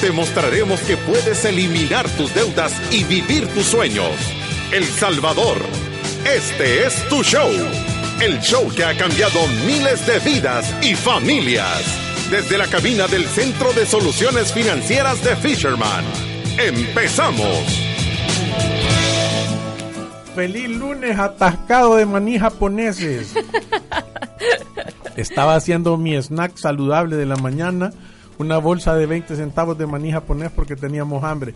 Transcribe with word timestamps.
Te 0.00 0.12
mostraremos 0.12 0.80
que 0.80 0.96
puedes 0.96 1.44
eliminar 1.44 2.08
tus 2.10 2.34
deudas 2.34 2.72
y 2.92 3.04
vivir 3.04 3.46
tus 3.54 3.64
sueños. 3.64 4.10
El 4.72 4.84
Salvador. 4.84 5.56
Este 6.24 6.86
es 6.86 7.08
tu 7.08 7.22
show. 7.22 7.50
El 8.20 8.40
show 8.40 8.68
que 8.74 8.84
ha 8.84 8.96
cambiado 8.96 9.46
miles 9.66 10.06
de 10.06 10.18
vidas 10.18 10.74
y 10.82 10.94
familias. 10.94 11.82
Desde 12.30 12.58
la 12.58 12.66
cabina 12.66 13.06
del 13.06 13.24
Centro 13.24 13.72
de 13.72 13.86
Soluciones 13.86 14.52
Financieras 14.52 15.22
de 15.24 15.36
Fisherman. 15.36 16.04
¡Empezamos! 16.58 17.84
Feliz 20.34 20.68
lunes 20.68 21.18
atascado 21.18 21.96
de 21.96 22.06
maní 22.06 22.38
japoneses. 22.38 23.34
Estaba 25.16 25.54
haciendo 25.54 25.96
mi 25.96 26.16
snack 26.16 26.56
saludable 26.56 27.14
de 27.14 27.26
la 27.26 27.36
mañana, 27.36 27.92
una 28.38 28.58
bolsa 28.58 28.94
de 28.94 29.06
20 29.06 29.36
centavos 29.36 29.78
de 29.78 29.86
maní 29.86 30.12
japonés 30.12 30.50
porque 30.54 30.76
teníamos 30.76 31.22
hambre. 31.24 31.54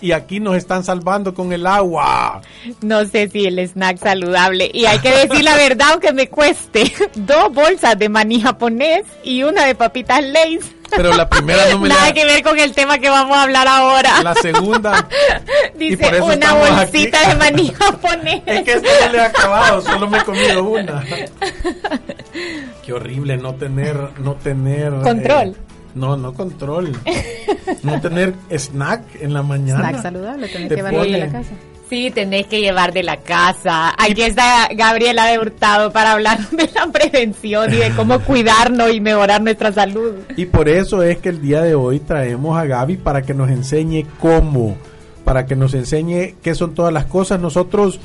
Y 0.00 0.12
aquí 0.12 0.40
nos 0.40 0.56
están 0.56 0.84
salvando 0.84 1.32
con 1.32 1.52
el 1.52 1.66
agua. 1.66 2.42
No 2.82 3.06
sé 3.06 3.28
si 3.28 3.46
el 3.46 3.58
snack 3.58 3.98
saludable. 3.98 4.70
Y 4.72 4.84
hay 4.84 4.98
que 4.98 5.10
decir 5.10 5.42
la 5.42 5.56
verdad, 5.56 5.92
aunque 5.92 6.12
me 6.12 6.28
cueste. 6.28 6.92
Dos 7.14 7.52
bolsas 7.52 7.98
de 7.98 8.08
maní 8.08 8.40
japonés 8.40 9.04
y 9.24 9.42
una 9.42 9.64
de 9.64 9.74
papitas 9.74 10.22
Lay's. 10.22 10.72
Pero 10.94 11.14
la 11.14 11.28
primera 11.28 11.70
no 11.70 11.78
me 11.78 11.88
Nada 11.88 12.12
que 12.12 12.24
ver 12.26 12.42
con 12.42 12.58
el 12.58 12.72
tema 12.72 12.98
que 12.98 13.08
vamos 13.08 13.36
a 13.36 13.42
hablar 13.44 13.66
ahora. 13.66 14.22
La 14.22 14.34
segunda. 14.34 15.08
Dice 15.76 16.20
una 16.20 16.54
bolsita 16.54 17.28
de 17.28 17.34
maní 17.36 17.70
japonés. 17.70 18.42
Es 18.44 18.62
que 18.64 18.72
esto 18.74 18.88
no 19.06 19.12
le 19.12 19.20
ha 19.20 19.26
acabado, 19.26 19.80
solo 19.80 20.08
me 20.08 20.18
he 20.18 20.24
comido 20.24 20.62
una. 20.62 21.04
Qué 22.84 22.92
horrible 22.92 23.36
no 23.38 23.54
tener, 23.54 23.96
no 24.20 24.34
tener. 24.34 24.92
Control. 25.02 25.48
Eh, 25.48 25.65
no, 25.96 26.16
no 26.16 26.34
control. 26.34 26.92
no 27.82 28.00
tener 28.00 28.34
snack 28.50 29.02
en 29.20 29.34
la 29.34 29.42
mañana. 29.42 29.88
Snack 29.90 30.02
saludable, 30.02 30.48
tenés 30.48 30.68
que 30.68 30.76
llevar 30.76 30.94
de 30.94 31.18
la 31.18 31.32
casa. 31.32 31.50
Sí, 31.88 32.10
tenés 32.10 32.46
que 32.46 32.60
llevar 32.60 32.92
de 32.92 33.02
la 33.04 33.18
casa. 33.18 33.94
Aquí 33.96 34.22
está 34.22 34.68
Gabriela 34.74 35.26
de 35.26 35.38
Hurtado 35.38 35.92
para 35.92 36.12
hablar 36.12 36.38
de 36.50 36.68
la 36.74 36.86
prevención 36.88 37.72
y 37.72 37.76
de 37.76 37.90
cómo 37.90 38.20
cuidarnos 38.24 38.92
y 38.92 39.00
mejorar 39.00 39.40
nuestra 39.40 39.72
salud. 39.72 40.14
Y 40.36 40.46
por 40.46 40.68
eso 40.68 41.02
es 41.02 41.18
que 41.18 41.28
el 41.28 41.40
día 41.40 41.62
de 41.62 41.74
hoy 41.74 42.00
traemos 42.00 42.58
a 42.58 42.64
Gaby 42.64 42.96
para 42.96 43.22
que 43.22 43.34
nos 43.34 43.50
enseñe 43.50 44.04
cómo, 44.20 44.76
para 45.24 45.46
que 45.46 45.54
nos 45.54 45.74
enseñe 45.74 46.34
qué 46.42 46.54
son 46.54 46.74
todas 46.74 46.92
las 46.92 47.06
cosas. 47.06 47.40
Nosotros 47.40 48.00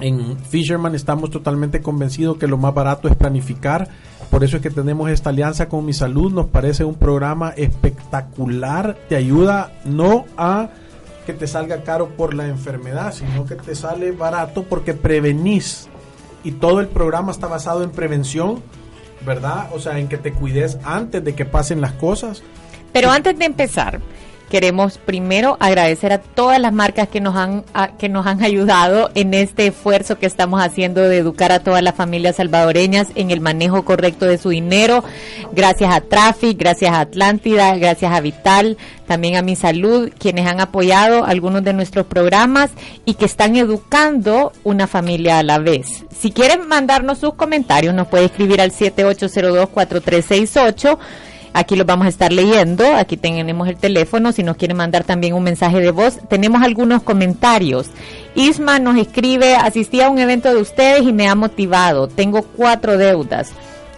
en 0.00 0.38
Fisherman 0.38 0.94
estamos 0.94 1.30
totalmente 1.30 1.80
convencidos 1.80 2.36
que 2.36 2.46
lo 2.46 2.56
más 2.56 2.74
barato 2.74 3.08
es 3.08 3.16
planificar. 3.16 3.88
Por 4.30 4.44
eso 4.44 4.56
es 4.56 4.62
que 4.62 4.70
tenemos 4.70 5.10
esta 5.10 5.30
alianza 5.30 5.68
con 5.68 5.84
Mi 5.84 5.92
Salud. 5.92 6.32
Nos 6.32 6.46
parece 6.46 6.84
un 6.84 6.94
programa 6.94 7.50
espectacular. 7.56 8.96
Te 9.08 9.16
ayuda 9.16 9.72
no 9.84 10.26
a 10.36 10.68
que 11.26 11.32
te 11.32 11.46
salga 11.46 11.82
caro 11.82 12.08
por 12.10 12.34
la 12.34 12.46
enfermedad, 12.46 13.12
sino 13.12 13.44
que 13.44 13.54
te 13.54 13.74
sale 13.74 14.12
barato 14.12 14.64
porque 14.64 14.94
prevenís. 14.94 15.88
Y 16.44 16.52
todo 16.52 16.80
el 16.80 16.88
programa 16.88 17.32
está 17.32 17.48
basado 17.48 17.82
en 17.82 17.90
prevención, 17.90 18.62
¿verdad? 19.26 19.68
O 19.74 19.80
sea, 19.80 19.98
en 19.98 20.08
que 20.08 20.18
te 20.18 20.32
cuides 20.32 20.78
antes 20.84 21.24
de 21.24 21.34
que 21.34 21.44
pasen 21.44 21.80
las 21.80 21.92
cosas. 21.92 22.42
Pero 22.92 23.10
antes 23.10 23.38
de 23.38 23.44
empezar, 23.44 24.00
queremos 24.48 24.98
primero 24.98 25.56
agradecer 25.60 26.12
a 26.12 26.18
todas 26.18 26.60
las 26.60 26.72
marcas 26.72 27.08
que 27.08 27.20
nos 27.20 27.36
han 27.36 27.64
que 27.98 28.08
nos 28.08 28.26
han 28.26 28.42
ayudado 28.42 29.10
en 29.14 29.34
este 29.34 29.66
esfuerzo 29.68 30.18
que 30.18 30.26
estamos 30.26 30.60
haciendo 30.62 31.02
de 31.02 31.18
educar 31.18 31.52
a 31.52 31.60
todas 31.60 31.82
las 31.82 31.94
familias 31.94 32.36
salvadoreñas 32.36 33.08
en 33.14 33.30
el 33.30 33.40
manejo 33.40 33.84
correcto 33.84 34.24
de 34.26 34.38
su 34.38 34.48
dinero. 34.50 35.04
Gracias 35.52 35.94
a 35.94 36.00
Traffic, 36.00 36.58
gracias 36.58 36.92
a 36.92 37.00
Atlántida, 37.00 37.76
gracias 37.76 38.12
a 38.12 38.20
Vital, 38.20 38.76
también 39.06 39.36
a 39.36 39.42
Mi 39.42 39.54
Salud, 39.56 40.10
quienes 40.18 40.46
han 40.46 40.60
apoyado 40.60 41.24
algunos 41.24 41.64
de 41.64 41.72
nuestros 41.72 42.06
programas 42.06 42.70
y 43.04 43.14
que 43.14 43.24
están 43.24 43.56
educando 43.56 44.52
una 44.64 44.86
familia 44.86 45.38
a 45.38 45.42
la 45.42 45.58
vez. 45.58 46.04
Si 46.16 46.30
quieren 46.32 46.68
mandarnos 46.68 47.18
sus 47.18 47.34
comentarios, 47.34 47.94
nos 47.94 48.08
puede 48.08 48.26
escribir 48.26 48.60
al 48.60 48.72
7802-4368 48.72 50.98
Aquí 51.52 51.76
los 51.76 51.86
vamos 51.86 52.06
a 52.06 52.10
estar 52.10 52.32
leyendo. 52.32 52.84
Aquí 52.94 53.16
tenemos 53.16 53.68
el 53.68 53.76
teléfono. 53.76 54.32
Si 54.32 54.42
nos 54.42 54.56
quieren 54.56 54.76
mandar 54.76 55.04
también 55.04 55.34
un 55.34 55.42
mensaje 55.42 55.80
de 55.80 55.90
voz, 55.90 56.18
tenemos 56.28 56.62
algunos 56.62 57.02
comentarios. 57.02 57.88
Isma 58.34 58.78
nos 58.78 58.96
escribe: 58.96 59.54
Asistí 59.54 60.00
a 60.00 60.10
un 60.10 60.18
evento 60.18 60.54
de 60.54 60.60
ustedes 60.60 61.02
y 61.02 61.12
me 61.12 61.28
ha 61.28 61.34
motivado. 61.34 62.08
Tengo 62.08 62.42
cuatro 62.42 62.96
deudas. 62.96 63.50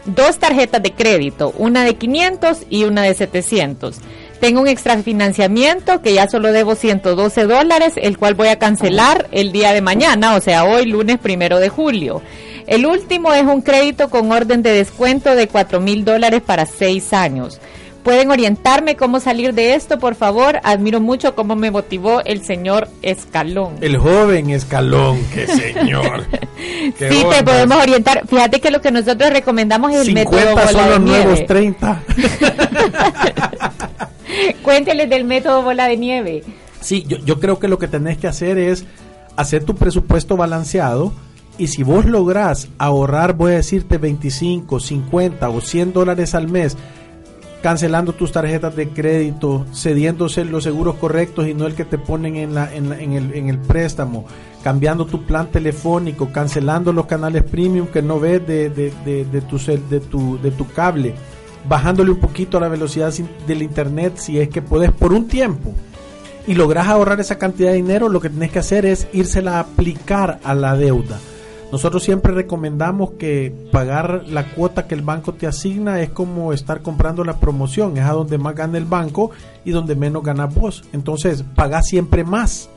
Dos 0.06 0.38
tarjetas 0.38 0.82
de 0.82 0.92
crédito, 0.92 1.52
una 1.58 1.84
de 1.84 1.94
500 1.94 2.66
y 2.70 2.84
una 2.84 3.02
de 3.02 3.14
700. 3.14 3.98
Tengo 4.40 4.62
un 4.62 4.68
extrafinanciamiento 4.68 6.00
que 6.00 6.14
ya 6.14 6.26
solo 6.28 6.50
debo 6.52 6.74
112 6.74 7.44
dólares, 7.44 7.92
el 7.96 8.16
cual 8.16 8.34
voy 8.34 8.48
a 8.48 8.58
cancelar 8.58 9.28
el 9.32 9.52
día 9.52 9.72
de 9.72 9.82
mañana, 9.82 10.34
o 10.34 10.40
sea, 10.40 10.64
hoy 10.64 10.86
lunes 10.86 11.18
primero 11.18 11.58
de 11.58 11.68
julio. 11.68 12.22
El 12.66 12.86
último 12.86 13.34
es 13.34 13.42
un 13.44 13.60
crédito 13.60 14.08
con 14.08 14.32
orden 14.32 14.62
de 14.62 14.72
descuento 14.72 15.34
de 15.34 15.46
4 15.46 15.80
mil 15.80 16.04
dólares 16.04 16.40
para 16.40 16.64
seis 16.64 17.12
años. 17.12 17.60
¿Pueden 18.02 18.30
orientarme 18.30 18.96
cómo 18.96 19.20
salir 19.20 19.52
de 19.52 19.74
esto, 19.74 19.98
por 19.98 20.14
favor? 20.14 20.58
Admiro 20.62 21.00
mucho 21.00 21.34
cómo 21.34 21.54
me 21.54 21.70
motivó 21.70 22.22
el 22.24 22.42
señor 22.42 22.88
Escalón. 23.02 23.76
El 23.82 23.98
joven 23.98 24.48
Escalón, 24.48 25.22
qué 25.34 25.46
señor. 25.74 26.24
qué 26.98 27.10
sí, 27.10 27.24
te 27.30 27.42
podemos 27.44 27.76
orientar. 27.76 28.26
Fíjate 28.26 28.60
que 28.60 28.70
lo 28.70 28.80
que 28.80 28.90
nosotros 28.90 29.30
recomendamos 29.30 29.92
es 29.92 30.08
el 30.08 30.14
método 30.14 30.52
bola 30.52 30.68
son 30.68 30.90
los 30.90 31.00
nuevos 31.00 31.44
30. 31.44 32.02
Cuénteles 34.62 35.08
del 35.08 35.24
método 35.24 35.62
bola 35.62 35.88
de 35.88 35.96
nieve. 35.96 36.44
Sí, 36.80 37.04
yo, 37.06 37.40
creo 37.40 37.58
que 37.58 37.68
lo 37.68 37.78
que 37.78 37.88
tenés 37.88 38.18
que 38.18 38.26
hacer 38.26 38.58
es 38.58 38.84
hacer 39.36 39.64
tu 39.64 39.74
presupuesto 39.74 40.36
balanceado 40.36 41.12
y 41.58 41.66
si 41.66 41.82
vos 41.82 42.06
lográs 42.06 42.68
ahorrar, 42.78 43.34
voy 43.34 43.52
a 43.52 43.56
decirte 43.56 43.98
25, 43.98 44.80
50 44.80 45.48
o 45.50 45.60
100 45.60 45.92
dólares 45.92 46.34
al 46.34 46.48
mes, 46.48 46.78
cancelando 47.62 48.14
tus 48.14 48.32
tarjetas 48.32 48.74
de 48.74 48.88
crédito, 48.88 49.66
cediéndose 49.74 50.46
los 50.46 50.64
seguros 50.64 50.96
correctos 50.96 51.46
y 51.46 51.52
no 51.52 51.66
el 51.66 51.74
que 51.74 51.84
te 51.84 51.98
ponen 51.98 52.36
en, 52.36 52.54
la, 52.54 52.74
en, 52.74 53.12
el, 53.12 53.34
en 53.34 53.50
el 53.50 53.58
préstamo, 53.58 54.24
cambiando 54.64 55.04
tu 55.04 55.26
plan 55.26 55.48
telefónico, 55.48 56.32
cancelando 56.32 56.94
los 56.94 57.04
canales 57.04 57.42
premium 57.42 57.88
que 57.88 58.00
no 58.00 58.18
ves 58.18 58.46
de, 58.46 58.70
de, 58.70 58.90
de, 59.04 59.26
de, 59.26 59.40
tu, 59.42 59.58
de, 59.58 60.00
tu, 60.00 60.38
de 60.40 60.50
tu 60.50 60.66
cable, 60.68 61.14
bajándole 61.68 62.10
un 62.10 62.20
poquito 62.20 62.58
a 62.58 62.60
la 62.60 62.68
velocidad 62.68 63.12
del 63.46 63.62
internet 63.62 64.14
si 64.16 64.38
es 64.38 64.48
que 64.48 64.62
puedes 64.62 64.92
por 64.92 65.12
un 65.12 65.28
tiempo 65.28 65.74
y 66.46 66.54
logras 66.54 66.88
ahorrar 66.88 67.20
esa 67.20 67.38
cantidad 67.38 67.70
de 67.70 67.76
dinero, 67.76 68.08
lo 68.08 68.20
que 68.20 68.30
tienes 68.30 68.50
que 68.50 68.58
hacer 68.58 68.86
es 68.86 69.06
írsela 69.12 69.56
a 69.56 69.60
aplicar 69.60 70.40
a 70.42 70.54
la 70.54 70.76
deuda. 70.76 71.18
Nosotros 71.70 72.02
siempre 72.02 72.32
recomendamos 72.32 73.12
que 73.12 73.54
pagar 73.70 74.24
la 74.26 74.52
cuota 74.52 74.88
que 74.88 74.96
el 74.96 75.02
banco 75.02 75.34
te 75.34 75.46
asigna 75.46 76.00
es 76.00 76.10
como 76.10 76.52
estar 76.52 76.82
comprando 76.82 77.22
la 77.22 77.38
promoción, 77.38 77.96
es 77.96 78.04
a 78.04 78.12
donde 78.12 78.38
más 78.38 78.56
gana 78.56 78.76
el 78.76 78.86
banco 78.86 79.30
y 79.64 79.70
donde 79.70 79.94
menos 79.94 80.24
gana 80.24 80.46
vos. 80.46 80.82
Entonces, 80.92 81.44
paga 81.54 81.82
siempre 81.82 82.24
más, 82.24 82.68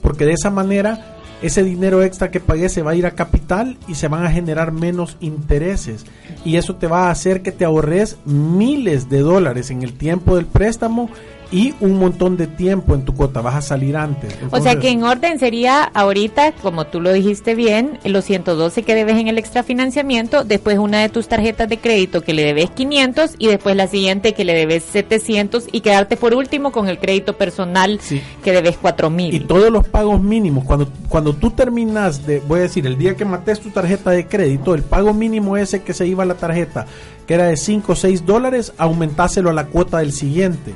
porque 0.00 0.24
de 0.24 0.34
esa 0.34 0.50
manera 0.50 1.15
ese 1.42 1.62
dinero 1.62 2.02
extra 2.02 2.30
que 2.30 2.40
pagué 2.40 2.68
se 2.68 2.82
va 2.82 2.92
a 2.92 2.94
ir 2.94 3.06
a 3.06 3.12
capital 3.12 3.76
y 3.86 3.94
se 3.94 4.08
van 4.08 4.24
a 4.24 4.30
generar 4.30 4.72
menos 4.72 5.16
intereses. 5.20 6.06
Y 6.44 6.56
eso 6.56 6.76
te 6.76 6.86
va 6.86 7.08
a 7.08 7.10
hacer 7.10 7.42
que 7.42 7.52
te 7.52 7.64
ahorres 7.64 8.16
miles 8.24 9.08
de 9.08 9.20
dólares 9.20 9.70
en 9.70 9.82
el 9.82 9.92
tiempo 9.92 10.36
del 10.36 10.46
préstamo 10.46 11.10
y 11.50 11.74
un 11.80 11.98
montón 11.98 12.36
de 12.36 12.46
tiempo 12.46 12.94
en 12.94 13.04
tu 13.04 13.14
cuota, 13.14 13.40
vas 13.40 13.54
a 13.54 13.62
salir 13.62 13.96
antes. 13.96 14.34
o 14.50 14.60
sea 14.60 14.78
que 14.78 14.90
en 14.90 15.04
orden 15.04 15.38
sería 15.38 15.82
ahorita, 15.82 16.52
como 16.52 16.86
tú 16.86 17.00
lo 17.00 17.12
dijiste 17.12 17.54
bien, 17.54 17.98
los 18.04 18.24
112 18.24 18.82
que 18.82 18.94
debes 18.94 19.16
en 19.16 19.28
el 19.28 19.38
extrafinanciamiento, 19.38 20.44
después 20.44 20.78
una 20.78 21.00
de 21.00 21.08
tus 21.08 21.28
tarjetas 21.28 21.68
de 21.68 21.78
crédito 21.78 22.22
que 22.22 22.34
le 22.34 22.44
debes 22.44 22.70
500 22.70 23.34
y 23.38 23.48
después 23.48 23.76
la 23.76 23.86
siguiente 23.86 24.34
que 24.34 24.44
le 24.44 24.54
debes 24.54 24.84
700 24.84 25.66
y 25.72 25.80
quedarte 25.80 26.16
por 26.16 26.34
último 26.34 26.72
con 26.72 26.88
el 26.88 26.98
crédito 26.98 27.36
personal 27.36 28.00
que 28.42 28.52
debes 28.52 28.76
4000. 28.76 29.34
Y 29.34 29.40
todos 29.40 29.70
los 29.70 29.86
pagos 29.88 30.20
mínimos, 30.22 30.64
cuando, 30.64 30.88
cuando 31.08 31.34
tú 31.34 31.50
terminas 31.50 32.26
de, 32.26 32.40
voy 32.40 32.60
a 32.60 32.62
decir, 32.62 32.86
el 32.86 32.98
día 32.98 33.16
que 33.16 33.24
mates 33.24 33.60
tu 33.60 33.70
tarjeta 33.70 34.10
de 34.10 34.26
crédito, 34.26 34.74
el 34.74 34.82
pago 34.82 35.12
mínimo 35.14 35.56
ese 35.56 35.82
que 35.82 35.94
se 35.94 36.06
iba 36.06 36.22
a 36.22 36.26
la 36.26 36.34
tarjeta, 36.34 36.86
que 37.26 37.34
era 37.34 37.46
de 37.46 37.56
5 37.56 37.92
o 37.92 37.96
6 37.96 38.26
dólares, 38.26 38.72
aumentáselo 38.78 39.50
a 39.50 39.52
la 39.52 39.66
cuota 39.66 39.98
del 39.98 40.12
siguiente. 40.12 40.74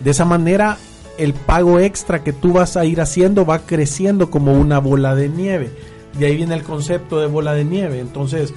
De 0.00 0.10
esa 0.10 0.24
manera 0.24 0.78
el 1.18 1.32
pago 1.32 1.80
extra 1.80 2.22
que 2.22 2.32
tú 2.32 2.52
vas 2.52 2.76
a 2.76 2.84
ir 2.84 3.00
haciendo 3.00 3.46
va 3.46 3.60
creciendo 3.60 4.30
como 4.30 4.52
una 4.52 4.78
bola 4.78 5.14
de 5.14 5.28
nieve. 5.28 5.70
De 6.18 6.26
ahí 6.26 6.36
viene 6.36 6.54
el 6.54 6.62
concepto 6.62 7.20
de 7.20 7.26
bola 7.26 7.54
de 7.54 7.64
nieve. 7.64 8.00
Entonces, 8.00 8.52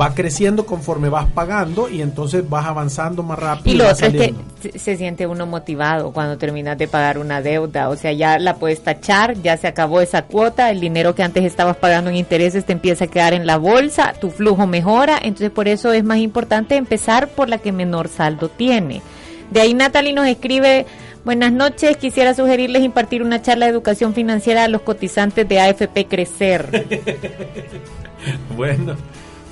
va 0.00 0.14
creciendo 0.14 0.64
conforme 0.66 1.08
vas 1.08 1.26
pagando 1.32 1.88
y 1.88 2.02
entonces 2.02 2.48
vas 2.48 2.66
avanzando 2.66 3.22
más 3.22 3.38
rápido. 3.38 3.74
Y 3.74 3.78
lo 3.78 3.90
otro 3.90 4.06
es 4.06 4.32
que 4.62 4.78
se 4.78 4.96
siente 4.96 5.26
uno 5.26 5.46
motivado 5.46 6.12
cuando 6.12 6.38
terminas 6.38 6.78
de 6.78 6.88
pagar 6.88 7.18
una 7.18 7.42
deuda, 7.42 7.88
o 7.88 7.96
sea, 7.96 8.12
ya 8.12 8.38
la 8.38 8.56
puedes 8.56 8.82
tachar, 8.82 9.34
ya 9.42 9.56
se 9.56 9.66
acabó 9.66 10.00
esa 10.00 10.22
cuota, 10.22 10.70
el 10.70 10.80
dinero 10.80 11.14
que 11.14 11.22
antes 11.22 11.44
estabas 11.44 11.76
pagando 11.76 12.10
en 12.10 12.16
intereses 12.16 12.64
te 12.64 12.72
empieza 12.72 13.04
a 13.04 13.08
quedar 13.08 13.34
en 13.34 13.46
la 13.46 13.58
bolsa, 13.58 14.14
tu 14.20 14.30
flujo 14.30 14.66
mejora, 14.66 15.18
entonces 15.20 15.50
por 15.50 15.68
eso 15.68 15.92
es 15.92 16.04
más 16.04 16.18
importante 16.18 16.76
empezar 16.76 17.28
por 17.28 17.48
la 17.48 17.58
que 17.58 17.72
menor 17.72 18.08
saldo 18.08 18.48
tiene. 18.48 19.02
De 19.52 19.60
ahí 19.60 19.74
Natalie 19.74 20.14
nos 20.14 20.26
escribe, 20.26 20.86
buenas 21.26 21.52
noches, 21.52 21.98
quisiera 21.98 22.32
sugerirles 22.32 22.82
impartir 22.82 23.22
una 23.22 23.42
charla 23.42 23.66
de 23.66 23.72
educación 23.72 24.14
financiera 24.14 24.64
a 24.64 24.68
los 24.68 24.80
cotizantes 24.80 25.46
de 25.46 25.60
AFP 25.60 26.06
Crecer. 26.08 26.86
bueno. 28.56 28.96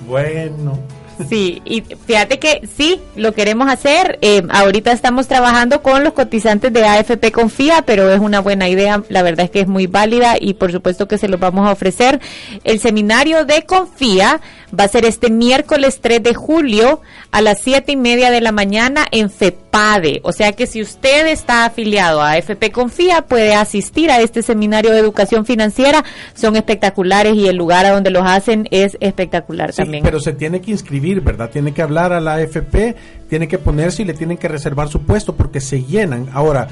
Bueno. 0.06 0.78
Sí, 1.28 1.62
y 1.64 1.82
fíjate 1.82 2.38
que 2.38 2.68
sí, 2.76 3.00
lo 3.16 3.32
queremos 3.32 3.68
hacer. 3.70 4.18
Eh, 4.22 4.42
ahorita 4.50 4.92
estamos 4.92 5.28
trabajando 5.28 5.82
con 5.82 6.04
los 6.04 6.12
cotizantes 6.12 6.72
de 6.72 6.84
AFP 6.84 7.32
Confía, 7.32 7.82
pero 7.86 8.10
es 8.10 8.20
una 8.20 8.40
buena 8.40 8.68
idea. 8.68 9.02
La 9.08 9.22
verdad 9.22 9.46
es 9.46 9.50
que 9.50 9.60
es 9.60 9.68
muy 9.68 9.86
válida 9.86 10.36
y 10.40 10.54
por 10.54 10.72
supuesto 10.72 11.08
que 11.08 11.18
se 11.18 11.28
los 11.28 11.40
vamos 11.40 11.66
a 11.68 11.72
ofrecer. 11.72 12.20
El 12.64 12.80
seminario 12.80 13.44
de 13.44 13.62
Confía 13.62 14.40
va 14.78 14.84
a 14.84 14.88
ser 14.88 15.04
este 15.04 15.30
miércoles 15.30 15.98
3 16.00 16.22
de 16.22 16.34
julio 16.34 17.00
a 17.32 17.40
las 17.40 17.60
7 17.62 17.92
y 17.92 17.96
media 17.96 18.30
de 18.30 18.40
la 18.40 18.52
mañana 18.52 19.06
en 19.10 19.30
FEPADE. 19.30 20.20
O 20.22 20.32
sea 20.32 20.52
que 20.52 20.66
si 20.66 20.82
usted 20.82 21.26
está 21.26 21.64
afiliado 21.64 22.20
a 22.20 22.32
AFP 22.32 22.70
Confía, 22.72 23.22
puede 23.22 23.54
asistir 23.54 24.10
a 24.10 24.20
este 24.20 24.42
seminario 24.42 24.92
de 24.92 24.98
educación 24.98 25.46
financiera. 25.46 26.04
Son 26.34 26.56
espectaculares 26.56 27.34
y 27.34 27.48
el 27.48 27.56
lugar 27.56 27.86
a 27.86 27.90
donde 27.90 28.10
los 28.10 28.24
hacen 28.24 28.68
es 28.70 28.96
espectacular 29.00 29.72
también. 29.72 30.02
Pero 30.02 30.20
se 30.20 30.32
tiene 30.32 30.60
que 30.60 30.70
inscribir 30.70 31.09
¿verdad? 31.18 31.50
Tiene 31.50 31.74
que 31.74 31.82
hablar 31.82 32.12
a 32.12 32.20
la 32.20 32.34
AFP, 32.34 32.94
tiene 33.28 33.48
que 33.48 33.58
ponerse 33.58 34.02
y 34.02 34.04
le 34.04 34.14
tienen 34.14 34.38
que 34.38 34.46
reservar 34.46 34.88
su 34.88 35.02
puesto 35.02 35.34
porque 35.34 35.60
se 35.60 35.82
llenan. 35.82 36.28
Ahora, 36.32 36.68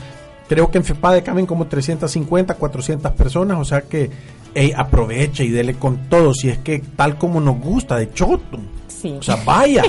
creo 0.49 0.71
que 0.71 0.79
en 0.79 0.85
FEPADE 0.85 1.25
caben 1.25 1.47
como 1.47 1.67
350, 1.67 2.55
400 2.55 3.13
personas, 3.13 3.59
o 3.59 3.65
sea 3.65 3.83
que 3.83 4.11
aproveche 4.77 5.45
y 5.45 5.51
dele 5.51 5.75
con 5.75 6.09
todo, 6.09 6.33
si 6.35 6.49
es 6.49 6.59
que 6.59 6.79
tal 6.97 7.19
como 7.19 7.41
nos 7.41 7.61
gusta, 7.61 7.97
de 7.97 8.11
O 9.05 9.23
sea, 9.23 9.37
vaya. 9.37 9.83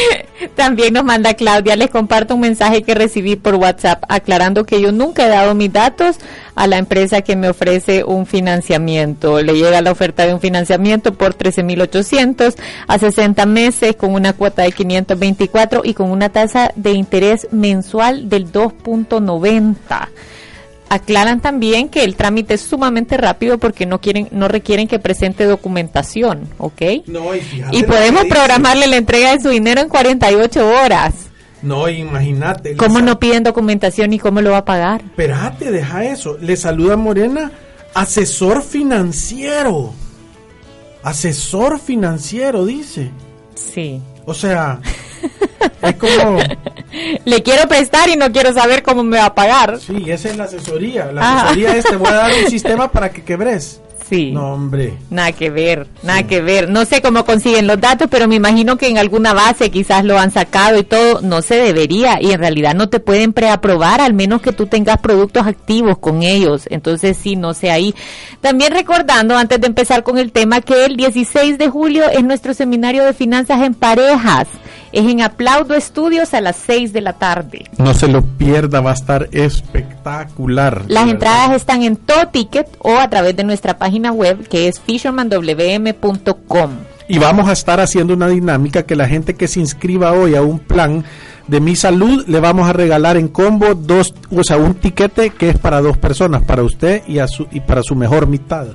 También 0.56 0.94
nos 0.94 1.04
manda 1.04 1.34
Claudia, 1.34 1.76
les 1.76 1.90
comparto 1.90 2.34
un 2.34 2.40
mensaje 2.40 2.82
que 2.82 2.94
recibí 2.94 3.36
por 3.36 3.54
WhatsApp 3.54 4.02
aclarando 4.08 4.64
que 4.64 4.80
yo 4.80 4.92
nunca 4.92 5.26
he 5.26 5.28
dado 5.28 5.54
mis 5.54 5.72
datos 5.72 6.16
a 6.54 6.66
la 6.66 6.78
empresa 6.78 7.22
que 7.22 7.36
me 7.36 7.48
ofrece 7.48 8.04
un 8.04 8.26
financiamiento. 8.26 9.40
Le 9.42 9.54
llega 9.54 9.80
la 9.80 9.92
oferta 9.92 10.26
de 10.26 10.34
un 10.34 10.40
financiamiento 10.40 11.14
por 11.14 11.36
13.800 11.36 12.56
a 12.86 12.98
60 12.98 13.46
meses 13.46 13.96
con 13.96 14.12
una 14.12 14.32
cuota 14.32 14.62
de 14.62 14.72
524 14.72 15.82
y 15.84 15.94
con 15.94 16.10
una 16.10 16.28
tasa 16.30 16.72
de 16.74 16.92
interés 16.92 17.48
mensual 17.52 18.28
del 18.28 18.50
2.90 18.50 20.08
aclaran 20.88 21.40
también 21.40 21.88
que 21.88 22.04
el 22.04 22.16
trámite 22.16 22.54
es 22.54 22.60
sumamente 22.60 23.16
rápido 23.16 23.58
porque 23.58 23.86
no 23.86 24.00
quieren 24.00 24.28
no 24.30 24.48
requieren 24.48 24.88
que 24.88 24.98
presente 24.98 25.44
documentación, 25.44 26.48
¿ok? 26.58 26.82
No, 27.06 27.34
y, 27.34 27.42
y 27.72 27.82
podemos 27.84 28.24
programarle 28.26 28.86
la 28.86 28.96
entrega 28.96 29.34
de 29.36 29.42
su 29.42 29.48
dinero 29.50 29.80
en 29.80 29.88
48 29.88 30.66
horas. 30.66 31.28
No, 31.62 31.88
imagínate. 31.88 32.76
¿Cómo 32.76 33.00
no 33.00 33.18
piden 33.18 33.42
documentación 33.42 34.12
y 34.12 34.18
cómo 34.18 34.40
lo 34.40 34.52
va 34.52 34.58
a 34.58 34.64
pagar? 34.64 35.02
Espérate, 35.02 35.70
deja 35.70 36.04
eso. 36.04 36.38
Le 36.40 36.56
saluda 36.56 36.96
Morena, 36.96 37.50
asesor 37.94 38.62
financiero. 38.62 39.92
Asesor 41.02 41.80
financiero, 41.80 42.64
dice. 42.64 43.10
Sí. 43.54 44.00
O 44.24 44.34
sea, 44.34 44.80
es 45.82 45.94
como... 45.96 46.38
Le 47.24 47.42
quiero 47.42 47.68
prestar 47.68 48.08
y 48.08 48.16
no 48.16 48.30
quiero 48.32 48.52
saber 48.52 48.82
cómo 48.82 49.02
me 49.02 49.18
va 49.18 49.26
a 49.26 49.34
pagar. 49.34 49.78
Sí, 49.78 50.04
esa 50.10 50.30
es 50.30 50.36
la 50.36 50.44
asesoría. 50.44 51.12
La 51.12 51.40
asesoría 51.40 51.76
es 51.76 51.84
te 51.84 51.96
voy 51.96 52.08
a 52.08 52.14
dar 52.14 52.32
un 52.44 52.50
sistema 52.50 52.90
para 52.90 53.10
que 53.10 53.22
quebres. 53.22 53.80
Sí. 54.08 54.30
No, 54.32 54.54
hombre. 54.54 54.94
Nada 55.10 55.32
que 55.32 55.50
ver, 55.50 55.86
nada 56.02 56.22
que 56.22 56.40
ver. 56.40 56.70
No 56.70 56.86
sé 56.86 57.02
cómo 57.02 57.26
consiguen 57.26 57.66
los 57.66 57.78
datos, 57.78 58.08
pero 58.10 58.26
me 58.26 58.36
imagino 58.36 58.78
que 58.78 58.88
en 58.88 58.96
alguna 58.96 59.34
base 59.34 59.70
quizás 59.70 60.02
lo 60.02 60.18
han 60.18 60.30
sacado 60.30 60.78
y 60.78 60.84
todo. 60.84 61.20
No 61.20 61.42
se 61.42 61.56
debería 61.56 62.18
y 62.20 62.32
en 62.32 62.40
realidad 62.40 62.74
no 62.74 62.88
te 62.88 63.00
pueden 63.00 63.34
preaprobar 63.34 64.00
al 64.00 64.14
menos 64.14 64.40
que 64.40 64.52
tú 64.52 64.66
tengas 64.66 64.98
productos 64.98 65.46
activos 65.46 65.98
con 65.98 66.22
ellos. 66.22 66.64
Entonces 66.70 67.18
sí, 67.20 67.36
no 67.36 67.52
sé 67.52 67.70
ahí. 67.70 67.94
También 68.40 68.72
recordando, 68.72 69.36
antes 69.36 69.60
de 69.60 69.66
empezar 69.66 70.02
con 70.02 70.16
el 70.16 70.32
tema, 70.32 70.62
que 70.62 70.86
el 70.86 70.96
16 70.96 71.58
de 71.58 71.68
julio 71.68 72.04
es 72.08 72.24
nuestro 72.24 72.54
seminario 72.54 73.04
de 73.04 73.12
finanzas 73.12 73.60
en 73.62 73.74
parejas. 73.74 74.48
Es 74.92 75.06
en 75.06 75.20
Aplaudo 75.22 75.74
Estudios 75.74 76.34
a 76.34 76.40
las 76.40 76.56
6 76.56 76.92
de 76.92 77.00
la 77.00 77.12
tarde. 77.14 77.64
No 77.78 77.94
se 77.94 78.08
lo 78.08 78.22
pierda, 78.22 78.80
va 78.80 78.90
a 78.90 78.94
estar 78.94 79.28
espectacular. 79.32 80.84
Las 80.88 81.08
entradas 81.08 81.56
están 81.56 81.82
en 81.82 81.96
Toticket 81.96 82.68
o 82.78 82.96
a 82.96 83.08
través 83.08 83.36
de 83.36 83.44
nuestra 83.44 83.78
página 83.78 84.12
web 84.12 84.48
que 84.48 84.68
es 84.68 84.80
fishermanwm.com. 84.80 86.70
Y 87.08 87.18
vamos 87.18 87.48
a 87.48 87.52
estar 87.52 87.80
haciendo 87.80 88.14
una 88.14 88.28
dinámica 88.28 88.84
que 88.84 88.94
la 88.94 89.08
gente 89.08 89.34
que 89.34 89.48
se 89.48 89.60
inscriba 89.60 90.12
hoy 90.12 90.34
a 90.34 90.42
un 90.42 90.58
plan 90.58 91.04
de 91.46 91.60
mi 91.60 91.74
salud 91.74 92.24
le 92.26 92.40
vamos 92.40 92.68
a 92.68 92.74
regalar 92.74 93.16
en 93.16 93.28
combo 93.28 93.74
dos, 93.74 94.14
o 94.30 94.44
sea, 94.44 94.58
un 94.58 94.74
tiquete 94.74 95.30
que 95.30 95.48
es 95.48 95.58
para 95.58 95.80
dos 95.80 95.96
personas, 95.96 96.42
para 96.42 96.62
usted 96.62 97.02
y, 97.08 97.18
a 97.18 97.26
su, 97.26 97.48
y 97.50 97.60
para 97.60 97.82
su 97.82 97.94
mejor 97.94 98.26
mitad. 98.26 98.66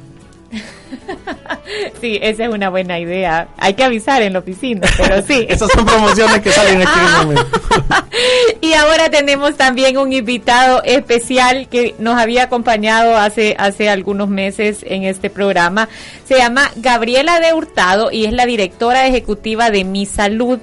sí, 2.01 2.19
esa 2.22 2.45
es 2.45 2.50
una 2.50 2.69
buena 2.69 3.00
idea. 3.00 3.48
Hay 3.57 3.74
que 3.74 3.84
avisar 3.84 4.22
en 4.22 4.34
la 4.34 4.40
oficina, 4.40 4.88
pero 4.98 5.22
sí. 5.22 5.45
Esas 5.50 5.72
son 5.72 5.86
promociones 5.86 6.42
que 6.42 6.51
salen 6.51 6.81
aquí 6.81 7.00
en 7.00 7.06
el 7.06 7.12
momento. 7.12 7.60
y 8.62 8.74
ahora 8.74 9.10
tenemos 9.10 9.56
también 9.56 9.98
un 9.98 10.13
invitado 10.13 10.81
especial 10.84 11.68
que 11.69 11.95
nos 12.00 12.19
había 12.19 12.44
acompañado 12.44 13.18
hace, 13.18 13.56
hace 13.57 13.90
algunos 13.90 14.30
meses 14.30 14.84
en 14.88 15.04
este 15.04 15.30
programa. 15.30 15.90
Se 16.25 16.38
llama 16.38 16.72
Gabriela 16.75 17.40
de 17.40 17.54
Hurtado 17.54 18.12
y 18.12 18.25
es 18.25 18.34
la 18.34 18.45
directora 18.45 19.07
ejecutiva 19.07 19.69
de 19.69 19.84
Mi 19.84 20.06
Salud. 20.06 20.60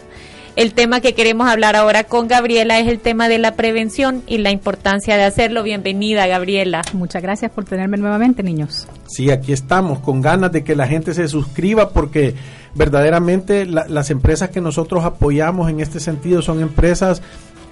El 0.60 0.74
tema 0.74 1.00
que 1.00 1.14
queremos 1.14 1.48
hablar 1.48 1.74
ahora 1.74 2.04
con 2.04 2.28
Gabriela 2.28 2.78
es 2.78 2.86
el 2.86 3.00
tema 3.00 3.30
de 3.30 3.38
la 3.38 3.56
prevención 3.56 4.22
y 4.26 4.36
la 4.36 4.50
importancia 4.50 5.16
de 5.16 5.24
hacerlo. 5.24 5.62
Bienvenida, 5.62 6.26
Gabriela. 6.26 6.82
Muchas 6.92 7.22
gracias 7.22 7.50
por 7.50 7.64
tenerme 7.64 7.96
nuevamente, 7.96 8.42
niños. 8.42 8.86
Sí, 9.06 9.30
aquí 9.30 9.54
estamos, 9.54 10.00
con 10.00 10.20
ganas 10.20 10.52
de 10.52 10.62
que 10.62 10.76
la 10.76 10.86
gente 10.86 11.14
se 11.14 11.28
suscriba 11.28 11.88
porque 11.88 12.34
verdaderamente 12.74 13.64
las 13.64 14.10
empresas 14.10 14.50
que 14.50 14.60
nosotros 14.60 15.02
apoyamos 15.02 15.70
en 15.70 15.80
este 15.80 15.98
sentido 15.98 16.42
son 16.42 16.60
empresas 16.60 17.22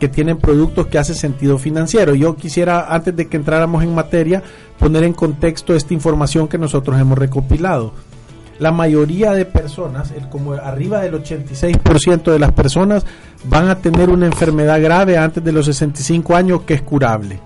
que 0.01 0.09
tienen 0.09 0.39
productos 0.39 0.87
que 0.87 0.97
hacen 0.97 1.17
sentido 1.17 1.59
financiero. 1.59 2.15
Yo 2.15 2.37
quisiera, 2.37 2.87
antes 2.89 3.15
de 3.15 3.29
que 3.29 3.37
entráramos 3.37 3.85
en 3.85 3.95
materia, 3.95 4.43
poner 4.79 5.05
en 5.05 5.13
contexto 5.13 5.75
esta 5.75 5.93
información 5.93 6.49
que 6.49 6.57
nosotros 6.57 6.99
hemos 6.99 7.19
recopilado 7.19 7.93
la 8.59 8.73
mayoría 8.73 9.33
de 9.33 9.45
personas, 9.45 10.13
el, 10.17 10.29
como 10.29 10.53
arriba 10.53 11.01
del 11.01 11.15
86% 11.15 12.33
de 12.33 12.39
las 12.39 12.53
personas, 12.53 13.05
van 13.45 13.69
a 13.69 13.77
tener 13.77 14.11
una 14.11 14.27
enfermedad 14.27 14.83
grave 14.83 15.17
antes 15.17 15.43
de 15.43 15.53
los 15.53 15.67
65 15.67 16.35
años 16.35 16.63
que 16.63 16.75
es 16.75 16.83
curable. 16.83 17.39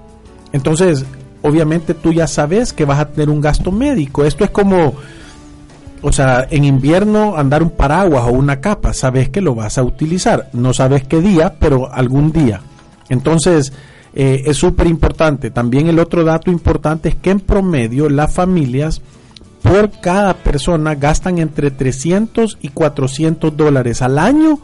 Entonces, 0.52 1.04
obviamente 1.42 1.94
tú 1.94 2.12
ya 2.12 2.26
sabes 2.26 2.72
que 2.72 2.84
vas 2.84 3.00
a 3.00 3.08
tener 3.08 3.28
un 3.28 3.40
gasto 3.40 3.70
médico. 3.70 4.24
Esto 4.24 4.44
es 4.44 4.50
como, 4.50 4.94
o 6.00 6.12
sea, 6.12 6.46
en 6.50 6.64
invierno 6.64 7.36
andar 7.36 7.62
un 7.62 7.70
paraguas 7.70 8.24
o 8.26 8.32
una 8.32 8.60
capa, 8.60 8.94
sabes 8.94 9.28
que 9.28 9.40
lo 9.40 9.54
vas 9.54 9.76
a 9.78 9.82
utilizar. 9.82 10.48
No 10.52 10.72
sabes 10.72 11.04
qué 11.04 11.20
día, 11.20 11.54
pero 11.58 11.92
algún 11.92 12.32
día. 12.32 12.60
Entonces, 13.08 13.72
eh, 14.14 14.44
es 14.46 14.56
súper 14.56 14.86
importante. 14.86 15.50
También 15.50 15.88
el 15.88 15.98
otro 15.98 16.24
dato 16.24 16.50
importante 16.50 17.10
es 17.10 17.16
que 17.16 17.30
en 17.30 17.40
promedio 17.40 18.08
las 18.08 18.32
familias 18.32 19.02
por 19.62 19.90
cada 20.00 20.34
persona 20.34 20.94
gastan 20.94 21.38
entre 21.38 21.70
300 21.70 22.58
y 22.60 22.68
400 22.68 23.56
dólares 23.56 24.02
al 24.02 24.18
año 24.18 24.58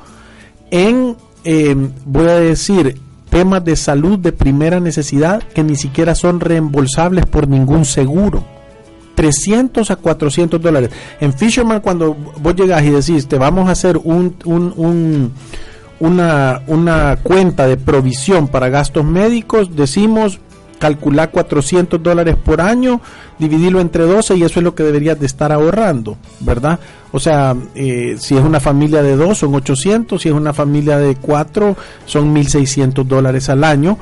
en, 0.71 1.17
em, 1.45 1.91
voy 2.05 2.29
a 2.29 2.41
decir, 2.41 3.01
temas 3.31 3.65
de 3.65 3.77
salud 3.77 4.19
de 4.19 4.33
primera 4.33 4.81
necesidad 4.81 5.43
que 5.43 5.63
ni 5.63 5.77
siquiera 5.77 6.15
son 6.15 6.41
reembolsables 6.41 7.27
por 7.27 7.49
ningún 7.49 7.85
seguro. 7.85 8.45
300 9.15 9.91
a 9.91 9.97
400 9.97 10.61
dólares. 10.61 10.91
En 11.21 11.33
Fisherman, 11.33 11.81
cuando 11.81 12.15
vos 12.15 12.55
llegas 12.55 12.85
y 12.85 12.91
decís, 12.91 13.27
te 13.27 13.37
vamos 13.37 13.69
a 13.69 13.73
hacer 13.73 13.97
un, 13.97 14.37
un, 14.45 15.33
una, 15.99 16.63
una 16.69 17.19
cuenta 17.23 17.67
de 17.67 17.77
provisión 17.77 18.47
para 18.47 18.69
gastos 18.69 19.05
médicos, 19.05 19.75
decimos 19.75 20.39
calcular 20.79 21.31
400 21.31 22.03
dólares 22.03 22.37
por 22.37 22.61
año, 22.61 23.01
dividirlo 23.39 23.81
entre 23.81 24.05
12 24.05 24.37
y 24.37 24.43
eso 24.43 24.61
es 24.61 24.65
lo 24.65 24.75
que 24.75 24.83
deberías 24.83 25.19
de 25.19 25.27
estar 25.27 25.53
ahorrando, 25.53 26.17
¿verdad? 26.41 26.79
O 27.13 27.21
sea, 27.21 27.57
eh, 27.75 28.17
si 28.19 28.37
es 28.37 28.43
una 28.43 28.61
familia 28.61 29.03
de 29.03 29.17
dos 29.17 29.39
son 29.39 29.55
800, 29.55 30.21
si 30.21 30.29
es 30.29 30.35
una 30.35 30.53
familia 30.53 30.99
de 30.99 31.17
cuatro 31.17 31.77
son 32.07 32.35
1.600 32.35 33.05
dólares 33.05 33.49
al 33.49 33.65
año 33.65 33.99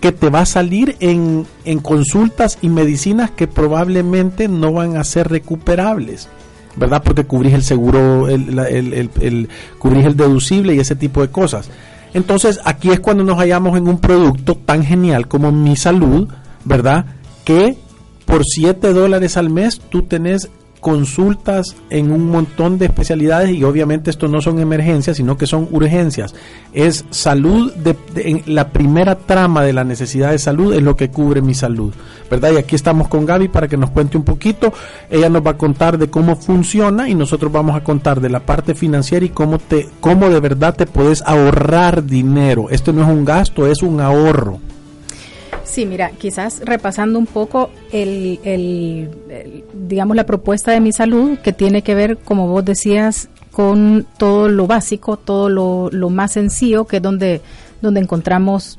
que 0.00 0.12
te 0.12 0.28
va 0.28 0.40
a 0.40 0.46
salir 0.46 0.96
en, 1.00 1.46
en 1.64 1.78
consultas 1.78 2.58
y 2.60 2.68
medicinas 2.68 3.30
que 3.30 3.46
probablemente 3.46 4.48
no 4.48 4.70
van 4.70 4.98
a 4.98 5.04
ser 5.04 5.28
recuperables. 5.28 6.28
¿Verdad? 6.76 7.02
Porque 7.02 7.24
cubrís 7.24 7.54
el 7.54 7.62
seguro, 7.62 8.28
el, 8.28 8.58
el, 8.58 9.48
cubrís 9.78 10.04
el 10.04 10.16
deducible 10.16 10.74
y 10.74 10.80
ese 10.80 10.94
tipo 10.94 11.22
de 11.22 11.28
cosas. 11.28 11.70
Entonces, 12.14 12.60
aquí 12.64 12.90
es 12.90 13.00
cuando 13.00 13.24
nos 13.24 13.36
hallamos 13.38 13.76
en 13.76 13.88
un 13.88 13.98
producto 13.98 14.54
tan 14.54 14.84
genial 14.84 15.28
como 15.28 15.52
Mi 15.52 15.76
Salud, 15.76 16.28
¿verdad? 16.64 17.04
Que 17.44 17.76
por 18.24 18.42
7 18.44 18.92
dólares 18.92 19.36
al 19.36 19.50
mes 19.50 19.80
tú 19.90 20.02
tenés 20.02 20.48
consultas 20.84 21.76
en 21.88 22.12
un 22.12 22.28
montón 22.28 22.76
de 22.76 22.84
especialidades 22.84 23.56
y 23.56 23.64
obviamente 23.64 24.10
esto 24.10 24.28
no 24.28 24.42
son 24.42 24.58
emergencias, 24.58 25.16
sino 25.16 25.38
que 25.38 25.46
son 25.46 25.66
urgencias. 25.70 26.34
Es 26.74 27.06
salud, 27.08 27.72
de, 27.72 27.96
en 28.16 28.42
la 28.54 28.68
primera 28.68 29.14
trama 29.14 29.62
de 29.62 29.72
la 29.72 29.82
necesidad 29.82 30.32
de 30.32 30.38
salud 30.38 30.74
es 30.74 30.82
lo 30.82 30.94
que 30.94 31.08
cubre 31.08 31.40
mi 31.40 31.54
salud, 31.54 31.94
¿verdad? 32.30 32.52
Y 32.52 32.56
aquí 32.58 32.74
estamos 32.74 33.08
con 33.08 33.24
Gaby 33.24 33.48
para 33.48 33.66
que 33.66 33.78
nos 33.78 33.92
cuente 33.92 34.18
un 34.18 34.24
poquito. 34.24 34.74
Ella 35.08 35.30
nos 35.30 35.46
va 35.46 35.52
a 35.52 35.56
contar 35.56 35.96
de 35.96 36.10
cómo 36.10 36.36
funciona 36.36 37.08
y 37.08 37.14
nosotros 37.14 37.50
vamos 37.50 37.74
a 37.74 37.82
contar 37.82 38.20
de 38.20 38.28
la 38.28 38.40
parte 38.40 38.74
financiera 38.74 39.24
y 39.24 39.30
cómo 39.30 39.58
te, 39.58 39.88
cómo 40.02 40.28
de 40.28 40.40
verdad 40.40 40.76
te 40.76 40.84
puedes 40.84 41.22
ahorrar 41.22 42.04
dinero. 42.04 42.66
Esto 42.68 42.92
no 42.92 43.04
es 43.04 43.08
un 43.08 43.24
gasto, 43.24 43.66
es 43.66 43.82
un 43.82 44.02
ahorro. 44.02 44.60
Sí, 45.64 45.86
mira, 45.86 46.10
quizás 46.10 46.60
repasando 46.64 47.18
un 47.18 47.26
poco 47.26 47.70
el, 47.90 48.38
el, 48.44 49.10
el, 49.30 49.64
digamos, 49.72 50.16
la 50.16 50.24
propuesta 50.24 50.70
de 50.70 50.80
mi 50.80 50.92
salud, 50.92 51.38
que 51.38 51.52
tiene 51.52 51.82
que 51.82 51.94
ver, 51.94 52.18
como 52.18 52.48
vos 52.48 52.64
decías, 52.64 53.28
con 53.50 54.06
todo 54.18 54.48
lo 54.48 54.66
básico, 54.66 55.16
todo 55.16 55.48
lo, 55.48 55.88
lo 55.90 56.10
más 56.10 56.32
sencillo, 56.32 56.86
que 56.86 56.96
es 56.96 57.02
donde, 57.02 57.40
donde 57.80 58.00
encontramos 58.00 58.78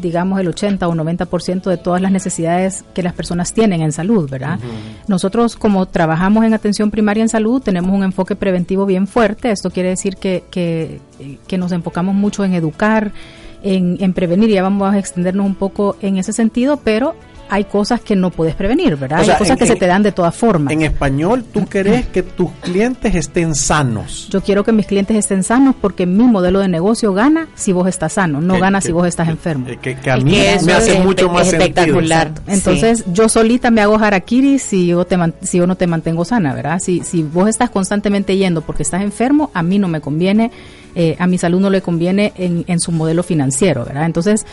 digamos 0.00 0.40
el 0.40 0.48
80 0.48 0.88
o 0.88 0.92
90% 0.94 1.70
de 1.70 1.76
todas 1.76 2.02
las 2.02 2.10
necesidades 2.10 2.84
que 2.94 3.02
las 3.02 3.12
personas 3.12 3.52
tienen 3.52 3.80
en 3.80 3.92
salud, 3.92 4.28
¿verdad? 4.28 4.58
Uh 4.58 4.66
-huh. 4.66 5.08
Nosotros 5.08 5.56
como 5.56 5.86
trabajamos 5.86 6.44
en 6.44 6.52
atención 6.52 6.90
primaria 6.90 7.22
en 7.22 7.28
salud 7.28 7.62
tenemos 7.62 7.92
un 7.92 8.02
enfoque 8.02 8.34
preventivo 8.34 8.86
bien 8.86 9.06
fuerte, 9.06 9.50
esto 9.50 9.70
quiere 9.70 9.90
decir 9.90 10.16
que, 10.16 10.42
que, 10.50 11.00
que 11.46 11.58
nos 11.58 11.72
enfocamos 11.72 12.14
mucho 12.14 12.44
en 12.44 12.54
educar, 12.54 13.12
en, 13.64 13.96
en 14.00 14.12
prevenir, 14.12 14.50
ya 14.50 14.62
vamos 14.62 14.92
a 14.92 14.98
extendernos 14.98 15.46
un 15.46 15.54
poco 15.54 15.96
en 16.00 16.18
ese 16.18 16.32
sentido, 16.32 16.78
pero 16.84 17.14
hay 17.48 17.64
cosas 17.64 18.00
que 18.00 18.16
no 18.16 18.30
puedes 18.30 18.54
prevenir, 18.54 18.96
¿verdad? 18.96 19.20
O 19.20 19.24
sea, 19.24 19.34
hay 19.34 19.38
cosas 19.38 19.52
en, 19.52 19.58
que 19.58 19.66
se 19.66 19.76
te 19.76 19.86
dan 19.86 20.02
de 20.02 20.12
todas 20.12 20.34
formas. 20.34 20.72
En 20.72 20.82
español, 20.82 21.44
tú 21.52 21.66
querés 21.66 22.06
que 22.06 22.22
tus 22.22 22.50
clientes 22.62 23.14
estén 23.14 23.54
sanos. 23.54 24.28
Yo 24.30 24.40
quiero 24.40 24.64
que 24.64 24.72
mis 24.72 24.86
clientes 24.86 25.16
estén 25.16 25.42
sanos 25.42 25.74
porque 25.80 26.06
mi 26.06 26.24
modelo 26.24 26.60
de 26.60 26.68
negocio 26.68 27.12
gana 27.12 27.48
si 27.54 27.72
vos 27.72 27.86
estás 27.88 28.14
sano, 28.14 28.40
no 28.40 28.54
que, 28.54 28.60
gana 28.60 28.80
que, 28.80 28.86
si 28.86 28.92
vos 28.92 29.06
estás 29.06 29.28
enfermo. 29.28 29.66
Que, 29.80 29.96
que 29.96 30.10
a 30.10 30.16
mí 30.16 30.36
me 30.64 30.72
hace 30.72 30.98
es, 30.98 31.04
mucho 31.04 31.28
más 31.28 31.52
espectacular. 31.52 32.28
Sentido. 32.28 32.54
Entonces, 32.54 32.98
sí. 32.98 33.12
yo 33.12 33.28
solita 33.28 33.70
me 33.70 33.82
hago 33.82 33.98
harakiri 33.98 34.58
si 34.58 34.86
yo, 34.86 35.04
te, 35.04 35.16
si 35.42 35.58
yo 35.58 35.66
no 35.66 35.76
te 35.76 35.86
mantengo 35.86 36.24
sana, 36.24 36.54
¿verdad? 36.54 36.78
Si, 36.80 37.00
si 37.00 37.22
vos 37.22 37.48
estás 37.48 37.70
constantemente 37.70 38.36
yendo 38.36 38.62
porque 38.62 38.82
estás 38.82 39.02
enfermo, 39.02 39.50
a 39.54 39.62
mí 39.62 39.78
no 39.78 39.88
me 39.88 40.00
conviene 40.00 40.50
eh, 40.94 41.16
a 41.18 41.26
mi 41.26 41.38
salud 41.38 41.60
no 41.60 41.70
le 41.70 41.82
conviene 41.82 42.32
en, 42.36 42.64
en, 42.68 42.80
su 42.80 42.92
modelo 42.92 43.22
financiero, 43.22 43.84
¿verdad? 43.84 44.06
Entonces, 44.06 44.46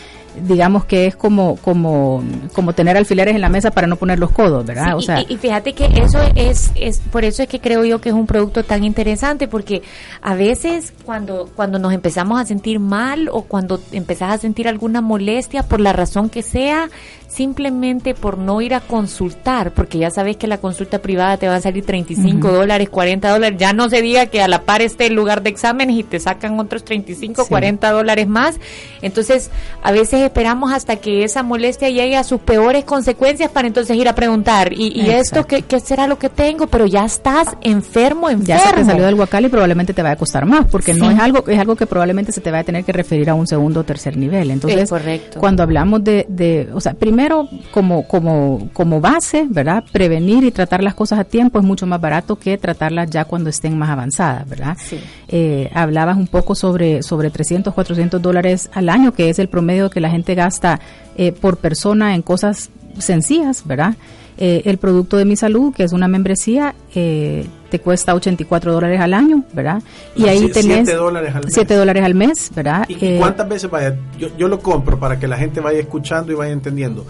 digamos 0.48 0.84
que 0.84 1.06
es 1.06 1.16
como, 1.16 1.56
como, 1.56 2.22
como 2.52 2.72
tener 2.72 2.96
alfileres 2.96 3.34
en 3.34 3.40
la 3.40 3.48
mesa 3.48 3.70
para 3.70 3.86
no 3.86 3.96
poner 3.96 4.18
los 4.18 4.30
codos, 4.30 4.64
¿verdad? 4.64 4.86
Sí, 4.86 4.92
o 4.92 5.00
sea, 5.00 5.20
y, 5.20 5.34
y, 5.34 5.36
fíjate 5.36 5.72
que 5.72 5.86
eso 5.86 6.18
es, 6.34 6.72
es, 6.74 6.98
por 6.98 7.24
eso 7.24 7.42
es 7.42 7.48
que 7.48 7.60
creo 7.60 7.84
yo 7.84 8.00
que 8.00 8.08
es 8.08 8.14
un 8.14 8.26
producto 8.26 8.64
tan 8.64 8.84
interesante, 8.84 9.46
porque 9.46 9.82
a 10.20 10.34
veces 10.34 10.92
cuando, 11.04 11.48
cuando 11.54 11.78
nos 11.78 11.92
empezamos 11.92 12.40
a 12.40 12.44
sentir 12.44 12.80
mal 12.80 13.28
o 13.30 13.42
cuando 13.42 13.80
empezás 13.92 14.32
a 14.32 14.38
sentir 14.38 14.68
alguna 14.68 15.00
molestia 15.00 15.62
por 15.62 15.80
la 15.80 15.92
razón 15.92 16.28
que 16.28 16.42
sea, 16.42 16.88
simplemente 17.34 18.14
por 18.14 18.36
no 18.36 18.60
ir 18.60 18.74
a 18.74 18.80
consultar, 18.80 19.72
porque 19.72 19.98
ya 19.98 20.10
sabes 20.10 20.36
que 20.36 20.46
la 20.46 20.58
consulta 20.58 21.00
privada 21.00 21.38
te 21.38 21.48
va 21.48 21.56
a 21.56 21.60
salir 21.60 21.84
35 21.84 22.46
uh 22.46 22.50
-huh. 22.50 22.54
dólares, 22.54 22.90
40 22.90 23.30
dólares, 23.30 23.58
ya 23.58 23.72
no 23.72 23.88
se 23.88 24.02
diga 24.02 24.26
que 24.26 24.42
a 24.42 24.48
la 24.48 24.62
par 24.62 24.82
esté 24.82 25.06
el 25.06 25.14
lugar 25.14 25.42
de 25.42 25.50
exámenes 25.50 25.96
y 25.96 26.02
te 26.02 26.20
sacan 26.20 26.60
otros 26.60 26.84
35, 26.84 27.42
sí. 27.44 27.48
40 27.48 27.90
dólares 27.90 28.28
más. 28.28 28.56
Entonces, 29.00 29.50
a 29.82 29.92
veces 29.92 30.20
esperamos 30.20 30.72
hasta 30.72 30.96
que 30.96 31.24
esa 31.24 31.42
molestia 31.42 31.88
llegue 31.88 32.16
a 32.16 32.24
sus 32.24 32.40
peores 32.40 32.84
consecuencias 32.84 33.50
para 33.50 33.66
entonces 33.66 33.96
ir 33.96 34.08
a 34.08 34.14
preguntar, 34.14 34.72
¿y, 34.72 34.88
y 35.00 35.10
esto 35.10 35.46
¿qué, 35.46 35.62
qué, 35.62 35.80
será 35.80 36.06
lo 36.06 36.18
que 36.18 36.28
tengo? 36.28 36.66
Pero 36.66 36.86
ya 36.86 37.04
estás 37.04 37.48
enfermo, 37.62 38.28
enfermo. 38.28 38.44
Ya 38.46 38.58
se 38.58 38.74
te 38.74 38.84
salió 38.84 39.06
del 39.06 39.14
guacal 39.14 39.46
y 39.46 39.48
probablemente 39.48 39.94
te 39.94 40.02
va 40.02 40.10
a 40.10 40.16
costar 40.16 40.44
más, 40.44 40.66
porque 40.70 40.92
sí. 40.92 41.00
no 41.00 41.10
es 41.10 41.18
algo, 41.18 41.44
es 41.48 41.58
algo 41.58 41.76
que 41.76 41.86
probablemente 41.86 42.30
se 42.30 42.42
te 42.42 42.50
va 42.50 42.58
a 42.58 42.64
tener 42.64 42.84
que 42.84 42.92
referir 42.92 43.30
a 43.30 43.34
un 43.34 43.46
segundo 43.46 43.80
o 43.80 43.84
tercer 43.84 44.18
nivel. 44.18 44.50
Entonces, 44.50 44.90
correcto. 44.90 45.40
cuando 45.40 45.62
hablamos 45.62 46.04
de, 46.04 46.26
de, 46.28 46.68
o 46.74 46.80
sea, 46.80 46.92
primero 46.92 47.21
primero, 47.22 47.48
como, 47.70 48.06
como, 48.08 48.68
como 48.72 49.00
base, 49.00 49.46
¿verdad? 49.48 49.84
Prevenir 49.92 50.42
y 50.42 50.50
tratar 50.50 50.82
las 50.82 50.94
cosas 50.94 51.20
a 51.20 51.24
tiempo 51.24 51.60
es 51.60 51.64
mucho 51.64 51.86
más 51.86 52.00
barato 52.00 52.36
que 52.36 52.58
tratarlas 52.58 53.10
ya 53.10 53.24
cuando 53.24 53.48
estén 53.48 53.78
más 53.78 53.90
avanzadas, 53.90 54.48
¿verdad? 54.48 54.76
Sí. 54.80 54.98
Eh, 55.28 55.70
hablabas 55.72 56.16
un 56.16 56.26
poco 56.26 56.56
sobre, 56.56 57.02
sobre 57.04 57.30
300, 57.30 57.72
400 57.72 58.20
dólares 58.20 58.70
al 58.74 58.88
año, 58.88 59.12
que 59.12 59.30
es 59.30 59.38
el 59.38 59.48
promedio 59.48 59.88
que 59.88 60.00
la 60.00 60.10
gente 60.10 60.34
gasta 60.34 60.80
eh, 61.16 61.30
por 61.30 61.58
persona 61.58 62.16
en 62.16 62.22
cosas 62.22 62.70
sencillas, 62.98 63.62
¿verdad? 63.66 63.94
Eh, 64.38 64.62
el 64.64 64.78
producto 64.78 65.16
de 65.16 65.24
mi 65.24 65.36
salud, 65.36 65.74
que 65.74 65.84
es 65.84 65.92
una 65.92 66.08
membresía, 66.08 66.74
eh, 66.94 67.46
te 67.70 67.80
cuesta 67.80 68.14
84 68.14 68.72
dólares 68.72 69.00
al 69.00 69.14
año, 69.14 69.44
¿verdad? 69.52 69.82
Y 70.16 70.26
ahí 70.26 70.48
tenés 70.50 70.86
7 70.86 70.94
dólares 70.94 71.34
al 71.34 71.44
mes. 71.44 71.54
7 71.54 71.74
dólares 71.74 72.04
al 72.04 72.14
mes, 72.14 72.50
¿verdad? 72.54 72.84
¿Y, 72.88 73.04
eh, 73.04 73.16
cuántas 73.18 73.48
veces 73.48 73.70
vaya? 73.70 73.96
Yo, 74.18 74.28
yo 74.36 74.48
lo 74.48 74.60
compro 74.60 74.98
para 74.98 75.18
que 75.18 75.28
la 75.28 75.36
gente 75.36 75.60
vaya 75.60 75.80
escuchando 75.80 76.32
y 76.32 76.34
vaya 76.34 76.52
entendiendo. 76.52 77.06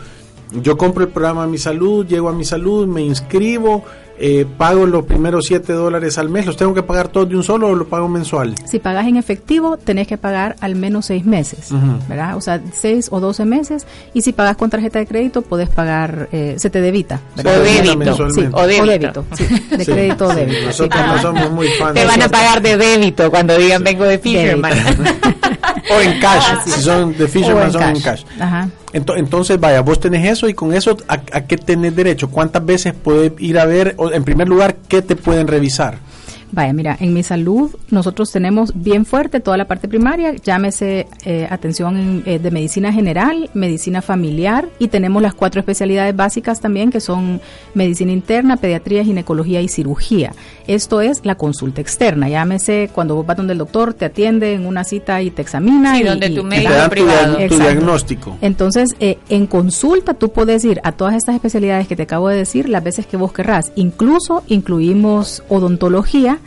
Yo 0.61 0.76
compro 0.76 1.05
el 1.05 1.11
programa 1.11 1.47
Mi 1.47 1.59
Salud, 1.59 2.07
llego 2.07 2.29
a 2.29 2.33
Mi 2.33 2.45
Salud, 2.45 2.87
me 2.87 3.02
inscribo, 3.02 3.85
eh, 4.19 4.47
pago 4.57 4.87
los 4.87 5.04
primeros 5.04 5.47
7 5.47 5.73
dólares 5.73 6.19
al 6.19 6.28
mes, 6.28 6.47
¿los 6.47 6.57
tengo 6.57 6.75
que 6.75 6.83
pagar 6.83 7.09
todos 7.09 7.28
de 7.28 7.37
un 7.37 7.42
solo 7.42 7.69
o 7.69 7.75
lo 7.75 7.87
pago 7.87 8.09
mensual? 8.09 8.54
Si 8.66 8.78
pagas 8.78 9.07
en 9.07 9.16
efectivo, 9.16 9.76
tenés 9.76 10.07
que 10.07 10.19
pagar 10.19 10.57
al 10.61 10.75
menos 10.75 11.07
6 11.07 11.25
meses, 11.25 11.71
uh 11.73 11.76
-huh. 11.76 12.09
¿verdad? 12.09 12.37
O 12.37 12.40
sea, 12.40 12.61
6 12.73 13.09
o 13.11 13.21
12 13.21 13.45
meses. 13.45 13.87
Y 14.14 14.23
si 14.23 14.33
pagas 14.33 14.57
con 14.57 14.71
tarjeta 14.71 14.99
de 14.99 15.07
crédito, 15.07 15.42
puedes 15.42 15.69
pagar, 15.69 16.28
eh, 16.33 16.54
se 16.59 16.71
te 16.71 16.81
debita. 16.81 17.21
¿verdad? 17.37 17.61
O 17.61 17.62
débito. 17.62 18.31
Sí, 18.31 18.40
o 18.52 18.66
débito. 18.66 18.83
O 18.83 18.87
débito 18.87 19.25
sí, 19.37 19.47
de 19.76 19.85
sí. 19.85 19.92
crédito 19.92 20.26
o 20.26 20.35
débito. 20.35 20.66
Nosotros 20.66 21.02
sí. 21.02 21.11
no 21.11 21.23
somos 21.23 21.50
muy 21.50 21.69
fans. 21.78 21.95
Te 21.95 22.04
van 22.04 22.23
a 22.23 22.28
pagar 22.28 22.62
de 22.62 22.76
débito 22.76 23.31
cuando 23.31 23.57
digan 23.57 23.83
vengo 23.83 24.04
de 24.04 24.19
Fisherman. 24.19 24.73
O 25.91 26.00
en 26.00 26.21
cash, 26.21 26.45
ah, 26.49 26.62
si 26.64 26.83
son 26.83 27.17
de 27.17 27.29
Fisherman 27.29 27.67
en 27.67 27.73
son 27.73 27.81
cash. 27.81 27.97
en 27.97 28.02
cash. 28.02 28.25
Ajá. 28.41 28.69
Entonces, 28.93 29.59
vaya, 29.59 29.81
vos 29.81 29.99
tenés 29.99 30.31
eso 30.31 30.49
y 30.49 30.55
con 30.55 30.75
eso, 30.75 30.97
¿a, 31.09 31.14
a 31.14 31.41
qué 31.47 31.57
tenés 31.57 31.97
derecho? 31.97 32.29
¿Cuántas 32.31 32.64
veces 32.64 32.95
puedes 32.95 33.33
ir 33.38 33.59
a 33.59 33.64
ver, 33.64 33.95
o, 33.97 34.11
en 34.12 34.25
primer 34.25 34.49
lugar, 34.49 34.76
qué 34.88 35.00
te 35.02 35.17
pueden 35.17 35.49
revisar? 35.49 35.99
Vaya, 36.52 36.75
mira, 36.75 36.99
en 37.00 37.14
mi 37.14 37.23
salud 37.23 37.71
nosotros 37.88 38.30
tenemos 38.30 38.73
bien 38.75 39.06
fuerte 39.06 39.40
toda 39.40 39.56
la 39.56 39.66
parte 39.66 39.88
primaria, 39.88 40.35
llámese 40.35 41.06
eh, 41.25 41.49
atención 41.50 41.97
en, 41.97 42.23
eh, 42.26 42.38
de 42.38 42.50
medicina 42.50 42.92
general, 42.92 43.49
medicina 43.54 44.02
familiar 44.02 44.68
y 44.78 44.88
tenemos 44.88 45.23
las 45.23 45.32
cuatro 45.32 45.61
especialidades 45.61 46.14
básicas 46.14 46.61
también 46.61 46.90
que 46.90 47.00
son 47.00 47.40
medicina 47.73 48.12
interna, 48.12 48.59
pediatría, 48.59 49.02
ginecología 49.02 49.62
y 49.62 49.68
cirugía. 49.68 50.35
Esto 50.66 51.00
es 51.00 51.25
la 51.25 51.37
consulta 51.37 51.80
externa, 51.80 52.28
llámese 52.28 52.90
cuando 52.92 53.14
vos 53.14 53.25
vas 53.25 53.38
donde 53.38 53.54
el 53.54 53.59
doctor 53.59 53.94
te 53.94 54.04
atiende 54.04 54.52
en 54.52 54.66
una 54.66 54.85
cita 54.85 55.23
y 55.23 55.30
te 55.30 55.40
examina. 55.40 55.94
Sí, 55.94 56.02
y, 56.02 56.04
donde 56.04 56.28
tu 56.28 56.42
y, 56.42 56.44
médico 56.44 56.73
privado. 56.90 57.37
Tu, 57.38 57.49
tu 57.49 57.59
diagnóstico. 57.59 58.37
Entonces, 58.42 58.90
eh, 59.00 59.16
en 59.30 59.47
consulta 59.47 60.12
tú 60.12 60.32
puedes 60.32 60.66
ir 60.66 60.82
a 60.85 60.92
todas 60.92 61.14
estas 61.14 61.35
especialidades 61.35 61.88
que 61.88 61.97
te 61.97 62.02
acabo 62.02 62.28
de 62.28 62.37
decir 62.37 62.68
las 62.68 62.85
veces 62.85 63.06
que 63.06 63.16
vos 63.16 63.32
querrás. 63.32 63.73
Incluso 63.75 64.44
incluimos 64.49 65.42
odontología 65.49 66.40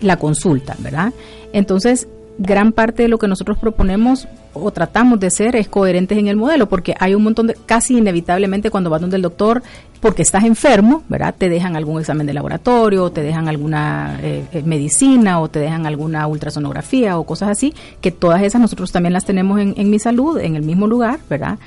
la 0.00 0.16
consulta, 0.16 0.76
¿verdad? 0.78 1.12
Entonces, 1.52 2.08
gran 2.38 2.72
parte 2.72 3.02
de 3.02 3.08
lo 3.08 3.18
que 3.18 3.28
nosotros 3.28 3.58
proponemos 3.58 4.26
o 4.54 4.70
tratamos 4.70 5.20
de 5.20 5.30
ser 5.30 5.56
es 5.56 5.68
coherentes 5.68 6.18
en 6.18 6.26
el 6.28 6.36
modelo, 6.36 6.68
porque 6.68 6.94
hay 6.98 7.14
un 7.14 7.22
montón 7.22 7.48
de, 7.48 7.56
casi 7.66 7.98
inevitablemente 7.98 8.70
cuando 8.70 8.90
vas 8.90 9.00
donde 9.00 9.16
el 9.16 9.22
doctor, 9.22 9.62
porque 10.00 10.22
estás 10.22 10.44
enfermo, 10.44 11.02
¿verdad? 11.08 11.34
Te 11.36 11.48
dejan 11.48 11.76
algún 11.76 12.00
examen 12.00 12.26
de 12.26 12.32
laboratorio, 12.32 13.10
te 13.10 13.22
dejan 13.22 13.48
alguna 13.48 14.18
eh, 14.22 14.44
eh, 14.52 14.62
medicina 14.64 15.40
o 15.40 15.48
te 15.48 15.58
dejan 15.58 15.86
alguna 15.86 16.26
ultrasonografía 16.26 17.18
o 17.18 17.24
cosas 17.24 17.50
así, 17.50 17.74
que 18.00 18.10
todas 18.10 18.42
esas 18.42 18.60
nosotros 18.60 18.90
también 18.90 19.12
las 19.12 19.24
tenemos 19.24 19.60
en, 19.60 19.74
en 19.76 19.90
mi 19.90 19.98
salud, 19.98 20.38
en 20.38 20.56
el 20.56 20.62
mismo 20.62 20.86
lugar, 20.86 21.20
¿verdad? 21.28 21.58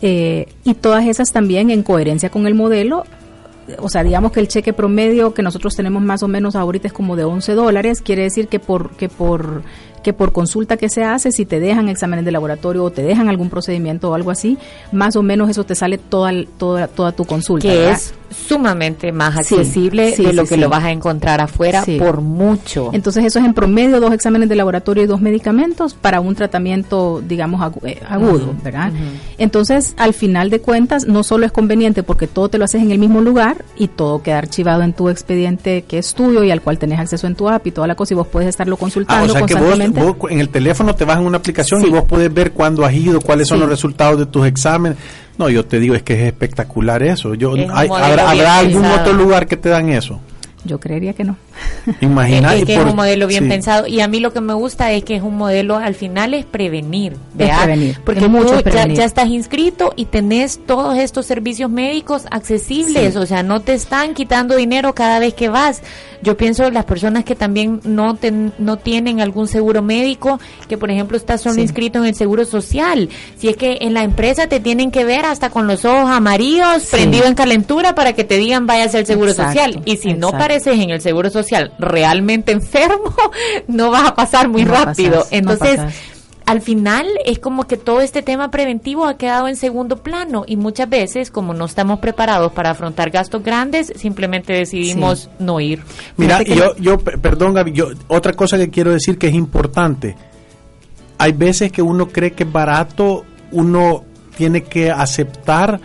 Eh, 0.00 0.46
y 0.64 0.74
todas 0.74 1.06
esas 1.06 1.32
también 1.32 1.70
en 1.70 1.82
coherencia 1.82 2.30
con 2.30 2.46
el 2.46 2.54
modelo 2.54 3.04
o 3.78 3.88
sea, 3.88 4.02
digamos 4.02 4.32
que 4.32 4.40
el 4.40 4.48
cheque 4.48 4.72
promedio 4.72 5.34
que 5.34 5.42
nosotros 5.42 5.74
tenemos 5.74 6.02
más 6.02 6.22
o 6.22 6.28
menos 6.28 6.56
ahorita 6.56 6.88
es 6.88 6.92
como 6.92 7.16
de 7.16 7.24
11 7.24 7.54
dólares, 7.54 8.00
quiere 8.00 8.22
decir 8.22 8.48
que 8.48 8.58
por, 8.58 8.96
que 8.96 9.08
por 9.08 9.62
que 10.02 10.12
por 10.12 10.32
consulta 10.32 10.76
que 10.76 10.88
se 10.88 11.04
hace, 11.04 11.32
si 11.32 11.46
te 11.46 11.60
dejan 11.60 11.88
exámenes 11.88 12.24
de 12.24 12.32
laboratorio 12.32 12.84
o 12.84 12.90
te 12.90 13.02
dejan 13.02 13.28
algún 13.28 13.50
procedimiento 13.50 14.10
o 14.10 14.14
algo 14.14 14.30
así, 14.30 14.58
más 14.92 15.16
o 15.16 15.22
menos 15.22 15.50
eso 15.50 15.64
te 15.64 15.74
sale 15.74 15.98
toda, 15.98 16.32
toda, 16.58 16.88
toda 16.88 17.12
tu 17.12 17.24
consulta. 17.24 17.68
Que 17.68 17.90
es 17.90 18.14
sumamente 18.30 19.12
más 19.12 19.36
accesible 19.38 20.14
de 20.16 20.32
lo 20.32 20.44
que 20.44 20.56
lo 20.56 20.68
vas 20.68 20.84
a 20.84 20.90
encontrar 20.90 21.40
afuera 21.40 21.84
por 21.98 22.20
mucho. 22.20 22.90
Entonces 22.92 23.24
eso 23.24 23.38
es 23.38 23.44
en 23.44 23.54
promedio 23.54 24.00
dos 24.00 24.12
exámenes 24.12 24.48
de 24.48 24.56
laboratorio 24.56 25.04
y 25.04 25.06
dos 25.06 25.20
medicamentos 25.20 25.94
para 25.94 26.20
un 26.20 26.34
tratamiento, 26.34 27.22
digamos, 27.26 27.60
eh, 27.84 28.00
agudo, 28.06 28.54
¿verdad? 28.62 28.92
Entonces, 29.38 29.94
al 29.96 30.14
final 30.14 30.50
de 30.50 30.60
cuentas, 30.60 31.06
no 31.06 31.22
solo 31.22 31.46
es 31.46 31.52
conveniente 31.52 32.02
porque 32.02 32.26
todo 32.26 32.48
te 32.48 32.58
lo 32.58 32.64
haces 32.64 32.82
en 32.82 32.90
el 32.90 32.98
mismo 32.98 33.20
lugar 33.20 33.64
y 33.76 33.88
todo 33.88 34.22
queda 34.22 34.38
archivado 34.38 34.82
en 34.82 34.92
tu 34.92 35.08
expediente 35.08 35.82
que 35.82 35.98
es 35.98 36.14
tuyo 36.14 36.44
y 36.44 36.50
al 36.50 36.60
cual 36.60 36.78
tenés 36.78 36.98
acceso 36.98 37.26
en 37.26 37.34
tu 37.34 37.48
app 37.48 37.66
y 37.66 37.70
toda 37.70 37.86
la 37.86 37.94
cosa 37.94 38.14
y 38.14 38.16
vos 38.16 38.26
puedes 38.26 38.48
estarlo 38.48 38.76
consultando 38.76 39.34
ah, 39.34 39.42
o 39.42 39.48
sea 39.48 39.87
Vos, 39.90 40.16
en 40.30 40.40
el 40.40 40.48
teléfono 40.48 40.94
te 40.94 41.04
vas 41.04 41.18
en 41.18 41.26
una 41.26 41.38
aplicación 41.38 41.84
y 41.86 41.90
vos 41.90 42.04
puedes 42.06 42.32
ver 42.32 42.52
cuándo 42.52 42.84
has 42.84 42.92
ido, 42.92 43.20
cuáles 43.20 43.48
son 43.48 43.60
los 43.60 43.68
resultados 43.68 44.18
de 44.18 44.26
tus 44.26 44.46
exámenes. 44.46 44.98
No, 45.36 45.48
yo 45.48 45.64
te 45.64 45.78
digo, 45.78 45.94
es 45.94 46.02
que 46.02 46.14
es 46.14 46.20
espectacular 46.22 47.02
eso. 47.02 47.34
Yo, 47.34 47.52
¿Habrá, 47.70 48.58
algún 48.58 48.84
otro 48.84 49.12
lugar 49.12 49.46
que 49.46 49.56
te 49.56 49.68
dan 49.68 49.88
eso? 49.90 50.20
Yo 50.64 50.80
creería 50.80 51.12
que 51.12 51.24
no. 51.24 51.36
Imagina. 52.00 52.54
Es, 52.54 52.64
que 52.64 52.74
es 52.74 52.84
un 52.84 52.96
modelo 52.96 53.26
bien 53.26 53.48
pensado. 53.48 53.86
Y 53.86 54.00
a 54.00 54.08
mí 54.08 54.20
lo 54.20 54.32
que 54.32 54.40
me 54.40 54.54
gusta 54.54 54.92
es 54.92 55.04
que 55.04 55.16
es 55.16 55.22
un 55.22 55.36
modelo, 55.36 55.76
al 55.76 55.94
final 55.94 56.34
es 56.34 56.44
prevenir. 56.44 57.16
Es 57.38 57.56
prevenir. 57.56 57.98
Porque 58.04 58.28
mucho 58.28 58.60
Ya, 58.62 59.04
estás 59.04 59.28
inscrito 59.28 59.92
y 59.96 60.06
tenés 60.06 60.60
todos 60.66 60.98
estos 60.98 61.26
servicios 61.26 61.70
médicos 61.70 62.26
accesibles. 62.30 63.16
O 63.16 63.26
sea, 63.26 63.42
no 63.42 63.60
te 63.60 63.74
están 63.74 64.14
quitando 64.14 64.56
dinero 64.56 64.94
cada 64.94 65.18
vez 65.18 65.34
que 65.34 65.48
vas. 65.48 65.82
Yo 66.20 66.36
pienso 66.36 66.64
en 66.64 66.74
las 66.74 66.84
personas 66.84 67.24
que 67.24 67.36
también 67.36 67.80
no, 67.84 68.18
no 68.58 68.76
tienen 68.76 69.20
algún 69.20 69.46
seguro 69.46 69.82
médico, 69.82 70.40
que 70.68 70.76
por 70.76 70.90
ejemplo 70.90 71.16
estás 71.16 71.42
solo 71.42 71.60
inscrito 71.60 72.00
en 72.00 72.06
el 72.06 72.14
seguro 72.16 72.44
social. 72.44 73.08
Si 73.36 73.48
es 73.48 73.56
que 73.56 73.78
en 73.82 73.94
la 73.94 74.02
empresa 74.02 74.48
te 74.48 74.58
tienen 74.58 74.90
que 74.90 75.04
ver 75.04 75.24
hasta 75.24 75.50
con 75.50 75.68
los 75.68 75.84
ojos 75.84 76.10
amarillos, 76.10 76.86
prendido 76.90 77.26
en 77.26 77.34
calentura 77.34 77.94
para 77.94 78.14
que 78.14 78.24
te 78.24 78.36
digan 78.36 78.66
vaya 78.66 78.84
a 78.84 78.88
ser 78.88 79.06
seguro 79.06 79.32
social. 79.32 79.80
Y 79.84 79.96
si 79.96 80.14
no 80.14 80.32
pareces 80.32 80.78
en 80.80 80.90
el 80.90 81.00
seguro 81.00 81.30
social, 81.30 81.47
realmente 81.78 82.52
enfermo, 82.52 83.14
no 83.68 83.90
vas 83.90 84.08
a 84.08 84.14
pasar 84.14 84.48
muy 84.48 84.64
rápido. 84.64 85.26
Entonces, 85.30 85.80
al 86.48 86.62
final 86.62 87.06
es 87.26 87.38
como 87.38 87.64
que 87.64 87.76
todo 87.76 88.00
este 88.00 88.22
tema 88.22 88.50
preventivo 88.50 89.04
ha 89.04 89.18
quedado 89.18 89.48
en 89.48 89.56
segundo 89.56 89.98
plano 89.98 90.44
y 90.46 90.56
muchas 90.56 90.88
veces, 90.88 91.30
como 91.30 91.52
no 91.52 91.66
estamos 91.66 91.98
preparados 91.98 92.52
para 92.52 92.70
afrontar 92.70 93.10
gastos 93.10 93.42
grandes, 93.42 93.92
simplemente 93.96 94.54
decidimos 94.54 95.28
no 95.38 95.60
ir. 95.60 95.82
Mira, 96.16 96.42
yo, 96.42 96.74
yo, 96.76 96.96
perdón 96.96 97.52
Gaby, 97.52 97.72
yo, 97.72 97.88
otra 98.06 98.32
cosa 98.32 98.56
que 98.56 98.70
quiero 98.70 98.92
decir 98.92 99.18
que 99.18 99.28
es 99.28 99.34
importante. 99.34 100.16
Hay 101.18 101.32
veces 101.32 101.70
que 101.70 101.82
uno 101.82 102.08
cree 102.08 102.30
que 102.30 102.44
es 102.44 102.52
barato, 102.52 103.26
uno 103.52 104.04
tiene 104.38 104.62
que 104.62 104.90
aceptar, 104.90 105.78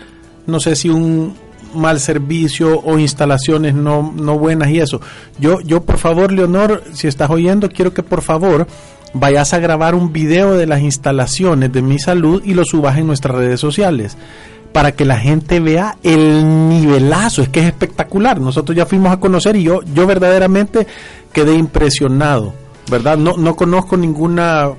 no 0.48 0.62
sé 0.62 0.78
si 0.78 0.88
un, 0.88 1.36
mal 1.74 2.00
servicio 2.00 2.80
o 2.82 3.00
instalaciones 3.00 3.74
no, 3.74 4.14
no 4.16 4.38
buenas 4.38 4.70
y 4.70 4.80
eso. 4.80 5.02
Yo, 5.40 5.62
yo 5.62 5.84
por 5.84 5.98
favor, 5.98 6.32
Leonor, 6.32 6.84
si 6.94 7.08
estás 7.08 7.30
oyendo, 7.30 7.70
quiero 7.70 7.94
que 7.94 8.04
por 8.04 8.22
favor 8.22 8.68
vayas 9.14 9.54
a 9.54 9.60
grabar 9.60 9.96
un 9.96 10.12
video 10.12 10.54
de 10.54 10.66
las 10.66 10.82
instalaciones 10.82 11.72
de 11.72 11.82
mi 11.82 12.00
salud 12.00 12.42
y 12.44 12.54
lo 12.54 12.66
subas 12.66 12.98
en 12.98 13.08
nuestras 13.08 13.36
redes 13.36 13.60
sociales 13.60 14.18
para 14.74 14.92
que 14.94 15.06
la 15.06 15.20
gente 15.20 15.60
vea 15.60 15.98
el 16.02 16.68
nivelazo, 16.68 17.44
es 17.44 17.50
que 17.50 17.60
es 17.60 17.68
espectacular. 17.68 18.42
Nosotros 18.42 18.76
ya 18.76 18.88
fuimos 18.88 19.14
a 19.14 19.20
conocer 19.20 19.56
y 19.56 19.64
yo, 19.64 19.82
yo 19.94 20.08
verdaderamente 20.08 20.88
quedé 21.32 21.54
impresionado, 21.54 22.54
¿verdad? 22.90 23.18
No, 23.18 23.38
no 23.38 23.56
conozco 23.56 23.96
ninguna 23.96 24.72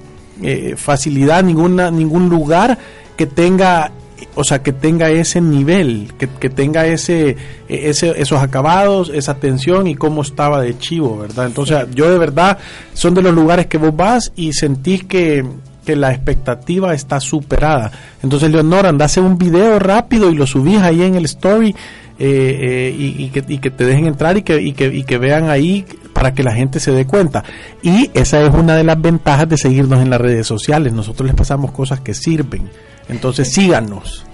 eh, 0.42 0.74
facilidad, 0.76 1.44
ninguna, 1.44 1.92
ningún 1.92 2.28
lugar 2.28 2.76
que 3.16 3.26
tenga 3.26 3.92
o 4.34 4.44
sea, 4.44 4.62
que 4.62 4.72
tenga 4.72 5.10
ese 5.10 5.40
nivel, 5.40 6.12
que, 6.18 6.26
tenga 6.48 6.86
ese, 6.86 7.36
ese, 7.68 8.20
esos 8.20 8.42
acabados, 8.42 9.10
esa 9.12 9.34
tensión 9.34 9.86
y 9.86 9.94
cómo 9.94 10.22
estaba 10.22 10.60
de 10.60 10.76
chivo, 10.78 11.18
¿verdad? 11.18 11.46
Entonces, 11.46 11.78
yo 11.94 12.10
de 12.10 12.18
verdad, 12.18 12.58
son 12.92 13.14
de 13.14 13.22
los 13.22 13.34
lugares 13.34 13.66
que 13.66 13.78
vos 13.78 13.94
vas 13.94 14.32
y 14.36 14.52
sentís 14.52 15.04
que, 15.04 15.44
que 15.84 15.96
la 15.96 16.12
expectativa 16.12 16.94
está 16.94 17.20
superada. 17.20 17.92
Entonces, 18.22 18.50
Leonor, 18.50 18.86
andase 18.86 19.20
un 19.20 19.38
video 19.38 19.78
rápido 19.78 20.30
y 20.30 20.34
lo 20.34 20.46
subís 20.46 20.80
ahí 20.80 21.02
en 21.02 21.14
el 21.14 21.26
story 21.26 21.74
eh, 22.18 22.58
eh, 22.88 22.94
y, 22.96 23.28
que, 23.30 23.44
y, 23.48 23.58
que, 23.58 23.70
te 23.70 23.84
dejen 23.84 24.06
entrar 24.06 24.36
y 24.36 24.42
que, 24.42 24.62
y 24.62 24.72
que, 24.72 24.86
y 24.86 25.02
que 25.02 25.18
vean 25.18 25.50
ahí 25.50 25.84
para 26.12 26.32
que 26.32 26.42
la 26.44 26.54
gente 26.54 26.80
se 26.80 26.92
dé 26.92 27.06
cuenta. 27.06 27.44
Y 27.82 28.10
esa 28.14 28.40
es 28.42 28.54
una 28.54 28.76
de 28.76 28.84
las 28.84 29.00
ventajas 29.00 29.48
de 29.48 29.58
seguirnos 29.58 30.00
en 30.00 30.10
las 30.10 30.20
redes 30.20 30.46
sociales. 30.46 30.92
Nosotros 30.92 31.26
les 31.26 31.36
pasamos 31.36 31.72
cosas 31.72 32.00
que 32.00 32.14
sirven. 32.14 32.70
Entonces 33.08 33.52
síganos. 33.52 34.24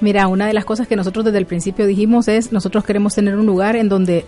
Mira, 0.00 0.28
una 0.28 0.46
de 0.46 0.52
las 0.52 0.64
cosas 0.64 0.86
que 0.86 0.96
nosotros 0.96 1.24
desde 1.24 1.38
el 1.38 1.46
principio 1.46 1.86
dijimos 1.86 2.28
es, 2.28 2.52
nosotros 2.52 2.84
queremos 2.84 3.14
tener 3.14 3.36
un 3.36 3.46
lugar 3.46 3.76
en 3.76 3.88
donde 3.88 4.24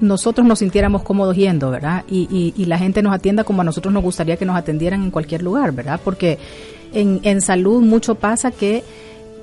nosotros 0.00 0.46
nos 0.46 0.60
sintiéramos 0.60 1.02
cómodos 1.02 1.36
yendo, 1.36 1.70
¿verdad? 1.70 2.04
Y, 2.08 2.54
y, 2.56 2.64
la 2.66 2.78
gente 2.78 3.02
nos 3.02 3.12
atienda 3.12 3.42
como 3.42 3.62
a 3.62 3.64
nosotros 3.64 3.92
nos 3.92 4.02
gustaría 4.02 4.36
que 4.36 4.44
nos 4.44 4.56
atendieran 4.56 5.02
en 5.02 5.10
cualquier 5.10 5.42
lugar, 5.42 5.72
¿verdad? 5.72 6.00
Porque 6.04 6.38
en, 6.92 7.20
en 7.24 7.40
salud 7.40 7.82
mucho 7.82 8.14
pasa 8.14 8.52
que 8.52 8.84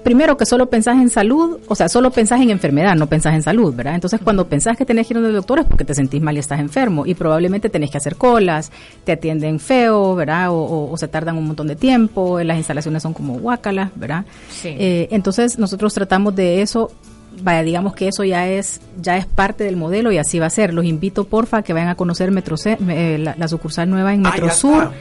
primero 0.05 0.37
que 0.37 0.45
solo 0.45 0.67
pensás 0.67 0.97
en 0.97 1.09
salud, 1.09 1.57
o 1.67 1.73
sea, 1.73 1.89
solo 1.89 2.11
pensás 2.11 2.39
en 2.39 2.51
enfermedad, 2.51 2.95
no 2.95 3.07
pensás 3.07 3.33
en 3.33 3.41
salud, 3.41 3.73
¿verdad? 3.73 3.95
Entonces, 3.95 4.19
cuando 4.23 4.47
pensás 4.47 4.77
que 4.77 4.85
tenés 4.85 5.07
que 5.07 5.13
ir 5.13 5.17
a 5.17 5.19
un 5.21 5.33
doctor 5.33 5.57
es 5.57 5.65
porque 5.65 5.83
te 5.83 5.95
sentís 5.95 6.21
mal 6.21 6.35
y 6.35 6.39
estás 6.39 6.59
enfermo 6.59 7.07
y 7.07 7.15
probablemente 7.15 7.69
tenés 7.69 7.89
que 7.89 7.97
hacer 7.97 8.15
colas, 8.15 8.71
te 9.03 9.13
atienden 9.13 9.59
feo, 9.59 10.13
¿verdad? 10.13 10.49
O, 10.51 10.95
se 10.95 11.07
tardan 11.07 11.37
un 11.37 11.47
montón 11.47 11.65
de 11.65 11.75
tiempo, 11.75 12.39
las 12.43 12.55
instalaciones 12.55 13.01
son 13.01 13.13
como 13.13 13.39
guácalas, 13.39 13.89
¿verdad? 13.95 14.25
Sí. 14.47 14.75
Eh, 14.77 15.07
entonces, 15.09 15.57
nosotros 15.57 15.91
tratamos 15.95 16.35
de 16.35 16.61
eso 16.61 16.91
vaya, 17.41 17.63
digamos 17.63 17.95
que 17.95 18.07
eso 18.07 18.23
ya 18.23 18.47
es 18.47 18.79
ya 19.01 19.17
es 19.17 19.25
parte 19.25 19.65
del 19.65 19.75
modelo 19.75 20.11
y 20.11 20.19
así 20.19 20.37
va 20.37 20.45
a 20.45 20.51
ser. 20.51 20.71
Los 20.71 20.85
invito, 20.85 21.25
porfa, 21.25 21.57
a 21.57 21.61
que 21.63 21.73
vayan 21.73 21.89
a 21.89 21.95
conocer 21.95 22.29
Metro 22.29 22.55
eh, 22.63 23.17
la, 23.17 23.47
sucursal 23.47 23.89
nueva 23.89 24.13
en 24.13 24.25
ah, 24.25 24.29
Metro 24.29 24.51
Sur 24.51 24.91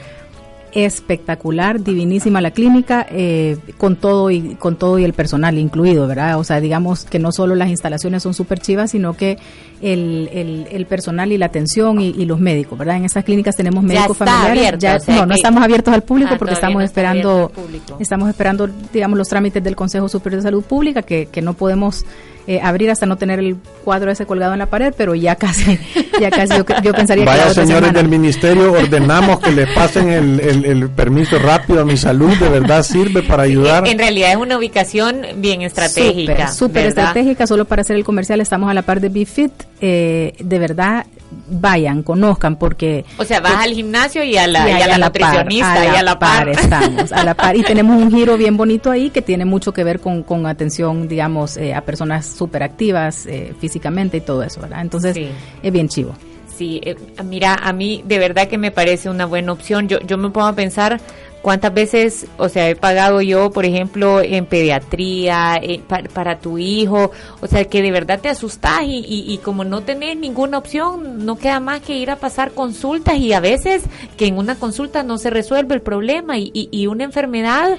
espectacular, 0.74 1.82
divinísima 1.82 2.40
la 2.40 2.50
clínica, 2.50 3.06
eh, 3.08 3.56
con 3.78 3.94
todo 3.94 4.30
y 4.30 4.56
con 4.56 4.76
todo 4.76 4.98
y 4.98 5.04
el 5.04 5.12
personal 5.12 5.56
incluido, 5.56 6.08
¿verdad? 6.08 6.38
O 6.38 6.44
sea, 6.44 6.60
digamos 6.60 7.04
que 7.04 7.20
no 7.20 7.30
solo 7.30 7.54
las 7.54 7.68
instalaciones 7.68 8.24
son 8.24 8.34
súper 8.34 8.58
chivas, 8.58 8.90
sino 8.90 9.16
que 9.16 9.38
el, 9.80 10.66
el, 10.70 10.86
personal 10.86 11.30
y 11.30 11.38
la 11.38 11.46
atención 11.46 12.00
y, 12.00 12.24
los 12.24 12.40
médicos, 12.40 12.78
¿verdad? 12.78 12.96
En 12.96 13.04
estas 13.04 13.24
clínicas 13.24 13.54
tenemos 13.54 13.84
médicos 13.84 14.16
familiares. 14.16 14.80
ya, 14.80 14.98
no, 15.08 15.26
no 15.26 15.34
estamos 15.34 15.62
abiertos 15.62 15.94
al 15.94 16.02
público 16.02 16.32
ah, 16.34 16.38
porque 16.38 16.54
estamos 16.54 16.82
esperando, 16.82 17.52
estamos 18.00 18.28
esperando, 18.28 18.68
digamos, 18.92 19.16
los 19.16 19.28
trámites 19.28 19.62
del 19.62 19.76
Consejo 19.76 20.08
Superior 20.08 20.40
de 20.42 20.48
Salud 20.48 20.64
Pública 20.64 21.02
que, 21.02 21.26
que 21.26 21.40
no 21.40 21.54
podemos 21.54 22.04
eh, 22.46 22.60
abrir 22.62 22.90
hasta 22.90 23.06
no 23.06 23.16
tener 23.16 23.38
el 23.38 23.56
cuadro 23.84 24.10
ese 24.10 24.26
colgado 24.26 24.52
en 24.52 24.58
la 24.58 24.66
pared, 24.66 24.92
pero 24.96 25.14
ya 25.14 25.36
casi, 25.36 25.78
ya 26.20 26.30
casi 26.30 26.54
yo, 26.82 26.92
pensaría 26.92 27.24
Vaya, 27.24 27.48
que 27.48 27.54
señores 27.54 27.92
del 27.92 28.08
ministerio, 28.08 28.72
ordenamos 28.72 29.40
que 29.40 29.50
le 29.50 29.66
pasen 29.68 30.10
el, 30.10 30.90
permiso 30.90 31.38
rápido 31.38 31.80
a 31.80 31.84
mi 31.84 31.96
salud, 31.96 32.36
de 32.36 32.48
verdad 32.48 32.82
sirve 32.82 33.22
para 33.22 33.44
ayudar. 33.44 33.86
En 33.88 33.98
realidad 33.98 34.32
es 34.32 34.36
una 34.36 34.58
ubicación 34.58 35.22
bien 35.36 35.62
estratégica. 35.62 36.48
Súper 36.48 36.86
estratégica, 36.86 37.46
solo 37.46 37.64
para 37.64 37.82
hacer 37.82 37.96
el 37.96 38.04
comercial 38.04 38.40
estamos 38.40 38.70
a 38.70 38.74
la 38.74 38.82
par 38.82 39.00
de 39.00 39.08
BeFit, 39.08 39.52
eh, 39.80 40.34
de 40.38 40.58
verdad 40.58 41.06
vayan, 41.48 42.02
conozcan, 42.02 42.56
porque... 42.56 43.04
O 43.18 43.24
sea, 43.24 43.40
vas 43.40 43.64
al 43.64 43.72
gimnasio 43.72 44.22
y 44.24 44.36
a 44.36 44.46
la, 44.46 44.68
y 44.68 44.82
a, 44.82 44.86
la, 44.86 44.98
nutricionista 44.98 45.84
y 45.84 45.96
a 45.96 46.02
la 46.02 46.18
par. 46.18 46.48
Estamos, 46.48 47.12
a 47.12 47.24
la 47.24 47.34
par. 47.34 47.56
Y 47.56 47.62
tenemos 47.64 48.00
un 48.00 48.10
giro 48.10 48.36
bien 48.36 48.56
bonito 48.56 48.90
ahí 48.90 49.10
que 49.10 49.22
tiene 49.22 49.44
mucho 49.44 49.72
que 49.72 49.84
ver 49.84 50.00
con, 50.00 50.22
con 50.22 50.46
atención, 50.46 51.08
digamos, 51.08 51.56
eh, 51.56 51.74
a 51.74 51.82
personas 51.82 52.26
súper 52.26 52.62
activas 52.62 53.26
eh, 53.26 53.54
físicamente 53.58 54.18
y 54.18 54.20
todo 54.20 54.42
eso, 54.42 54.60
¿verdad? 54.60 54.80
Entonces, 54.80 55.16
es 55.62 55.72
bien 55.72 55.88
chivo. 55.88 56.14
Sí, 56.56 56.80
eh, 56.84 56.96
mira, 57.24 57.54
a 57.54 57.72
mí 57.72 58.02
de 58.06 58.18
verdad 58.18 58.46
que 58.48 58.58
me 58.58 58.70
parece 58.70 59.10
una 59.10 59.26
buena 59.26 59.52
opción. 59.52 59.88
Yo, 59.88 59.98
yo 60.00 60.16
me 60.16 60.30
pongo 60.30 60.46
a 60.46 60.52
pensar 60.52 61.00
cuántas 61.44 61.74
veces, 61.74 62.26
o 62.38 62.48
sea, 62.48 62.70
he 62.70 62.74
pagado 62.74 63.20
yo, 63.20 63.50
por 63.50 63.66
ejemplo, 63.66 64.22
en 64.22 64.46
pediatría, 64.46 65.60
eh, 65.62 65.82
para, 65.86 66.38
tu 66.38 66.56
hijo, 66.56 67.12
o 67.42 67.46
sea, 67.46 67.66
que 67.66 67.82
de 67.82 67.90
verdad 67.90 68.18
te 68.18 68.30
asustas 68.30 68.80
y, 68.84 69.04
y, 69.06 69.38
como 69.38 69.62
no 69.62 69.82
tenés 69.82 70.16
ninguna 70.16 70.56
opción, 70.56 71.26
no 71.26 71.36
queda 71.36 71.60
más 71.60 71.82
que 71.82 71.98
ir 71.98 72.10
a 72.10 72.16
pasar 72.16 72.52
consultas 72.52 73.18
y 73.18 73.34
a 73.34 73.40
veces 73.40 73.82
que 74.16 74.26
en 74.26 74.38
una 74.38 74.54
consulta 74.54 75.02
no 75.02 75.18
se 75.18 75.28
resuelve 75.28 75.74
el 75.74 75.82
problema 75.82 76.38
y, 76.38 76.50
y 76.54 76.86
una 76.86 77.04
enfermedad 77.04 77.76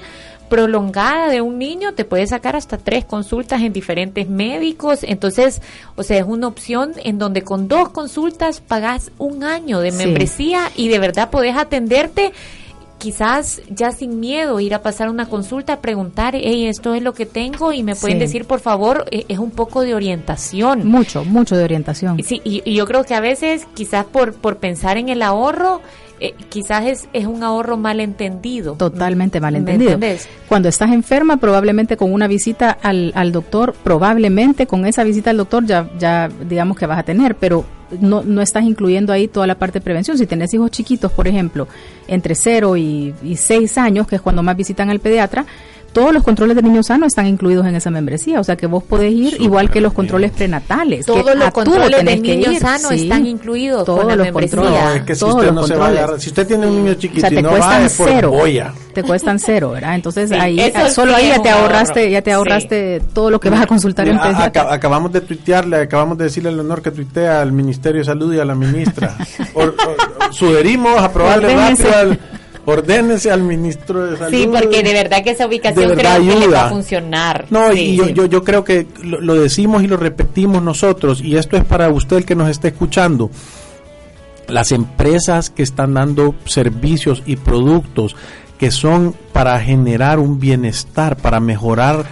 prolongada 0.48 1.28
de 1.28 1.40
un 1.40 1.58
niño 1.58 1.94
te 1.94 2.04
puede 2.04 2.28
sacar 2.28 2.54
hasta 2.54 2.78
tres 2.78 3.04
consultas 3.04 3.62
en 3.62 3.72
diferentes 3.72 4.28
médicos. 4.28 5.00
Entonces, 5.02 5.60
o 5.96 6.04
sea, 6.04 6.18
es 6.18 6.24
una 6.24 6.46
opción 6.46 6.92
en 7.02 7.18
donde 7.18 7.42
con 7.42 7.66
dos 7.66 7.88
consultas 7.88 8.60
pagas 8.60 9.10
un 9.18 9.42
año 9.42 9.80
de 9.80 9.90
membresía 9.90 10.70
y 10.76 10.86
de 10.86 11.00
verdad 11.00 11.30
podés 11.30 11.56
atenderte 11.56 12.32
quizás 12.98 13.62
ya 13.68 13.92
sin 13.92 14.20
miedo 14.20 14.60
ir 14.60 14.74
a 14.74 14.82
pasar 14.82 15.08
una 15.08 15.28
consulta, 15.28 15.80
preguntar, 15.80 16.34
hey, 16.34 16.66
esto 16.66 16.94
es 16.94 17.02
lo 17.02 17.14
que 17.14 17.26
tengo 17.26 17.72
y 17.72 17.82
me 17.82 17.94
pueden 17.94 18.18
decir, 18.18 18.46
por 18.46 18.60
favor, 18.60 19.06
e, 19.10 19.24
es 19.28 19.38
un 19.38 19.50
poco 19.50 19.82
de 19.82 19.94
orientación. 19.94 20.86
Mucho, 20.86 21.24
mucho 21.24 21.56
de 21.56 21.64
orientación. 21.64 22.22
Sí, 22.22 22.40
y, 22.44 22.62
y, 22.64 22.74
yo 22.74 22.86
creo 22.86 23.04
que 23.04 23.14
a 23.14 23.20
veces, 23.20 23.66
quizás 23.74 24.04
por, 24.04 24.34
por 24.34 24.58
pensar 24.58 24.96
en 24.96 25.08
el 25.08 25.22
ahorro, 25.22 25.80
eh, 26.18 26.34
quizás 26.48 26.86
es, 26.86 27.08
es 27.12 27.26
un 27.26 27.42
ahorro 27.42 27.76
malentendido. 27.76 28.74
Totalmente 28.74 29.40
malentendido. 29.40 29.98
Cuando 30.48 30.68
estás 30.68 30.90
enferma, 30.90 31.36
probablemente 31.36 31.96
con 31.96 32.12
una 32.12 32.26
visita 32.26 32.70
al, 32.70 33.12
al 33.14 33.32
doctor, 33.32 33.74
probablemente 33.82 34.66
con 34.66 34.86
esa 34.86 35.04
visita 35.04 35.30
al 35.30 35.36
doctor 35.36 35.66
ya, 35.66 35.90
ya 35.98 36.28
digamos 36.48 36.78
que 36.78 36.86
vas 36.86 36.98
a 36.98 37.02
tener, 37.02 37.36
pero 37.36 37.64
no, 38.00 38.22
no 38.22 38.42
estás 38.42 38.64
incluyendo 38.64 39.12
ahí 39.12 39.28
toda 39.28 39.46
la 39.46 39.56
parte 39.56 39.78
de 39.78 39.84
prevención. 39.84 40.16
Si 40.16 40.26
tenés 40.26 40.52
hijos 40.54 40.70
chiquitos, 40.70 41.12
por 41.12 41.28
ejemplo, 41.28 41.68
entre 42.08 42.34
0 42.34 42.76
y, 42.76 43.14
y 43.22 43.36
6 43.36 43.78
años, 43.78 44.06
que 44.06 44.16
es 44.16 44.22
cuando 44.22 44.42
más 44.42 44.56
visitan 44.56 44.90
al 44.90 45.00
pediatra, 45.00 45.44
todos 45.96 46.12
los 46.12 46.22
controles 46.22 46.54
de 46.54 46.62
niños 46.62 46.88
sanos 46.88 47.06
están 47.06 47.26
incluidos 47.26 47.66
en 47.66 47.74
esa 47.74 47.90
membresía, 47.90 48.38
o 48.38 48.44
sea 48.44 48.54
que 48.54 48.66
vos 48.66 48.84
podés 48.84 49.14
ir 49.14 49.40
igual 49.40 49.70
que 49.70 49.80
los 49.80 49.94
controles 49.94 50.30
prenatales. 50.30 51.06
Todos 51.06 51.34
los 51.34 51.50
controles 51.52 52.04
de 52.04 52.16
niños 52.18 52.58
sanos 52.58 52.92
están 52.92 53.26
incluidos 53.26 53.86
todos 53.86 54.00
con 54.00 54.08
la 54.08 54.16
los 54.16 54.26
membresía. 54.26 54.60
Controles. 54.60 54.96
es 54.96 55.02
que 55.04 55.14
si 55.14 55.24
usted 55.24 55.52
no 55.52 55.66
se 55.66 55.74
va 55.74 55.86
a 55.86 55.88
agarrar, 55.88 56.20
si 56.20 56.28
usted 56.28 56.46
tiene 56.46 56.66
un 56.66 56.84
niño 56.84 56.94
chiquito 56.98 57.26
y 57.32 57.40
no 57.40 57.50
va 57.50 57.86
es 57.86 57.94
por 57.94 58.10
cero, 58.10 58.32
Te 58.92 59.02
cuestan 59.04 59.38
cero, 59.38 59.70
¿verdad? 59.70 59.94
Entonces 59.94 60.30
ahí 60.32 60.60
solo 60.90 61.16
ahí 61.16 61.28
ya 61.28 61.40
te 61.40 61.48
ahorraste, 61.48 62.10
ya 62.10 62.20
te 62.20 62.30
ahorraste 62.30 63.00
todo 63.14 63.30
lo 63.30 63.40
que 63.40 63.48
vas 63.48 63.62
a 63.62 63.66
consultar 63.66 64.06
en 64.06 64.18
acá, 64.18 64.70
Acabamos 64.70 65.12
de 65.12 65.22
tuitearle, 65.22 65.78
acabamos 65.78 66.18
de 66.18 66.24
decirle 66.24 66.50
el 66.50 66.60
honor 66.60 66.82
que 66.82 66.90
tuitea 66.90 67.40
al 67.40 67.52
Ministerio 67.52 68.02
de 68.02 68.04
Salud 68.04 68.34
y 68.34 68.38
a 68.38 68.44
la 68.44 68.54
ministra. 68.54 69.16
sugerimos 70.30 71.00
aprobarle 71.00 71.56
rápido 71.56 71.96
al 71.96 72.18
Ordénese 72.66 73.30
al 73.30 73.42
ministro 73.42 74.06
de 74.06 74.18
Salud. 74.18 74.36
Sí, 74.36 74.48
porque 74.52 74.82
de 74.82 74.92
verdad 74.92 75.22
que 75.22 75.30
esa 75.30 75.46
ubicación 75.46 75.94
creo 75.94 76.18
que 76.18 76.34
le 76.36 76.48
va 76.48 76.66
a 76.66 76.68
funcionar. 76.68 77.46
No, 77.48 77.72
y 77.72 77.96
yo, 77.96 78.08
yo, 78.08 78.26
yo, 78.26 78.42
creo 78.42 78.64
que 78.64 78.88
lo, 79.04 79.34
decimos 79.36 79.84
y 79.84 79.86
lo 79.86 79.96
repetimos 79.96 80.60
nosotros, 80.62 81.22
y 81.22 81.36
esto 81.36 81.56
es 81.56 81.64
para 81.64 81.88
usted 81.90 82.16
el 82.16 82.24
que 82.24 82.34
nos 82.34 82.50
esté 82.50 82.68
escuchando. 82.68 83.30
Las 84.48 84.72
empresas 84.72 85.48
que 85.48 85.62
están 85.62 85.94
dando 85.94 86.34
servicios 86.44 87.22
y 87.24 87.36
productos 87.36 88.16
que 88.58 88.72
son 88.72 89.14
para 89.32 89.60
generar 89.60 90.18
un 90.18 90.40
bienestar, 90.40 91.16
para 91.16 91.38
mejorar 91.38 92.04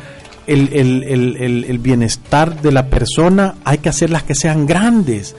el, 0.46 0.68
el, 0.72 1.02
el, 1.04 1.64
el, 1.64 1.78
bienestar 1.78 2.60
de 2.60 2.72
la 2.72 2.86
persona, 2.86 3.54
hay 3.64 3.78
que 3.78 3.88
hacerlas 3.88 4.22
que 4.22 4.34
sean 4.34 4.66
grandes. 4.66 5.34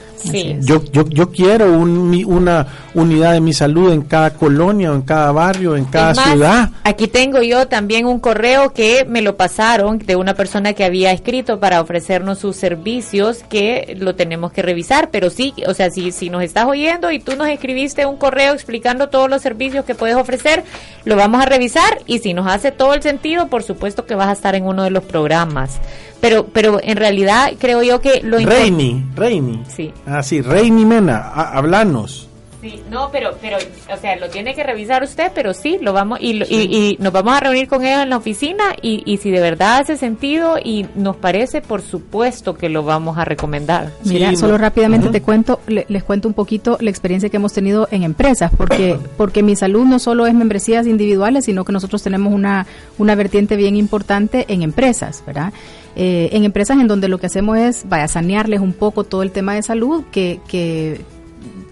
Yo, 0.60 0.82
yo, 0.92 1.08
yo 1.08 1.30
quiero 1.30 1.78
una 1.78 2.66
unidad 2.94 3.32
de 3.32 3.40
mi 3.40 3.52
salud 3.52 3.92
en 3.92 4.02
cada 4.02 4.30
colonia, 4.30 4.90
o 4.90 4.94
en 4.94 5.02
cada 5.02 5.30
barrio, 5.30 5.76
en 5.76 5.84
cada 5.84 6.14
ciudad. 6.14 6.70
Aquí 6.82 7.06
tengo 7.06 7.42
yo 7.42 7.68
también 7.68 8.06
un 8.06 8.18
correo 8.18 8.72
que 8.72 9.04
me 9.04 9.22
lo 9.22 9.36
pasaron 9.36 9.98
de 9.98 10.16
una 10.16 10.34
persona 10.34 10.72
que 10.72 10.84
había 10.84 11.12
escrito 11.12 11.60
para 11.60 11.80
ofrecernos 11.80 12.38
sus 12.38 12.56
servicios 12.56 13.44
que 13.48 13.96
lo 13.98 14.14
tenemos 14.16 14.52
que 14.52 14.62
revisar, 14.62 15.10
pero 15.10 15.30
sí, 15.30 15.54
o 15.66 15.74
sea, 15.74 15.90
si, 15.90 16.10
si 16.10 16.30
nos 16.30 16.42
estás 16.42 16.66
oyendo 16.66 17.12
y 17.12 17.20
tú 17.20 17.36
nos 17.36 17.48
escribiste 17.48 18.06
un 18.06 18.16
correo 18.16 18.52
explicando 18.52 19.08
todos 19.08 19.30
los 19.30 19.42
servicios 19.42 19.84
que 19.84 19.94
puedes 19.94 20.16
ofrecer, 20.16 20.64
lo 21.04 21.16
vamos 21.16 21.42
a 21.42 21.46
revisar 21.46 22.00
y 22.06 22.18
si 22.18 22.34
nos 22.34 22.46
hace 22.48 22.72
todo 22.72 22.94
el 22.94 23.02
sentido, 23.02 23.46
por 23.48 23.62
supuesto 23.62 24.06
que 24.06 24.14
vas 24.14 24.28
a 24.28 24.32
estar 24.32 24.54
en 24.54 24.64
uno 24.64 24.82
de 24.82 24.90
los 24.90 24.95
programas. 25.02 25.80
Pero, 26.20 26.46
pero 26.46 26.80
en 26.82 26.96
realidad 26.96 27.52
creo 27.58 27.82
yo 27.82 28.00
que 28.00 28.20
lo 28.22 28.38
Reini, 28.38 29.04
Reini. 29.14 29.62
Sí. 29.68 29.92
Ah, 30.06 30.22
sí, 30.22 30.40
Reini 30.40 30.84
Mena, 30.84 31.18
hablanos. 31.18 32.25
Sí, 32.66 32.82
no, 32.90 33.10
pero, 33.12 33.30
pero, 33.40 33.58
o 33.58 33.96
sea, 33.96 34.16
lo 34.16 34.28
tiene 34.28 34.52
que 34.52 34.64
revisar 34.64 35.04
usted, 35.04 35.30
pero 35.32 35.54
sí, 35.54 35.78
lo 35.80 35.92
vamos, 35.92 36.18
y, 36.20 36.42
y, 36.42 36.96
nos 36.98 37.12
vamos 37.12 37.36
a 37.36 37.38
reunir 37.38 37.68
con 37.68 37.84
ellos 37.84 38.02
en 38.02 38.10
la 38.10 38.16
oficina, 38.16 38.64
y, 38.82 39.04
y 39.06 39.18
si 39.18 39.30
de 39.30 39.40
verdad 39.40 39.78
hace 39.78 39.96
sentido 39.96 40.56
y 40.58 40.84
nos 40.96 41.14
parece, 41.14 41.60
por 41.60 41.80
supuesto 41.80 42.56
que 42.56 42.68
lo 42.68 42.82
vamos 42.82 43.18
a 43.18 43.24
recomendar. 43.24 43.92
Mira, 44.04 44.34
solo 44.34 44.58
rápidamente 44.58 45.10
te 45.10 45.22
cuento, 45.22 45.60
les 45.68 46.02
cuento 46.02 46.26
un 46.26 46.34
poquito 46.34 46.76
la 46.80 46.90
experiencia 46.90 47.28
que 47.28 47.36
hemos 47.36 47.52
tenido 47.52 47.86
en 47.92 48.02
empresas, 48.02 48.50
porque, 48.56 48.98
porque 49.16 49.44
mi 49.44 49.54
salud 49.54 49.84
no 49.84 50.00
solo 50.00 50.26
es 50.26 50.34
membresías 50.34 50.88
individuales, 50.88 51.44
sino 51.44 51.64
que 51.64 51.72
nosotros 51.72 52.02
tenemos 52.02 52.34
una, 52.34 52.66
una 52.98 53.14
vertiente 53.14 53.54
bien 53.54 53.76
importante 53.76 54.44
en 54.48 54.62
empresas, 54.62 55.22
¿verdad? 55.24 55.52
Eh, 55.94 56.28
en 56.32 56.44
empresas 56.44 56.78
en 56.78 56.88
donde 56.88 57.08
lo 57.08 57.18
que 57.18 57.26
hacemos 57.26 57.56
es, 57.56 57.88
vaya, 57.88 58.06
sanearles 58.06 58.60
un 58.60 58.74
poco 58.74 59.04
todo 59.04 59.22
el 59.22 59.30
tema 59.30 59.54
de 59.54 59.62
salud 59.62 60.04
que, 60.10 60.40
que, 60.46 61.00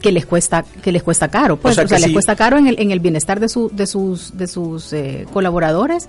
que 0.04 0.12
les 0.12 0.26
cuesta 0.26 0.66
que 0.82 0.92
les 0.92 1.02
cuesta 1.02 1.28
caro 1.28 1.56
pues 1.56 1.78
o 1.78 1.88
sea, 1.88 1.98
les 1.98 2.12
cuesta 2.12 2.36
caro 2.36 2.58
en 2.58 2.66
el, 2.66 2.78
en 2.78 2.90
el 2.90 3.00
bienestar 3.00 3.40
de, 3.40 3.48
su, 3.48 3.70
de 3.72 3.86
sus 3.86 4.36
de 4.36 4.46
sus 4.46 4.92
eh, 4.92 5.26
colaboradores 5.32 6.08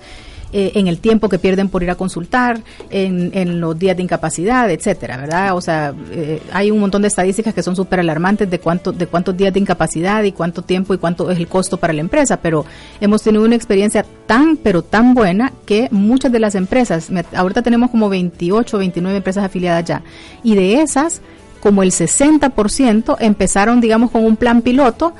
eh, 0.52 0.72
en 0.76 0.86
el 0.86 0.98
tiempo 0.98 1.28
que 1.28 1.40
pierden 1.40 1.68
por 1.68 1.82
ir 1.82 1.90
a 1.90 1.96
consultar, 1.96 2.60
en, 2.88 3.32
en 3.34 3.60
los 3.60 3.76
días 3.76 3.96
de 3.96 4.04
incapacidad, 4.04 4.70
etcétera, 4.70 5.16
¿verdad? 5.16 5.56
O 5.56 5.60
sea, 5.60 5.92
eh, 6.12 6.40
hay 6.52 6.70
un 6.70 6.78
montón 6.78 7.02
de 7.02 7.08
estadísticas 7.08 7.52
que 7.52 7.64
son 7.64 7.74
súper 7.74 7.98
alarmantes 7.98 8.48
de 8.48 8.60
cuánto, 8.60 8.92
de 8.92 9.08
cuántos 9.08 9.36
días 9.36 9.52
de 9.52 9.58
incapacidad 9.58 10.22
y 10.22 10.30
cuánto 10.30 10.62
tiempo 10.62 10.94
y 10.94 10.98
cuánto 10.98 11.30
es 11.32 11.38
el 11.38 11.48
costo 11.48 11.78
para 11.78 11.92
la 11.92 12.00
empresa, 12.00 12.38
pero 12.40 12.64
hemos 13.00 13.22
tenido 13.22 13.44
una 13.44 13.56
experiencia 13.56 14.06
tan, 14.26 14.56
pero 14.56 14.82
tan 14.82 15.14
buena 15.14 15.52
que 15.66 15.88
muchas 15.90 16.30
de 16.30 16.38
las 16.38 16.54
empresas, 16.54 17.08
ahorita 17.34 17.62
tenemos 17.62 17.90
como 17.90 18.08
28, 18.08 18.78
29 18.78 19.16
empresas 19.16 19.44
afiliadas 19.44 19.84
ya, 19.84 20.02
y 20.44 20.54
de 20.54 20.80
esas, 20.80 21.22
como 21.66 21.82
el 21.82 21.90
60% 21.90 23.16
empezaron, 23.18 23.80
digamos, 23.80 24.12
con 24.12 24.24
un 24.24 24.36
plan 24.36 24.62
piloto 24.62 25.14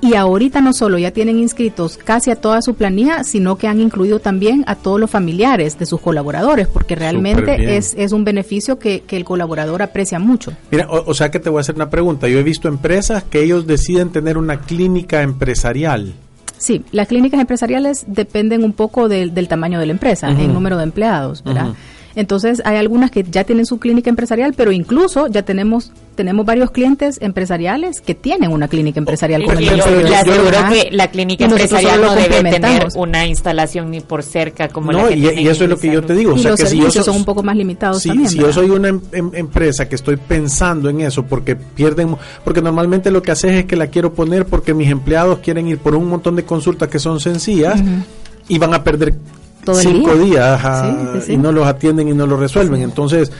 y 0.00 0.14
ahorita 0.14 0.60
no 0.60 0.72
solo 0.72 0.98
ya 0.98 1.12
tienen 1.12 1.38
inscritos 1.38 1.96
casi 1.96 2.32
a 2.32 2.34
toda 2.34 2.60
su 2.60 2.74
planilla, 2.74 3.22
sino 3.22 3.54
que 3.54 3.68
han 3.68 3.80
incluido 3.80 4.18
también 4.18 4.64
a 4.66 4.74
todos 4.74 4.98
los 4.98 5.08
familiares 5.08 5.78
de 5.78 5.86
sus 5.86 6.00
colaboradores, 6.00 6.66
porque 6.66 6.96
realmente 6.96 7.76
es, 7.76 7.94
es 7.96 8.10
un 8.10 8.24
beneficio 8.24 8.80
que, 8.80 9.04
el 9.10 9.24
colaborador 9.24 9.80
aprecia 9.80 10.18
mucho. 10.18 10.52
Mira, 10.72 10.88
o, 10.90 11.14
sea 11.14 11.30
que 11.30 11.38
te 11.38 11.48
voy 11.48 11.58
a 11.58 11.60
hacer 11.60 11.76
una 11.76 11.88
pregunta. 11.88 12.26
Yo 12.26 12.40
he 12.40 12.42
visto 12.42 12.66
empresas 12.66 13.22
que 13.22 13.40
ellos 13.40 13.68
deciden 13.68 14.10
tener 14.10 14.36
una 14.36 14.58
clínica 14.58 15.22
empresarial. 15.22 16.14
Sí, 16.58 16.84
las 16.90 17.06
clínicas 17.06 17.38
empresariales 17.38 18.06
dependen 18.08 18.64
un 18.64 18.72
poco 18.72 19.08
del, 19.08 19.34
del 19.34 19.46
tamaño 19.46 19.78
de 19.78 19.86
la 19.86 19.92
empresa, 19.92 20.30
el 20.30 20.52
número 20.52 20.78
de 20.78 20.82
empleados, 20.82 21.44
¿verdad? 21.44 21.74
Entonces 22.14 22.62
hay 22.64 22.76
algunas 22.76 23.10
que 23.10 23.24
ya 23.24 23.44
tienen 23.44 23.66
su 23.66 23.78
clínica 23.78 24.10
empresarial, 24.10 24.54
pero 24.56 24.72
incluso 24.72 25.26
ya 25.28 25.42
tenemos 25.42 25.92
tenemos 26.14 26.44
varios 26.44 26.70
clientes 26.70 27.18
empresariales 27.22 28.00
que 28.00 28.14
tienen 28.14 28.52
una 28.52 28.68
clínica 28.68 28.98
empresarial 29.00 29.44
con 29.44 29.56
el 29.56 29.64
yo, 29.64 29.76
yo, 29.76 30.68
que 30.68 30.90
la 30.90 31.10
clínica 31.10 31.46
empresarial 31.46 32.02
no 32.02 32.14
debe 32.14 32.50
tener 32.50 32.88
una 32.96 33.26
instalación 33.26 33.90
ni 33.90 34.00
por 34.00 34.22
cerca 34.22 34.68
como 34.68 34.92
no, 34.92 35.04
la 35.04 35.08
que 35.08 35.16
y, 35.16 35.40
y 35.40 35.48
eso 35.48 35.64
es 35.64 35.70
lo 35.70 35.78
que 35.78 35.90
yo 35.90 36.02
te 36.02 36.14
digo. 36.14 36.32
Y 36.32 36.34
o 36.34 36.38
sea, 36.38 36.50
los 36.50 36.60
que 36.60 36.66
servicios 36.66 36.92
si 36.92 36.98
yo 36.98 37.04
son 37.04 37.16
un 37.16 37.24
poco 37.24 37.42
más 37.42 37.56
limitados 37.56 38.02
también. 38.02 38.28
Si 38.28 38.38
yo 38.38 38.52
soy 38.52 38.70
una 38.70 38.88
em, 38.88 39.00
em, 39.12 39.30
empresa 39.34 39.88
que 39.88 39.94
estoy 39.94 40.16
pensando 40.16 40.88
en 40.88 41.00
eso 41.00 41.24
porque 41.24 41.56
pierden, 41.56 42.16
porque 42.44 42.60
normalmente 42.60 43.10
lo 43.10 43.22
que 43.22 43.30
haces 43.30 43.52
es 43.52 43.64
que 43.64 43.76
la 43.76 43.86
quiero 43.86 44.12
poner 44.12 44.46
porque 44.46 44.74
mis 44.74 44.90
empleados 44.90 45.38
quieren 45.38 45.66
ir 45.68 45.78
por 45.78 45.94
un 45.94 46.08
montón 46.08 46.36
de 46.36 46.44
consultas 46.44 46.88
que 46.88 46.98
son 46.98 47.20
sencillas 47.20 47.82
y 48.48 48.58
van 48.58 48.74
a 48.74 48.84
perder 48.84 49.14
cinco 49.74 50.14
días 50.16 50.60
y 51.28 51.36
no 51.36 51.52
los 51.52 51.66
atienden 51.66 52.08
y 52.08 52.12
no 52.12 52.26
los 52.26 52.38
resuelven. 52.38 52.82
Entonces, 52.82 53.32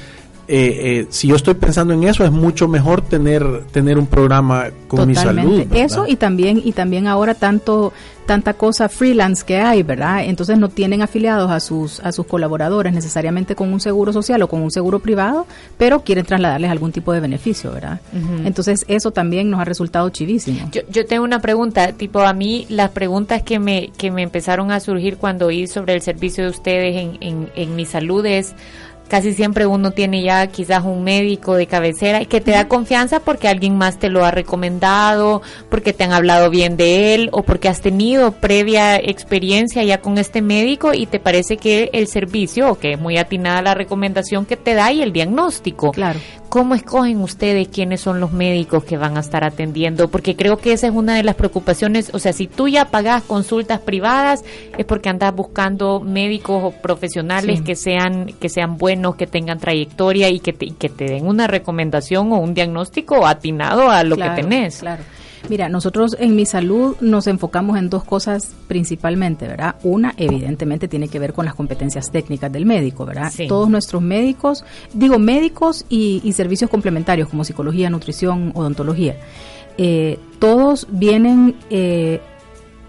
eh, 0.54 0.98
eh, 1.00 1.06
si 1.08 1.28
yo 1.28 1.36
estoy 1.36 1.54
pensando 1.54 1.94
en 1.94 2.04
eso, 2.04 2.26
es 2.26 2.30
mucho 2.30 2.68
mejor 2.68 3.00
tener 3.00 3.62
tener 3.72 3.96
un 3.96 4.06
programa 4.06 4.66
con 4.86 5.08
mi 5.08 5.14
salud. 5.14 5.64
Eso 5.72 6.04
y 6.06 6.16
también 6.16 6.60
y 6.62 6.72
también 6.72 7.06
ahora 7.06 7.32
tanto 7.32 7.94
tanta 8.26 8.52
cosa 8.52 8.90
freelance 8.90 9.46
que 9.46 9.56
hay, 9.56 9.82
¿verdad? 9.82 10.24
Entonces 10.24 10.58
no 10.58 10.68
tienen 10.68 11.00
afiliados 11.00 11.50
a 11.50 11.58
sus 11.58 12.00
a 12.00 12.12
sus 12.12 12.26
colaboradores 12.26 12.92
necesariamente 12.92 13.54
con 13.54 13.72
un 13.72 13.80
seguro 13.80 14.12
social 14.12 14.42
o 14.42 14.48
con 14.48 14.60
un 14.60 14.70
seguro 14.70 14.98
privado, 14.98 15.46
pero 15.78 16.00
quieren 16.04 16.26
trasladarles 16.26 16.70
algún 16.70 16.92
tipo 16.92 17.14
de 17.14 17.20
beneficio, 17.20 17.72
¿verdad? 17.72 18.02
Entonces 18.44 18.84
eso 18.88 19.10
también 19.10 19.48
nos 19.48 19.58
ha 19.58 19.64
resultado 19.64 20.10
chivísimo. 20.10 20.68
Yo, 20.70 20.82
yo 20.90 21.06
tengo 21.06 21.24
una 21.24 21.40
pregunta, 21.40 21.92
tipo 21.92 22.20
a 22.20 22.34
mí 22.34 22.66
las 22.68 22.90
preguntas 22.90 23.42
que 23.42 23.58
me 23.58 23.90
que 23.96 24.10
me 24.10 24.22
empezaron 24.22 24.70
a 24.70 24.80
surgir 24.80 25.16
cuando 25.16 25.46
oí 25.46 25.66
sobre 25.66 25.94
el 25.94 26.02
servicio 26.02 26.44
de 26.44 26.50
ustedes 26.50 26.94
en, 26.94 27.16
en, 27.22 27.48
en 27.56 27.74
mi 27.74 27.86
salud 27.86 28.26
es 28.26 28.54
casi 29.12 29.34
siempre 29.34 29.66
uno 29.66 29.90
tiene 29.90 30.22
ya 30.22 30.46
quizás 30.46 30.84
un 30.84 31.04
médico 31.04 31.54
de 31.56 31.66
cabecera 31.66 32.22
y 32.22 32.24
que 32.24 32.40
te 32.40 32.52
da 32.52 32.66
confianza 32.66 33.20
porque 33.20 33.46
alguien 33.46 33.76
más 33.76 33.98
te 33.98 34.08
lo 34.08 34.24
ha 34.24 34.30
recomendado, 34.30 35.42
porque 35.68 35.92
te 35.92 36.04
han 36.04 36.12
hablado 36.12 36.48
bien 36.48 36.78
de 36.78 37.14
él 37.14 37.28
o 37.32 37.42
porque 37.42 37.68
has 37.68 37.82
tenido 37.82 38.32
previa 38.32 38.96
experiencia 38.96 39.84
ya 39.84 40.00
con 40.00 40.16
este 40.16 40.40
médico 40.40 40.94
y 40.94 41.04
te 41.04 41.20
parece 41.20 41.58
que 41.58 41.90
el 41.92 42.06
servicio 42.06 42.70
o 42.70 42.78
que 42.78 42.92
es 42.92 42.98
muy 42.98 43.18
atinada 43.18 43.60
la 43.60 43.74
recomendación 43.74 44.46
que 44.46 44.56
te 44.56 44.72
da 44.72 44.90
y 44.92 45.02
el 45.02 45.12
diagnóstico. 45.12 45.90
Claro. 45.90 46.18
¿Cómo 46.52 46.74
escogen 46.74 47.18
ustedes 47.22 47.68
quiénes 47.68 48.02
son 48.02 48.20
los 48.20 48.32
médicos 48.32 48.84
que 48.84 48.98
van 48.98 49.16
a 49.16 49.20
estar 49.20 49.42
atendiendo? 49.42 50.08
Porque 50.08 50.36
creo 50.36 50.58
que 50.58 50.74
esa 50.74 50.86
es 50.86 50.92
una 50.92 51.14
de 51.14 51.22
las 51.22 51.34
preocupaciones. 51.34 52.10
O 52.12 52.18
sea, 52.18 52.34
si 52.34 52.46
tú 52.46 52.68
ya 52.68 52.90
pagas 52.90 53.22
consultas 53.22 53.80
privadas, 53.80 54.44
es 54.76 54.84
porque 54.84 55.08
andas 55.08 55.34
buscando 55.34 56.00
médicos 56.00 56.62
o 56.62 56.70
profesionales 56.82 57.62
que 57.62 57.74
sean 57.74 58.26
que 58.38 58.50
sean 58.50 58.76
buenos, 58.76 59.01
que 59.16 59.26
tengan 59.26 59.58
trayectoria 59.58 60.30
y 60.30 60.40
que 60.40 60.52
te, 60.52 60.70
que 60.70 60.88
te 60.88 61.04
den 61.04 61.26
una 61.26 61.46
recomendación 61.46 62.32
o 62.32 62.38
un 62.38 62.54
diagnóstico 62.54 63.26
atinado 63.26 63.90
a 63.90 64.04
lo 64.04 64.16
que 64.16 64.28
tenés. 64.30 64.80
Claro. 64.80 65.02
Mira, 65.48 65.68
nosotros 65.68 66.16
en 66.18 66.36
mi 66.36 66.46
salud 66.46 66.96
nos 67.00 67.26
enfocamos 67.26 67.76
en 67.78 67.90
dos 67.90 68.04
cosas 68.04 68.54
principalmente, 68.68 69.48
¿verdad? 69.48 69.76
Una, 69.82 70.14
evidentemente, 70.16 70.88
tiene 70.88 71.08
que 71.08 71.18
ver 71.18 71.32
con 71.32 71.44
las 71.44 71.54
competencias 71.54 72.10
técnicas 72.10 72.52
del 72.52 72.64
médico, 72.64 73.04
¿verdad? 73.04 73.32
Todos 73.48 73.68
nuestros 73.68 74.02
médicos, 74.02 74.64
digo 74.92 75.18
médicos 75.18 75.84
y, 75.88 76.32
servicios 76.32 76.70
complementarios 76.70 77.28
como 77.28 77.44
psicología, 77.44 77.90
nutrición, 77.90 78.52
odontología. 78.54 79.16
eh, 79.78 80.18
todos 80.38 80.86
vienen 80.90 81.56
eh, 81.70 82.20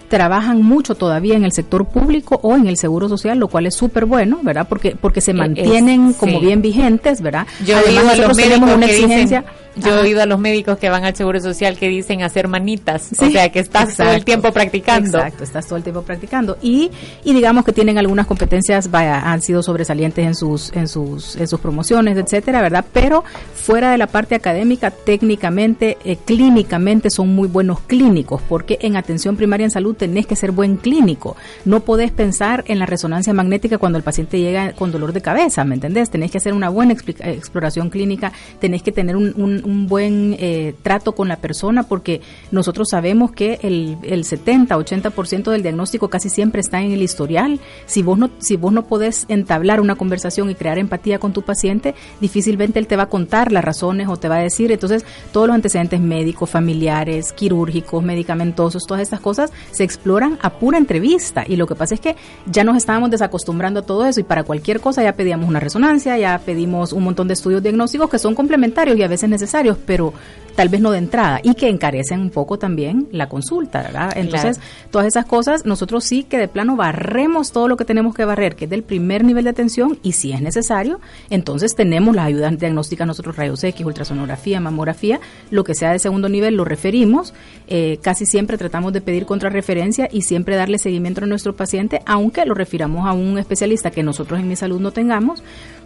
trabajan 0.07 0.61
mucho 0.61 0.95
todavía 0.95 1.35
en 1.35 1.43
el 1.43 1.51
sector 1.51 1.85
público 1.85 2.39
o 2.43 2.55
en 2.55 2.67
el 2.67 2.77
seguro 2.77 3.09
social, 3.09 3.39
lo 3.39 3.47
cual 3.47 3.65
es 3.65 3.75
súper 3.75 4.05
bueno, 4.05 4.39
¿verdad? 4.43 4.67
Porque 4.67 4.95
porque 4.99 5.21
se 5.21 5.33
mantienen 5.33 6.13
como 6.13 6.39
bien 6.39 6.61
vigentes, 6.61 7.21
¿verdad? 7.21 7.47
Yo 7.65 7.77
Además, 7.77 8.17
nosotros 8.17 8.37
tenemos 8.37 8.71
una 8.71 8.85
exigencia 8.85 9.45
yo 9.75 9.95
he 9.95 9.99
oído 9.99 10.21
a 10.21 10.25
los 10.25 10.39
médicos 10.39 10.77
que 10.77 10.89
van 10.89 11.03
al 11.03 11.15
Seguro 11.15 11.39
Social 11.39 11.77
que 11.77 11.87
dicen 11.87 12.21
hacer 12.21 12.47
manitas, 12.47 13.11
o 13.19 13.29
sea 13.29 13.49
que 13.49 13.59
estás 13.59 13.97
todo 13.97 14.11
el 14.11 14.23
tiempo 14.23 14.51
practicando. 14.51 15.17
Exacto, 15.17 15.43
estás 15.43 15.65
todo 15.65 15.77
el 15.77 15.83
tiempo 15.83 16.01
practicando 16.03 16.57
y, 16.61 16.91
y 17.23 17.33
digamos 17.33 17.65
que 17.65 17.73
tienen 17.73 17.97
algunas 17.97 18.27
competencias, 18.27 18.91
vaya, 18.91 19.19
han 19.31 19.41
sido 19.41 19.63
sobresalientes 19.63 20.25
en 20.25 20.35
sus 20.35 20.71
en 20.73 20.87
sus 20.87 21.35
en 21.35 21.47
sus 21.47 21.59
promociones, 21.59 22.17
etcétera, 22.17 22.61
¿verdad? 22.61 22.85
Pero 22.93 23.23
fuera 23.53 23.91
de 23.91 23.97
la 23.97 24.07
parte 24.07 24.35
académica, 24.35 24.91
técnicamente, 24.91 25.97
eh, 26.03 26.17
clínicamente 26.17 27.09
son 27.09 27.33
muy 27.33 27.47
buenos 27.47 27.79
clínicos, 27.81 28.41
porque 28.47 28.77
en 28.81 28.95
atención 28.95 29.35
primaria 29.35 29.65
en 29.65 29.71
salud 29.71 29.95
tenés 29.95 30.27
que 30.27 30.35
ser 30.35 30.51
buen 30.51 30.77
clínico. 30.77 31.35
No 31.65 31.81
podés 31.81 32.11
pensar 32.11 32.63
en 32.67 32.79
la 32.79 32.85
resonancia 32.85 33.33
magnética 33.33 33.77
cuando 33.77 33.97
el 33.97 34.03
paciente 34.03 34.39
llega 34.39 34.73
con 34.73 34.91
dolor 34.91 35.13
de 35.13 35.21
cabeza, 35.21 35.63
¿me 35.63 35.75
entendés? 35.75 36.09
Tenés 36.09 36.31
que 36.31 36.37
hacer 36.37 36.53
una 36.53 36.69
buena 36.69 36.93
exploración 36.93 37.89
clínica, 37.89 38.31
tenés 38.59 38.83
que 38.83 38.91
tener 38.91 39.15
un 39.15 39.33
un 39.62 39.62
buen 39.63 40.35
eh, 40.39 40.75
trato 40.81 41.13
con 41.13 41.27
la 41.27 41.37
persona 41.37 41.83
porque 41.83 42.21
nosotros 42.51 42.87
sabemos 42.89 43.31
que 43.31 43.59
el, 43.61 43.97
el 44.03 44.25
70, 44.25 44.77
80% 44.77 45.51
del 45.51 45.63
diagnóstico 45.63 46.09
casi 46.09 46.29
siempre 46.29 46.61
está 46.61 46.81
en 46.81 46.91
el 46.91 47.01
historial. 47.01 47.59
Si 47.85 48.03
vos, 48.03 48.17
no, 48.17 48.29
si 48.39 48.55
vos 48.55 48.73
no 48.73 48.85
podés 48.85 49.25
entablar 49.27 49.81
una 49.81 49.95
conversación 49.95 50.49
y 50.49 50.55
crear 50.55 50.77
empatía 50.77 51.19
con 51.19 51.33
tu 51.33 51.41
paciente, 51.41 51.95
difícilmente 52.19 52.79
él 52.79 52.87
te 52.87 52.95
va 52.95 53.03
a 53.03 53.09
contar 53.09 53.51
las 53.51 53.63
razones 53.63 54.07
o 54.07 54.17
te 54.17 54.29
va 54.29 54.37
a 54.37 54.39
decir. 54.39 54.71
Entonces, 54.71 55.05
todos 55.31 55.47
los 55.47 55.55
antecedentes 55.55 55.99
médicos, 55.99 56.49
familiares, 56.49 57.31
quirúrgicos, 57.33 58.03
medicamentosos, 58.03 58.85
todas 58.85 59.01
estas 59.01 59.19
cosas 59.19 59.51
se 59.71 59.83
exploran 59.83 60.37
a 60.41 60.51
pura 60.51 60.77
entrevista. 60.77 61.43
Y 61.47 61.55
lo 61.55 61.67
que 61.67 61.75
pasa 61.75 61.95
es 61.95 62.01
que 62.01 62.15
ya 62.45 62.63
nos 62.63 62.77
estábamos 62.77 63.11
desacostumbrando 63.11 63.81
a 63.81 63.83
todo 63.83 64.05
eso 64.05 64.19
y 64.19 64.23
para 64.23 64.43
cualquier 64.43 64.79
cosa 64.79 65.03
ya 65.03 65.13
pedíamos 65.13 65.47
una 65.47 65.59
resonancia, 65.59 66.17
ya 66.17 66.39
pedimos 66.39 66.93
un 66.93 67.03
montón 67.03 67.27
de 67.27 67.33
estudios 67.33 67.63
diagnósticos 67.63 68.09
que 68.09 68.19
son 68.19 68.35
complementarios 68.35 68.97
y 68.97 69.03
a 69.03 69.07
veces 69.07 69.29
necesarios 69.29 69.52
pero 69.85 70.13
tal 70.55 70.69
vez 70.69 70.81
no 70.81 70.91
de 70.91 70.99
entrada 70.99 71.39
y 71.43 71.55
que 71.55 71.67
encarecen 71.67 72.19
un 72.19 72.29
poco 72.29 72.57
también 72.57 73.07
la 73.11 73.27
consulta, 73.27 73.81
¿verdad? 73.81 74.13
Entonces, 74.15 74.59
todas 74.91 75.07
esas 75.07 75.25
cosas, 75.25 75.65
nosotros 75.65 76.03
sí 76.03 76.23
que 76.23 76.37
de 76.37 76.47
plano 76.47 76.75
barremos 76.75 77.51
todo 77.51 77.67
lo 77.67 77.77
que 77.77 77.85
tenemos 77.85 78.15
que 78.15 78.25
barrer, 78.25 78.55
que 78.55 78.65
es 78.65 78.69
del 78.69 78.83
primer 78.83 79.23
nivel 79.23 79.45
de 79.45 79.49
atención 79.49 79.97
y 80.03 80.13
si 80.13 80.31
es 80.31 80.41
necesario, 80.41 80.99
entonces 81.29 81.75
tenemos 81.75 82.15
las 82.15 82.25
ayudas 82.25 82.57
diagnósticas, 82.57 83.07
nosotros 83.07 83.35
rayos 83.35 83.63
X, 83.63 83.85
ultrasonografía, 83.85 84.59
mamografía, 84.59 85.19
lo 85.49 85.63
que 85.63 85.75
sea 85.75 85.91
de 85.91 85.99
segundo 85.99 86.29
nivel 86.29 86.55
lo 86.55 86.65
referimos, 86.65 87.33
eh, 87.67 87.99
casi 88.01 88.25
siempre 88.25 88.57
tratamos 88.57 88.93
de 88.93 89.01
pedir 89.01 89.25
contrarreferencia 89.25 90.07
y 90.11 90.21
siempre 90.21 90.55
darle 90.55 90.77
seguimiento 90.77 91.23
a 91.23 91.27
nuestro 91.27 91.55
paciente, 91.55 92.01
aunque 92.05 92.45
lo 92.45 92.53
refiramos 92.53 93.07
a 93.07 93.13
un 93.13 93.37
especialista 93.37 93.91
que 93.91 94.03
nosotros 94.03 94.39
en 94.39 94.47
mi 94.47 94.55
salud 94.55 94.79
no 94.79 94.91
tengamos, 94.91 95.43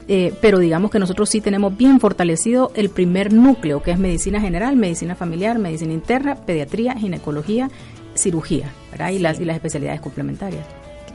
eh, 0.08 0.34
pero 0.42 0.60
digamos 0.60 0.92
que 0.92 1.00
nosotros 1.00 1.30
sí 1.30 1.42
tenemos 1.42 1.76
bien 1.76 2.00
fortalecido 2.00 2.72
el 2.76 2.90
primer 2.90 3.34
núcleo, 3.34 3.82
que 3.82 3.92
es 3.92 4.00
medicina 4.00 4.40
general, 4.40 4.76
medicina 4.76 5.16
familiar, 5.16 5.60
medicina 5.60 5.94
interna, 5.94 6.36
pediatría, 6.36 6.94
ginecología, 6.96 7.70
cirugía, 8.16 8.72
¿verdad? 8.92 9.10
Y, 9.12 9.20
las, 9.20 9.40
y 9.40 9.46
las 9.46 9.56
especialidades 9.56 10.02
complementarias. 10.02 10.66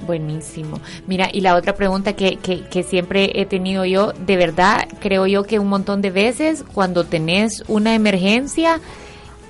Buenísimo. 0.06 0.80
Mira, 1.06 1.28
y 1.32 1.40
la 1.40 1.54
otra 1.54 1.74
pregunta 1.74 2.14
que, 2.14 2.36
que, 2.36 2.62
que, 2.62 2.82
siempre 2.82 3.30
he 3.40 3.46
tenido 3.46 3.84
yo, 3.84 4.12
de 4.12 4.36
verdad, 4.36 4.88
creo 5.00 5.26
yo 5.26 5.44
que 5.44 5.58
un 5.58 5.68
montón 5.68 6.02
de 6.02 6.10
veces 6.10 6.64
cuando 6.74 7.04
tenés 7.04 7.62
una 7.68 7.94
emergencia, 7.94 8.80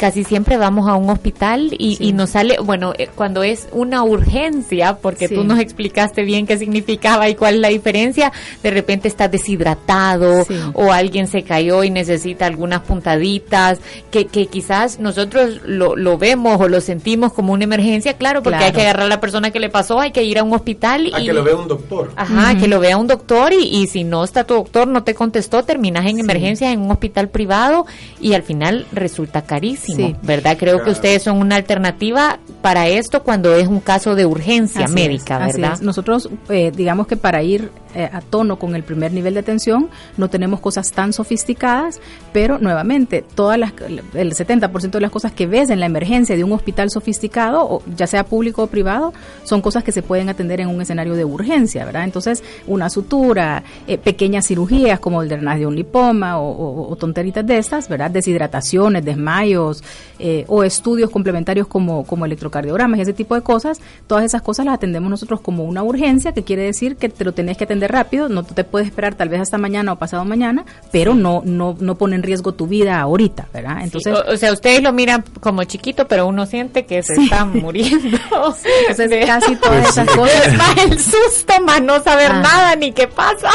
casi 0.02 0.24
siempre 0.24 0.56
vamos 0.56 0.88
a 0.88 0.96
un 0.96 1.10
hospital 1.10 1.76
y, 1.78 2.12
nos 2.12 2.30
sale, 2.30 2.56
bueno, 2.60 2.92
eh, 2.98 3.08
cuando 3.14 3.44
es 3.44 3.68
una 3.70 4.02
urgencia, 4.02 4.96
porque 5.00 5.28
tú 5.28 5.44
nos 5.44 5.60
explicaste 5.60 6.24
bien 6.24 6.44
qué 6.44 6.58
significaba 6.58 7.28
y 7.28 7.36
cuál 7.36 7.54
es 7.54 7.60
la 7.60 7.68
diferencia, 7.68 8.32
de 8.64 8.72
repente 8.72 9.06
estás 9.06 9.30
deshidratado 9.30 10.44
o 10.72 10.90
alguien 10.90 11.28
se 11.28 11.44
cayó 11.44 11.84
y 11.84 11.90
necesita 11.90 12.46
algunas 12.46 12.80
puntaditas, 12.80 13.78
que, 14.10 14.26
que 14.26 14.46
quizás 14.46 14.98
nosotros 14.98 15.60
lo, 15.66 15.94
lo 15.94 16.18
vemos 16.18 16.60
o 16.60 16.66
lo 16.66 16.80
sentimos 16.80 17.32
como 17.32 17.52
una 17.52 17.62
emergencia, 17.62 18.14
claro, 18.14 18.42
porque 18.42 18.64
hay 18.64 18.72
que 18.72 18.82
agarrar 18.82 19.06
a 19.06 19.08
la 19.08 19.20
persona 19.20 19.52
que 19.52 19.60
le 19.60 19.68
pasó, 19.68 20.00
hay 20.00 20.10
que 20.10 20.24
ir 20.24 20.40
a 20.40 20.42
un 20.42 20.52
hospital. 20.52 21.12
A 21.14 21.20
y, 21.20 21.26
que 21.26 21.32
lo 21.32 21.44
vea 21.44 21.54
un 21.54 21.68
doctor. 21.68 22.10
Ajá, 22.16 22.58
que 22.58 22.66
lo 22.66 22.80
vea 22.80 22.96
un 22.96 23.06
doctor 23.06 23.52
y, 23.52 23.82
y 23.82 23.86
si 23.86 24.02
no 24.02 24.24
está 24.24 24.42
tu 24.42 24.54
doctor, 24.54 24.88
no 24.88 25.04
te 25.04 25.14
contestó, 25.14 25.62
terminas 25.62 26.06
en 26.06 26.18
emergencia 26.18 26.72
en 26.72 26.80
un 26.80 26.90
hospital 26.90 27.28
privado 27.28 27.86
y 28.20 28.32
al 28.32 28.42
final 28.42 28.84
resulta 28.90 29.42
carísimo. 29.42 29.91
¿Verdad? 30.22 30.56
Creo 30.58 30.82
que 30.82 30.90
ustedes 30.90 31.22
son 31.22 31.38
una 31.38 31.56
alternativa 31.56 32.38
para 32.60 32.88
esto 32.88 33.22
cuando 33.22 33.54
es 33.54 33.66
un 33.66 33.80
caso 33.80 34.14
de 34.14 34.26
urgencia 34.26 34.88
médica, 34.88 35.38
¿verdad? 35.38 35.80
Nosotros, 35.80 36.28
eh, 36.48 36.72
digamos 36.74 37.06
que 37.06 37.16
para 37.16 37.42
ir 37.42 37.70
eh, 37.94 38.08
a 38.12 38.20
tono 38.20 38.58
con 38.58 38.74
el 38.74 38.82
primer 38.82 39.12
nivel 39.12 39.34
de 39.34 39.40
atención, 39.40 39.90
no 40.16 40.28
tenemos 40.28 40.60
cosas 40.60 40.90
tan 40.90 41.12
sofisticadas, 41.12 42.00
pero 42.32 42.58
nuevamente, 42.58 43.24
todas 43.34 43.58
las, 43.58 43.72
el 44.14 44.34
70% 44.34 44.90
de 44.90 45.00
las 45.00 45.10
cosas 45.10 45.32
que 45.32 45.46
ves 45.46 45.70
en 45.70 45.80
la 45.80 45.86
emergencia 45.86 46.36
de 46.36 46.44
un 46.44 46.52
hospital 46.52 46.90
sofisticado, 46.90 47.64
o 47.68 47.82
ya 47.96 48.06
sea 48.06 48.24
público 48.24 48.62
o 48.62 48.66
privado, 48.66 49.12
son 49.44 49.60
cosas 49.60 49.84
que 49.84 49.92
se 49.92 50.02
pueden 50.02 50.28
atender 50.28 50.60
en 50.60 50.68
un 50.68 50.80
escenario 50.80 51.14
de 51.14 51.24
urgencia, 51.24 51.84
¿verdad? 51.84 52.04
Entonces, 52.04 52.42
una 52.66 52.88
sutura, 52.88 53.62
eh, 53.86 53.98
pequeñas 53.98 54.46
cirugías 54.46 55.00
como 55.00 55.22
el 55.22 55.28
drenaje 55.28 55.60
de 55.60 55.66
un 55.66 55.76
lipoma 55.76 56.40
o, 56.40 56.96
tonteritas 56.96 57.44
de 57.46 57.58
estas, 57.58 57.88
¿verdad? 57.88 58.10
Deshidrataciones, 58.10 59.04
desmayos 59.04 59.82
eh, 60.18 60.44
o 60.48 60.62
estudios 60.62 61.10
complementarios 61.10 61.66
como, 61.66 62.04
como 62.04 62.24
electrocardiogramas 62.24 63.00
ese 63.00 63.12
tipo 63.12 63.34
de 63.34 63.42
cosas, 63.42 63.80
todas 64.06 64.24
esas 64.24 64.42
cosas 64.42 64.66
las 64.66 64.74
atendemos 64.74 65.10
nosotros 65.10 65.40
como 65.40 65.64
una 65.64 65.82
urgencia, 65.82 66.32
que 66.32 66.44
quiere 66.44 66.62
decir 66.62 66.96
que 66.96 67.08
te 67.08 67.24
lo 67.24 67.32
tenés 67.32 67.56
que 67.56 67.64
atender 67.64 67.81
rápido, 67.88 68.28
no 68.28 68.42
te 68.44 68.64
puedes 68.64 68.88
esperar 68.88 69.14
tal 69.14 69.28
vez 69.28 69.40
hasta 69.40 69.58
mañana 69.58 69.92
o 69.92 69.96
pasado 69.96 70.24
mañana, 70.24 70.64
pero 70.90 71.14
no 71.14 71.42
no 71.44 71.76
no 71.78 71.94
pone 71.96 72.16
en 72.16 72.22
riesgo 72.22 72.52
tu 72.52 72.66
vida 72.66 73.00
ahorita, 73.00 73.48
¿verdad? 73.52 73.78
Entonces, 73.82 74.14
o, 74.26 74.36
sea, 74.36 74.52
ustedes 74.52 74.82
lo 74.82 74.92
miran 74.92 75.24
como 75.40 75.64
chiquito, 75.64 76.06
pero 76.08 76.26
uno 76.26 76.46
siente 76.46 76.86
que 76.86 77.02
se 77.02 77.14
está 77.14 77.44
muriendo. 77.44 78.18
Entonces, 78.88 79.26
casi 79.26 79.56
todas 79.56 79.80
pues 79.80 79.90
esas 79.90 80.16
cosas 80.16 80.56
más 80.56 80.76
el 80.78 80.98
susto, 80.98 81.52
más 81.64 81.82
no 81.82 82.02
saber 82.02 82.30
ah. 82.32 82.42
nada 82.42 82.76
ni 82.76 82.92
qué 82.92 83.08
pasa. 83.08 83.50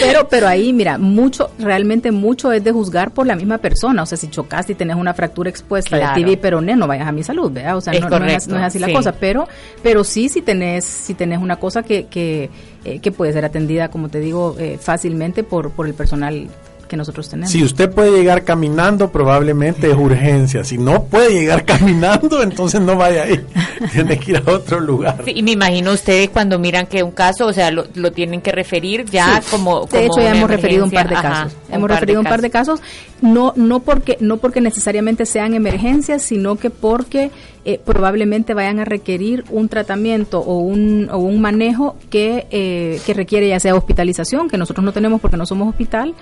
pero 0.00 0.28
pero 0.28 0.48
ahí, 0.48 0.72
mira, 0.72 0.98
mucho 0.98 1.50
realmente 1.58 2.10
mucho 2.10 2.52
es 2.52 2.62
de 2.64 2.72
juzgar 2.72 3.12
por 3.12 3.26
la 3.26 3.36
misma 3.36 3.58
persona, 3.58 4.02
o 4.02 4.06
sea, 4.06 4.18
si 4.18 4.28
chocaste 4.28 4.72
y 4.72 4.74
tenés 4.74 4.96
una 4.96 5.14
fractura 5.14 5.50
expuesta 5.50 5.96
de 5.96 6.20
TV 6.20 6.36
peroné, 6.36 6.76
no 6.76 6.86
vayas 6.86 7.08
a 7.08 7.12
mi 7.12 7.22
salud, 7.22 7.50
¿verdad? 7.50 7.76
O 7.76 7.80
sea, 7.80 7.92
no, 7.92 8.26
es, 8.26 8.48
así 8.48 8.78
la 8.78 8.92
cosa, 8.92 9.12
pero 9.12 9.48
pero 9.82 10.04
sí 10.04 10.28
si 10.28 10.42
tenés 10.42 10.84
si 10.84 11.14
tenés 11.14 11.40
una 11.40 11.56
cosa 11.56 11.82
que 11.82 12.06
que 12.06 12.50
eh, 12.84 12.98
que 12.98 13.12
puede 13.12 13.32
ser 13.32 13.44
atendida, 13.44 13.90
como 13.90 14.08
te 14.08 14.20
digo, 14.20 14.56
eh, 14.58 14.78
fácilmente 14.80 15.42
por, 15.44 15.70
por 15.70 15.86
el 15.86 15.94
personal 15.94 16.48
que 16.92 16.96
nosotros 16.98 17.26
tenemos. 17.26 17.50
Si 17.50 17.64
usted 17.64 17.90
puede 17.90 18.10
llegar 18.10 18.44
caminando, 18.44 19.10
probablemente 19.10 19.90
es 19.90 19.96
urgencia. 19.96 20.62
Si 20.62 20.76
no 20.76 21.04
puede 21.04 21.30
llegar 21.30 21.64
caminando, 21.64 22.42
entonces 22.42 22.82
no 22.82 22.96
vaya 22.96 23.22
ahí. 23.22 23.40
Tiene 23.92 24.18
que 24.18 24.32
ir 24.32 24.42
a 24.46 24.50
otro 24.50 24.78
lugar. 24.78 25.24
y 25.26 25.42
me 25.42 25.52
imagino 25.52 25.92
ustedes 25.92 26.28
cuando 26.28 26.58
miran 26.58 26.86
que 26.86 27.02
un 27.02 27.12
caso, 27.12 27.46
o 27.46 27.52
sea, 27.54 27.70
lo, 27.70 27.86
tienen 28.12 28.42
que 28.42 28.52
referir 28.52 29.06
ya 29.06 29.40
como, 29.50 29.86
De 29.86 30.04
hecho, 30.04 30.20
ya 30.20 30.34
hemos 30.34 30.50
referido 30.50 30.84
un 30.84 30.90
par 30.90 31.08
de 31.08 31.14
casos. 31.14 31.56
hemos 31.70 31.90
referido 31.90 32.20
un 32.20 32.26
par 32.26 32.42
de 32.42 32.50
casos. 32.50 32.80
No, 33.22 33.54
no 33.56 33.80
porque, 33.80 34.18
no 34.20 34.36
porque 34.36 34.60
necesariamente 34.60 35.24
sean 35.24 35.54
emergencias, 35.54 36.22
sino 36.22 36.56
que 36.56 36.68
porque 36.68 37.30
eh, 37.64 37.80
probablemente 37.82 38.52
vayan 38.52 38.80
a 38.80 38.84
requerir 38.84 39.44
un 39.48 39.68
tratamiento 39.68 40.40
o 40.40 40.58
un, 40.58 41.08
o 41.10 41.18
un 41.18 41.40
manejo 41.40 41.96
que, 42.10 42.46
eh, 42.50 43.00
que 43.06 43.14
requiere 43.14 43.48
ya 43.48 43.60
sea 43.60 43.74
hospitalización, 43.76 44.50
que 44.50 44.58
nosotros 44.58 44.84
no 44.84 44.92
tenemos 44.92 45.22
porque 45.22 45.38
no 45.38 45.46
somos 45.46 45.68
hospital, 45.70 46.14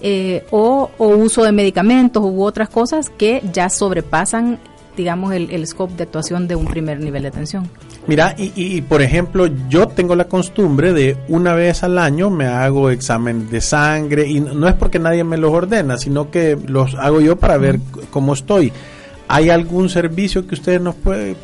eh, 0.00 0.44
o, 0.50 0.90
uso 0.98 1.44
de 1.44 1.52
medicamentos 1.52 2.22
u 2.24 2.42
otras 2.42 2.68
cosas 2.68 3.10
que 3.10 3.42
ya 3.52 3.68
sobrepasan, 3.68 4.58
digamos, 4.96 5.32
el, 5.32 5.50
el 5.50 5.66
scope 5.66 5.94
de 5.94 6.04
actuación 6.04 6.48
de 6.48 6.56
un 6.56 6.66
primer 6.66 7.00
nivel 7.00 7.22
de 7.22 7.28
atención. 7.28 7.68
Mira, 8.08 8.34
y, 8.38 8.52
y, 8.54 8.80
por 8.80 9.02
ejemplo, 9.02 9.48
yo 9.68 9.86
tengo 9.86 10.16
la 10.16 10.24
costumbre 10.24 10.94
de 10.94 11.18
una 11.28 11.52
vez 11.52 11.82
al 11.82 11.98
año 11.98 12.30
me 12.30 12.46
hago 12.46 12.88
examen 12.88 13.50
de 13.50 13.60
sangre 13.60 14.26
y 14.26 14.40
no 14.40 14.66
es 14.66 14.74
porque 14.74 14.98
nadie 14.98 15.24
me 15.24 15.36
los 15.36 15.52
ordena, 15.52 15.98
sino 15.98 16.30
que 16.30 16.56
los 16.66 16.94
hago 16.94 17.20
yo 17.20 17.36
para 17.36 17.58
ver 17.58 17.80
cómo 18.10 18.32
estoy. 18.32 18.72
¿Hay 19.30 19.50
algún 19.50 19.90
servicio 19.90 20.46
que 20.46 20.54
ustedes 20.54 20.80
nos 20.80 20.94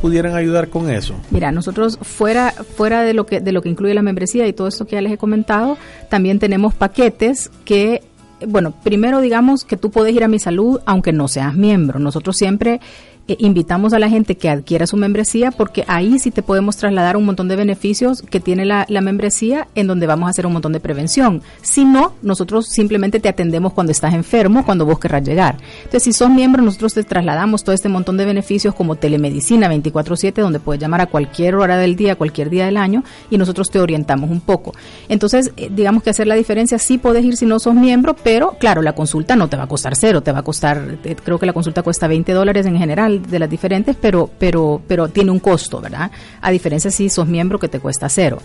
pudieran 0.01 0.35
ayudar 0.35 0.71
con 0.71 0.89
eso? 0.89 1.15
Mira, 1.31 1.53
nosotros 1.53 1.99
fuera 2.01 2.51
fuera 2.51 3.03
de 3.03 3.13
lo 3.13 3.27
que 3.27 3.41
de 3.41 3.53
lo 3.53 3.61
que 3.61 3.69
incluye 3.69 3.93
la 3.93 4.01
membresía 4.01 4.47
y 4.47 4.55
todo 4.55 4.69
esto 4.69 4.87
que 4.87 4.93
ya 4.93 5.03
les 5.03 5.13
he 5.13 5.19
comentado, 5.19 5.77
también 6.09 6.39
tenemos 6.39 6.73
paquetes 6.73 7.51
que 7.67 8.03
bueno, 8.47 8.73
primero 8.83 9.21
digamos 9.21 9.65
que 9.65 9.77
tú 9.77 9.91
puedes 9.91 10.15
ir 10.15 10.25
a 10.25 10.29
mi 10.29 10.39
salud 10.39 10.81
aunque 10.87 11.13
no 11.13 11.29
seas 11.29 11.55
miembro. 11.55 11.99
Nosotros 11.99 12.37
siempre 12.37 12.81
eh, 13.27 13.37
invitamos 13.39 13.95
a 13.95 13.99
la 13.99 14.11
gente 14.11 14.37
que 14.37 14.51
adquiera 14.51 14.87
su 14.87 14.97
membresía 14.97 15.51
porque 15.51 15.85
ahí 15.89 16.19
sí 16.19 16.31
te 16.31 16.43
podemos 16.43 16.77
trasladar 16.77 17.17
un 17.17 17.25
montón 17.25 17.49
de 17.49 17.57
beneficios 17.57 18.21
que 18.23 18.39
tiene 18.39 18.67
la, 18.67 18.85
la 18.89 19.01
membresía 19.01 19.69
en 19.75 19.87
donde 19.87 20.07
vamos 20.07 20.27
a 20.27 20.31
hacer 20.31 20.47
un 20.47 20.53
montón 20.53 20.73
de 20.73 20.81
prevención. 20.81 21.43
Si 21.63 21.85
no, 21.85 22.13
nosotros 22.23 22.67
simplemente 22.69 23.21
te 23.21 23.29
atendemos 23.29 23.73
cuando 23.73 23.93
estás 23.93 24.13
enfermo, 24.13 24.65
cuando 24.65 24.85
vos 24.85 24.99
querrás 24.99 25.25
llegar. 25.25 25.57
Entonces, 25.79 26.03
si 26.03 26.13
sos 26.13 26.29
miembro, 26.29 26.63
nosotros 26.63 26.93
te 26.93 27.03
trasladamos 27.03 27.65
todo 27.65 27.75
este 27.75 27.89
montón 27.89 28.17
de 28.17 28.27
beneficios 28.27 28.75
como 28.75 28.97
telemedicina 28.97 29.69
24/7, 29.69 30.43
donde 30.43 30.61
puedes 30.61 30.81
llamar 30.81 31.01
a 31.01 31.07
cualquier 31.07 31.55
hora 31.55 31.79
del 31.79 31.97
día, 31.97 32.17
cualquier 32.17 32.51
día 32.51 32.67
del 32.67 32.77
año, 32.77 33.05
y 33.31 33.39
nosotros 33.39 33.71
te 33.71 33.81
orientamos 33.81 34.31
un 34.31 34.41
poco. 34.41 34.75
Entonces, 35.09 35.53
eh, 35.57 35.71
digamos 35.75 36.03
que 36.03 36.11
hacer 36.11 36.27
la 36.27 36.35
diferencia, 36.35 36.79
sí 36.79 36.99
podés 36.99 37.25
ir 37.25 37.37
si 37.37 37.47
no 37.47 37.59
sos 37.59 37.75
miembro, 37.75 38.15
pero 38.23 38.57
claro, 38.59 38.83
la 38.83 38.93
consulta 38.93 39.37
no 39.37 39.49
te 39.49 39.57
va 39.57 39.65
a 39.65 39.69
costar 39.69 39.97
cero, 39.97 40.23
te 40.23 40.33
va 40.33 40.41
a 40.41 40.43
costar, 40.43 40.99
eh, 41.05 41.17
creo 41.23 41.39
que 41.39 41.47
la 41.47 41.53
consulta 41.53 41.83
cuesta 41.83 42.07
20 42.07 42.33
dólares 42.33 42.67
en 42.67 42.77
general 42.77 43.14
de 43.19 43.39
las 43.39 43.51
diferentes, 43.51 43.97
pero, 44.01 44.31
pero, 44.39 44.81
pero 44.87 45.09
tiene 45.09 45.31
un 45.31 45.41
costo, 45.41 45.81
¿verdad? 45.81 46.11
A 46.41 46.51
diferencia 46.51 46.91
si 46.91 47.09
sos 47.09 47.27
miembro 47.27 47.59
que 47.59 47.69
te 47.69 47.81
cuesta 47.81 48.09
cero. 48.09 48.39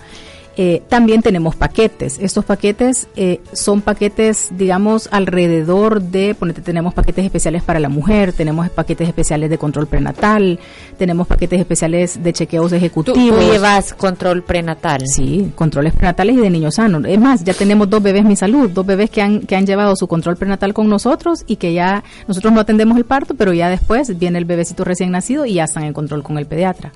Eh, 0.61 0.83
también 0.89 1.21
tenemos 1.21 1.55
paquetes. 1.55 2.19
Estos 2.19 2.43
paquetes 2.43 3.07
eh, 3.15 3.39
son 3.53 3.79
paquetes, 3.79 4.49
digamos, 4.51 5.07
alrededor 5.09 6.01
de, 6.01 6.35
ponete, 6.35 6.59
tenemos 6.59 6.93
paquetes 6.93 7.23
especiales 7.23 7.63
para 7.63 7.79
la 7.79 7.87
mujer, 7.87 8.33
tenemos 8.33 8.69
paquetes 8.69 9.07
especiales 9.07 9.49
de 9.49 9.57
control 9.57 9.87
prenatal, 9.87 10.59
tenemos 10.97 11.27
paquetes 11.27 11.61
especiales 11.61 12.21
de 12.21 12.33
chequeos 12.33 12.73
ejecutivos. 12.73 13.39
¿Tú, 13.39 13.53
llevas 13.53 13.93
control 13.93 14.43
prenatal? 14.43 15.07
Sí, 15.07 15.53
controles 15.55 15.93
prenatales 15.93 16.35
y 16.35 16.41
de 16.41 16.49
niños 16.49 16.75
sanos. 16.75 17.05
Es 17.05 17.21
más, 17.21 17.41
ya 17.45 17.53
tenemos 17.53 17.89
dos 17.89 18.03
bebés 18.03 18.25
Mi 18.25 18.35
Salud, 18.35 18.69
dos 18.69 18.85
bebés 18.85 19.09
que 19.09 19.21
han, 19.21 19.39
que 19.39 19.55
han 19.55 19.65
llevado 19.65 19.95
su 19.95 20.09
control 20.09 20.35
prenatal 20.35 20.73
con 20.73 20.89
nosotros 20.89 21.45
y 21.47 21.55
que 21.55 21.71
ya 21.71 22.03
nosotros 22.27 22.51
no 22.51 22.59
atendemos 22.59 22.97
el 22.97 23.05
parto, 23.05 23.33
pero 23.33 23.53
ya 23.53 23.69
después 23.69 24.19
viene 24.19 24.37
el 24.37 24.43
bebecito 24.43 24.83
recién 24.83 25.11
nacido 25.11 25.45
y 25.45 25.53
ya 25.53 25.63
están 25.63 25.85
en 25.85 25.93
control 25.93 26.21
con 26.21 26.37
el 26.37 26.47
pediatra. 26.47 26.91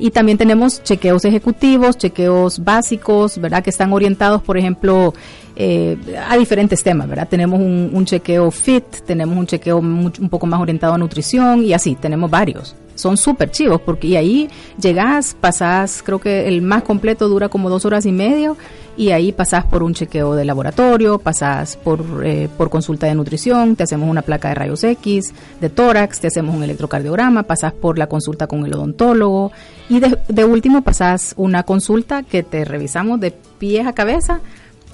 Y 0.00 0.10
también 0.10 0.38
tenemos 0.38 0.82
chequeos 0.82 1.24
ejecutivos, 1.24 1.98
chequeos 1.98 2.64
básicos, 2.64 3.38
¿verdad? 3.38 3.62
Que 3.62 3.70
están 3.70 3.92
orientados, 3.92 4.42
por 4.42 4.56
ejemplo, 4.56 5.12
eh, 5.54 5.96
a 6.26 6.36
diferentes 6.36 6.82
temas, 6.82 7.08
¿verdad? 7.08 7.28
Tenemos 7.28 7.60
un, 7.60 8.04
chequeo 8.06 8.50
fit, 8.50 8.84
tenemos 9.06 9.36
un 9.36 9.46
chequeo 9.46 9.78
un 9.78 10.28
poco 10.30 10.46
más 10.46 10.60
orientado 10.60 10.94
a 10.94 10.98
nutrición 10.98 11.62
y 11.62 11.72
así, 11.74 11.94
tenemos 11.94 12.30
varios. 12.30 12.74
Son 12.96 13.16
súper 13.16 13.50
chivos 13.50 13.80
porque 13.80 14.08
y 14.08 14.16
ahí 14.16 14.50
llegas, 14.80 15.36
pasás, 15.40 16.02
creo 16.04 16.18
que 16.18 16.48
el 16.48 16.62
más 16.62 16.82
completo 16.82 17.28
dura 17.28 17.48
como 17.48 17.70
dos 17.70 17.84
horas 17.84 18.04
y 18.06 18.12
medio 18.12 18.56
y 18.96 19.10
ahí 19.10 19.30
pasás 19.30 19.64
por 19.64 19.82
un 19.82 19.94
chequeo 19.94 20.34
de 20.34 20.44
laboratorio, 20.44 21.18
pasás 21.18 21.76
por, 21.76 22.04
eh, 22.24 22.48
por 22.56 22.70
consulta 22.70 23.06
de 23.06 23.14
nutrición, 23.14 23.76
te 23.76 23.84
hacemos 23.84 24.08
una 24.08 24.22
placa 24.22 24.48
de 24.48 24.54
rayos 24.54 24.82
X, 24.82 25.32
de 25.60 25.68
tórax, 25.68 26.20
te 26.20 26.28
hacemos 26.28 26.56
un 26.56 26.62
electrocardiograma, 26.62 27.42
pasás 27.44 27.72
por 27.72 27.98
la 27.98 28.08
consulta 28.08 28.46
con 28.46 28.64
el 28.64 28.74
odontólogo 28.74 29.52
y 29.88 30.00
de, 30.00 30.18
de 30.28 30.44
último 30.44 30.82
pasás 30.82 31.34
una 31.36 31.62
consulta 31.62 32.22
que 32.22 32.42
te 32.42 32.64
revisamos 32.64 33.20
de 33.20 33.32
pies 33.58 33.86
a 33.86 33.92
cabeza 33.92 34.40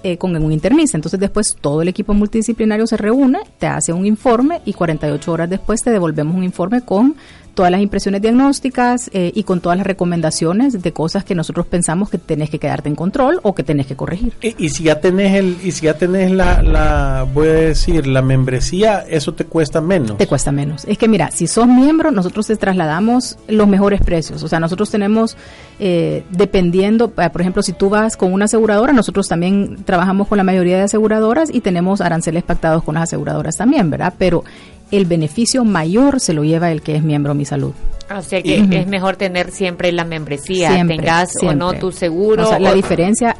eh, 0.04 0.16
con 0.16 0.34
un 0.34 0.50
internista. 0.50 0.96
Entonces 0.96 1.20
después 1.20 1.56
todo 1.60 1.80
el 1.80 1.86
equipo 1.86 2.12
multidisciplinario 2.12 2.88
se 2.88 2.96
reúne, 2.96 3.38
te 3.58 3.68
hace 3.68 3.92
un 3.92 4.04
informe 4.04 4.60
y 4.64 4.72
48 4.72 5.30
horas 5.30 5.48
después 5.48 5.80
te 5.80 5.92
devolvemos 5.92 6.34
un 6.34 6.42
informe 6.42 6.80
con 6.80 7.14
todas 7.54 7.70
las 7.70 7.80
impresiones 7.80 8.22
diagnósticas 8.22 9.10
eh, 9.12 9.32
y 9.34 9.44
con 9.44 9.60
todas 9.60 9.78
las 9.78 9.86
recomendaciones 9.86 10.82
de 10.82 10.92
cosas 10.92 11.24
que 11.24 11.34
nosotros 11.34 11.66
pensamos 11.66 12.10
que 12.10 12.18
tenés 12.18 12.50
que 12.50 12.58
quedarte 12.58 12.88
en 12.88 12.94
control 12.94 13.40
o 13.42 13.54
que 13.54 13.62
tenés 13.62 13.86
que 13.86 13.96
corregir. 13.96 14.32
Y, 14.40 14.68
si 14.70 14.84
ya 14.84 15.00
tenés 15.00 15.34
el 15.34 15.56
y 15.62 15.72
si 15.72 15.86
ya 15.86 15.94
tenés 15.94 16.30
la, 16.30 16.62
la 16.62 17.26
voy 17.32 17.48
a 17.48 17.52
decir 17.52 18.06
la 18.06 18.22
membresía, 18.22 19.04
eso 19.08 19.34
te 19.34 19.44
cuesta 19.44 19.80
menos. 19.80 20.16
Te 20.16 20.26
cuesta 20.26 20.52
menos. 20.52 20.84
Es 20.86 20.98
que 20.98 21.08
mira, 21.08 21.30
si 21.30 21.46
sos 21.46 21.66
miembro, 21.66 22.10
nosotros 22.10 22.46
te 22.46 22.56
trasladamos 22.56 23.38
los 23.48 23.68
mejores 23.68 24.00
precios. 24.00 24.42
O 24.42 24.48
sea, 24.48 24.60
nosotros 24.60 24.90
tenemos 24.90 25.36
eh, 25.78 26.24
dependiendo, 26.30 27.12
eh, 27.18 27.28
por 27.30 27.40
ejemplo, 27.40 27.62
si 27.62 27.72
tú 27.72 27.90
vas 27.90 28.16
con 28.16 28.32
una 28.32 28.44
aseguradora, 28.44 28.92
nosotros 28.92 29.28
también 29.28 29.82
trabajamos 29.84 30.28
con 30.28 30.38
la 30.38 30.44
mayoría 30.44 30.76
de 30.76 30.84
aseguradoras 30.84 31.52
y 31.52 31.60
tenemos 31.60 32.00
aranceles 32.00 32.44
pactados 32.44 32.82
con 32.84 32.94
las 32.94 33.04
aseguradoras 33.04 33.56
también, 33.56 33.90
¿verdad? 33.90 34.14
Pero 34.16 34.44
el 34.92 35.06
beneficio 35.06 35.64
mayor 35.64 36.20
se 36.20 36.34
lo 36.34 36.44
lleva 36.44 36.70
el 36.70 36.82
que 36.82 36.94
es 36.94 37.02
miembro 37.02 37.34
Mi 37.34 37.44
Salud. 37.44 37.72
O 38.18 38.22
sea 38.22 38.42
que 38.42 38.66
es 38.70 38.86
mejor 38.86 39.16
tener 39.16 39.50
siempre 39.50 39.92
la 39.92 40.04
membresía, 40.04 40.84
tengas 40.86 41.34
o 41.42 41.54
no 41.54 41.72
tu 41.74 41.92
seguro. 41.92 42.58
la 42.58 42.74
diferencia 42.74 43.36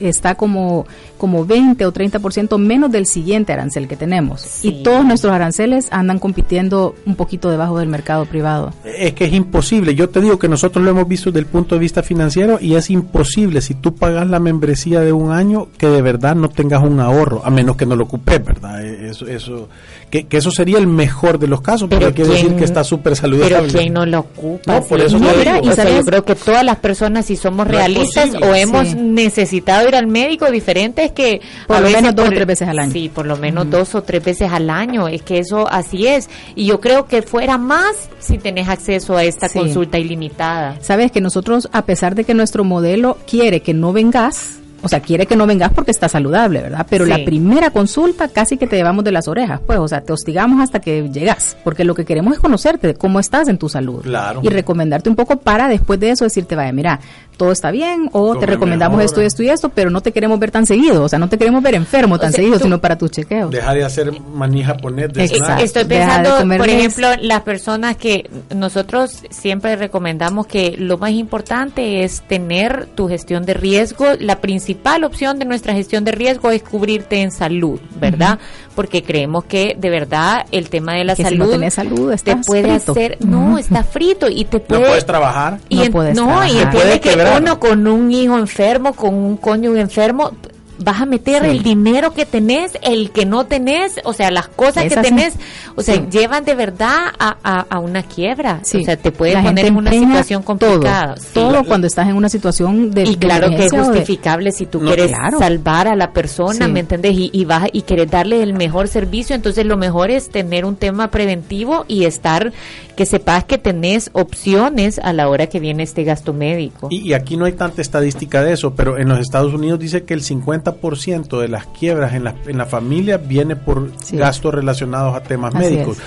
está 0.00 0.34
como, 0.34 0.86
como 1.18 1.44
20 1.44 1.86
o 1.86 1.92
30% 1.92 2.58
menos 2.58 2.90
del 2.90 3.06
siguiente 3.06 3.52
arancel 3.52 3.88
que 3.88 3.96
tenemos. 3.96 4.64
Y 4.64 4.82
todos 4.82 5.04
nuestros 5.04 5.32
aranceles 5.32 5.88
andan 5.90 6.18
compitiendo 6.18 6.94
un 7.06 7.16
poquito 7.16 7.50
debajo 7.50 7.78
del 7.78 7.88
mercado 7.88 8.24
privado. 8.26 8.72
Es 8.84 9.14
que 9.14 9.24
es 9.24 9.32
imposible. 9.32 9.94
Yo 9.94 10.08
te 10.08 10.20
digo 10.20 10.38
que 10.38 10.48
nosotros 10.48 10.84
lo 10.84 10.90
hemos 10.90 11.08
visto 11.08 11.30
desde 11.30 11.40
el 11.40 11.46
punto 11.46 11.74
de 11.74 11.80
vista 11.80 12.02
financiero 12.02 12.58
y 12.60 12.74
es 12.74 12.90
imposible 12.90 13.60
si 13.60 13.74
tú 13.74 13.94
pagas 13.94 14.28
la 14.28 14.40
membresía 14.40 15.00
de 15.00 15.12
un 15.12 15.32
año 15.32 15.68
que 15.78 15.88
de 15.88 16.02
verdad 16.02 16.34
no 16.34 16.48
tengas 16.48 16.82
un 16.82 17.00
ahorro, 17.00 17.42
a 17.44 17.50
menos 17.50 17.76
que 17.76 17.86
no 17.86 17.96
lo 17.96 18.04
ocupes, 18.04 18.44
¿verdad? 18.44 18.84
Eso, 18.84 19.26
eso, 19.26 19.68
que, 20.10 20.26
eso 20.30 20.50
sería 20.50 20.78
el 20.78 20.86
mejor 20.86 21.38
de 21.38 21.48
los 21.48 21.60
casos, 21.60 21.88
pero, 21.88 22.06
hay 22.06 22.12
que 22.12 22.24
decir 22.24 22.54
que 22.56 22.64
está 22.64 22.84
súper 22.84 23.16
saludable. 23.16 23.56
Pero 23.56 23.78
¿quién 23.78 23.92
no 23.92 24.06
lo 24.14 24.20
ocupa? 24.20 24.80
por 24.80 25.00
eso 25.00 25.18
yo 25.18 26.04
creo 26.04 26.24
que 26.24 26.34
todas 26.34 26.64
las 26.64 26.76
personas, 26.76 27.26
si 27.26 27.36
somos 27.36 27.66
realistas 27.66 28.30
o 28.34 28.54
hemos 28.54 28.94
necesitado 28.94 29.88
ir 29.88 29.96
al 29.96 30.06
médico, 30.06 30.50
diferente 30.50 31.04
es 31.04 31.12
que... 31.12 31.40
Por 31.66 31.80
lo 31.80 31.90
menos 31.90 32.14
dos 32.14 32.28
o 32.28 32.30
tres 32.30 32.46
veces 32.46 32.68
al 32.68 32.78
año. 32.78 32.92
Sí, 32.92 33.10
por 33.12 33.26
lo 33.26 33.36
menos 33.36 33.70
dos 33.70 33.94
o 33.94 34.02
tres 34.02 34.24
veces 34.24 34.50
al 34.52 34.70
año. 34.70 35.08
Es 35.08 35.22
que 35.22 35.38
eso 35.38 35.68
así 35.70 36.06
es. 36.06 36.28
Y 36.54 36.66
yo 36.66 36.80
creo 36.80 37.06
que 37.06 37.22
fuera 37.22 37.58
más 37.58 38.08
si 38.18 38.38
tenés 38.38 38.68
acceso 38.68 39.16
a 39.16 39.24
esta 39.24 39.48
consulta 39.48 39.98
ilimitada. 39.98 40.76
Sabes 40.80 41.12
que 41.12 41.20
nosotros, 41.20 41.68
a 41.72 41.82
pesar 41.82 42.14
de 42.14 42.24
que 42.24 42.34
nuestro 42.34 42.64
modelo 42.64 43.18
quiere 43.26 43.60
que 43.60 43.74
no 43.74 43.92
vengas, 43.92 44.58
o 44.84 44.88
sea, 44.88 45.00
quiere 45.00 45.26
que 45.26 45.34
no 45.34 45.46
vengas 45.46 45.72
porque 45.72 45.90
está 45.90 46.08
saludable, 46.08 46.60
¿verdad? 46.60 46.86
Pero 46.88 47.06
la 47.06 47.24
primera 47.24 47.70
consulta 47.70 48.28
casi 48.28 48.58
que 48.58 48.66
te 48.66 48.76
llevamos 48.76 49.02
de 49.02 49.12
las 49.12 49.28
orejas, 49.28 49.60
pues, 49.66 49.78
o 49.78 49.88
sea, 49.88 50.02
te 50.02 50.12
hostigamos 50.12 50.62
hasta 50.62 50.80
que 50.80 51.08
llegas, 51.08 51.56
porque 51.64 51.84
lo 51.84 51.94
que 51.94 52.04
queremos 52.04 52.34
es 52.34 52.38
conocerte, 52.38 52.94
cómo 52.94 53.18
estás 53.18 53.48
en 53.48 53.56
tu 53.56 53.68
salud. 53.68 54.02
Claro. 54.02 54.40
Y 54.42 54.48
recomendarte 54.48 55.08
un 55.08 55.16
poco 55.16 55.38
para 55.38 55.68
después 55.68 55.98
de 55.98 56.10
eso 56.10 56.24
decirte, 56.24 56.54
vaya, 56.54 56.72
mira, 56.72 57.00
todo 57.36 57.52
está 57.52 57.70
bien 57.70 58.08
o 58.12 58.36
te 58.36 58.46
recomendamos 58.46 59.02
esto 59.02 59.22
y 59.22 59.26
esto 59.26 59.42
y 59.42 59.48
esto, 59.48 59.68
pero 59.68 59.90
no 59.90 60.00
te 60.00 60.12
queremos 60.12 60.38
ver 60.38 60.50
tan 60.50 60.66
seguido, 60.66 61.04
o 61.04 61.08
sea, 61.08 61.18
no 61.18 61.28
te 61.28 61.38
queremos 61.38 61.62
ver 61.62 61.74
enfermo 61.74 62.18
tan 62.18 62.32
seguido, 62.32 62.58
sino 62.58 62.80
para 62.80 62.96
tus 62.96 63.10
chequeos. 63.10 63.50
Dejar 63.50 63.76
de 63.76 63.84
hacer 63.84 64.12
manija 64.20 64.76
poner 64.76 65.12
de 65.12 65.24
Estoy 65.24 65.84
pensando, 65.84 66.56
por 66.56 66.68
ejemplo, 66.68 67.08
las 67.20 67.42
personas 67.42 67.96
que 67.96 68.30
nosotros 68.54 69.22
siempre 69.30 69.76
recomendamos 69.76 70.46
que 70.46 70.76
lo 70.78 70.98
más 70.98 71.10
importante 71.12 72.04
es 72.04 72.22
tener 72.22 72.86
tu 72.94 73.08
gestión 73.08 73.44
de 73.44 73.54
riesgo. 73.54 74.06
La 74.18 74.40
principal 74.40 75.04
opción 75.04 75.38
de 75.38 75.44
nuestra 75.44 75.74
gestión 75.74 76.04
de 76.04 76.12
riesgo 76.12 76.50
es 76.50 76.62
cubrirte 76.62 77.20
en 77.20 77.30
salud, 77.30 77.80
¿verdad? 77.98 78.38
Porque 78.74 79.02
creemos 79.02 79.44
que 79.44 79.76
de 79.78 79.90
verdad 79.90 80.46
el 80.50 80.68
tema 80.68 80.94
de 80.94 81.04
la 81.04 81.16
salud, 81.16 81.52
si 81.52 81.58
no 81.58 81.70
salud 81.70 82.14
te 82.22 82.36
puede 82.36 82.70
hacer, 82.72 83.18
no, 83.20 83.58
está 83.58 83.84
frito 83.84 84.28
y 84.28 84.44
te 84.44 84.60
puede... 84.60 84.82
No 84.82 84.88
puedes 84.88 85.06
trabajar. 85.06 85.58
Y 85.68 85.76
no, 85.76 85.90
puedes 85.90 86.16
no 86.16 86.44
y 86.46 86.58
entiende 86.58 87.00
que 87.00 87.16
uno 87.38 87.58
con 87.58 87.86
un 87.86 88.10
hijo 88.10 88.38
enfermo, 88.38 88.92
con 88.92 89.14
un 89.14 89.36
coño 89.36 89.74
enfermo, 89.76 90.32
vas 90.78 91.00
a 91.00 91.06
meter 91.06 91.44
el 91.44 91.62
dinero 91.62 92.12
que 92.12 92.26
tenés, 92.26 92.72
el 92.82 93.10
que 93.10 93.26
no 93.26 93.46
tenés, 93.46 94.00
o 94.04 94.12
sea, 94.12 94.30
las 94.30 94.48
cosas 94.48 94.84
que 94.84 94.96
tenés, 94.96 95.34
o 95.76 95.82
sea, 95.82 96.08
llevan 96.08 96.44
de 96.44 96.54
verdad 96.54 97.06
a, 97.18 97.66
a, 97.68 97.78
una 97.78 98.02
quiebra. 98.02 98.60
O 98.62 98.82
sea, 98.82 98.96
te 98.96 99.12
puede 99.12 99.40
poner 99.40 99.66
en 99.66 99.76
una 99.76 99.92
situación 99.92 100.42
complicada. 100.42 101.14
Todo, 101.32 101.64
cuando 101.64 101.86
estás 101.86 102.08
en 102.08 102.16
una 102.16 102.28
situación 102.28 102.90
de 102.90 103.04
Y 103.04 103.16
claro 103.16 103.50
que 103.50 103.66
es 103.66 103.72
justificable 103.72 104.52
si 104.52 104.66
tú 104.66 104.80
quieres 104.80 105.12
salvar 105.38 105.88
a 105.88 105.96
la 105.96 106.12
persona, 106.12 106.68
¿me 106.68 106.80
entiendes? 106.80 107.12
Y, 107.14 107.30
y, 107.32 107.44
vas, 107.44 107.68
y 107.72 107.82
quieres 107.82 108.10
darle 108.10 108.42
el 108.42 108.54
mejor 108.54 108.88
servicio, 108.88 109.36
entonces 109.36 109.66
lo 109.66 109.76
mejor 109.76 110.10
es 110.10 110.28
tener 110.28 110.64
un 110.64 110.76
tema 110.76 111.10
preventivo 111.10 111.84
y 111.88 112.04
estar, 112.04 112.52
que 112.96 113.06
sepas 113.06 113.44
que 113.44 113.58
tenés 113.58 114.10
opciones 114.12 114.98
a 114.98 115.12
la 115.12 115.28
hora 115.28 115.46
que 115.46 115.60
viene 115.60 115.82
este 115.82 116.04
gasto 116.04 116.32
médico. 116.32 116.88
Y, 116.90 117.08
y 117.08 117.12
aquí 117.14 117.36
no 117.36 117.44
hay 117.44 117.52
tanta 117.52 117.80
estadística 117.80 118.42
de 118.42 118.52
eso, 118.52 118.74
pero 118.74 118.98
en 118.98 119.08
los 119.08 119.18
Estados 119.18 119.52
Unidos 119.54 119.78
dice 119.78 120.04
que 120.04 120.14
el 120.14 120.22
50 120.22 120.63
ciento 120.96 121.40
de 121.40 121.48
las 121.48 121.66
quiebras 121.66 122.14
en 122.14 122.24
la, 122.24 122.34
en 122.46 122.58
la 122.58 122.66
familia 122.66 123.18
viene 123.18 123.56
por 123.56 123.90
gastos 124.12 124.54
relacionados 124.54 125.14
a 125.14 125.22
temas 125.22 125.54
médicos. 125.54 125.98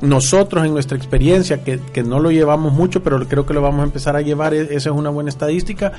Nosotros 0.00 0.64
en 0.64 0.72
nuestra 0.72 0.96
experiencia, 0.96 1.64
que, 1.64 1.80
que, 1.92 2.04
no 2.04 2.20
lo 2.20 2.30
llevamos 2.30 2.72
mucho, 2.72 3.02
pero 3.02 3.18
creo 3.26 3.44
que 3.44 3.54
lo 3.54 3.60
vamos 3.60 3.80
a 3.80 3.84
empezar 3.84 4.14
a 4.14 4.20
llevar, 4.20 4.54
e, 4.54 4.62
esa 4.62 4.90
es 4.90 4.96
una 4.96 5.10
buena 5.10 5.28
estadística, 5.28 5.92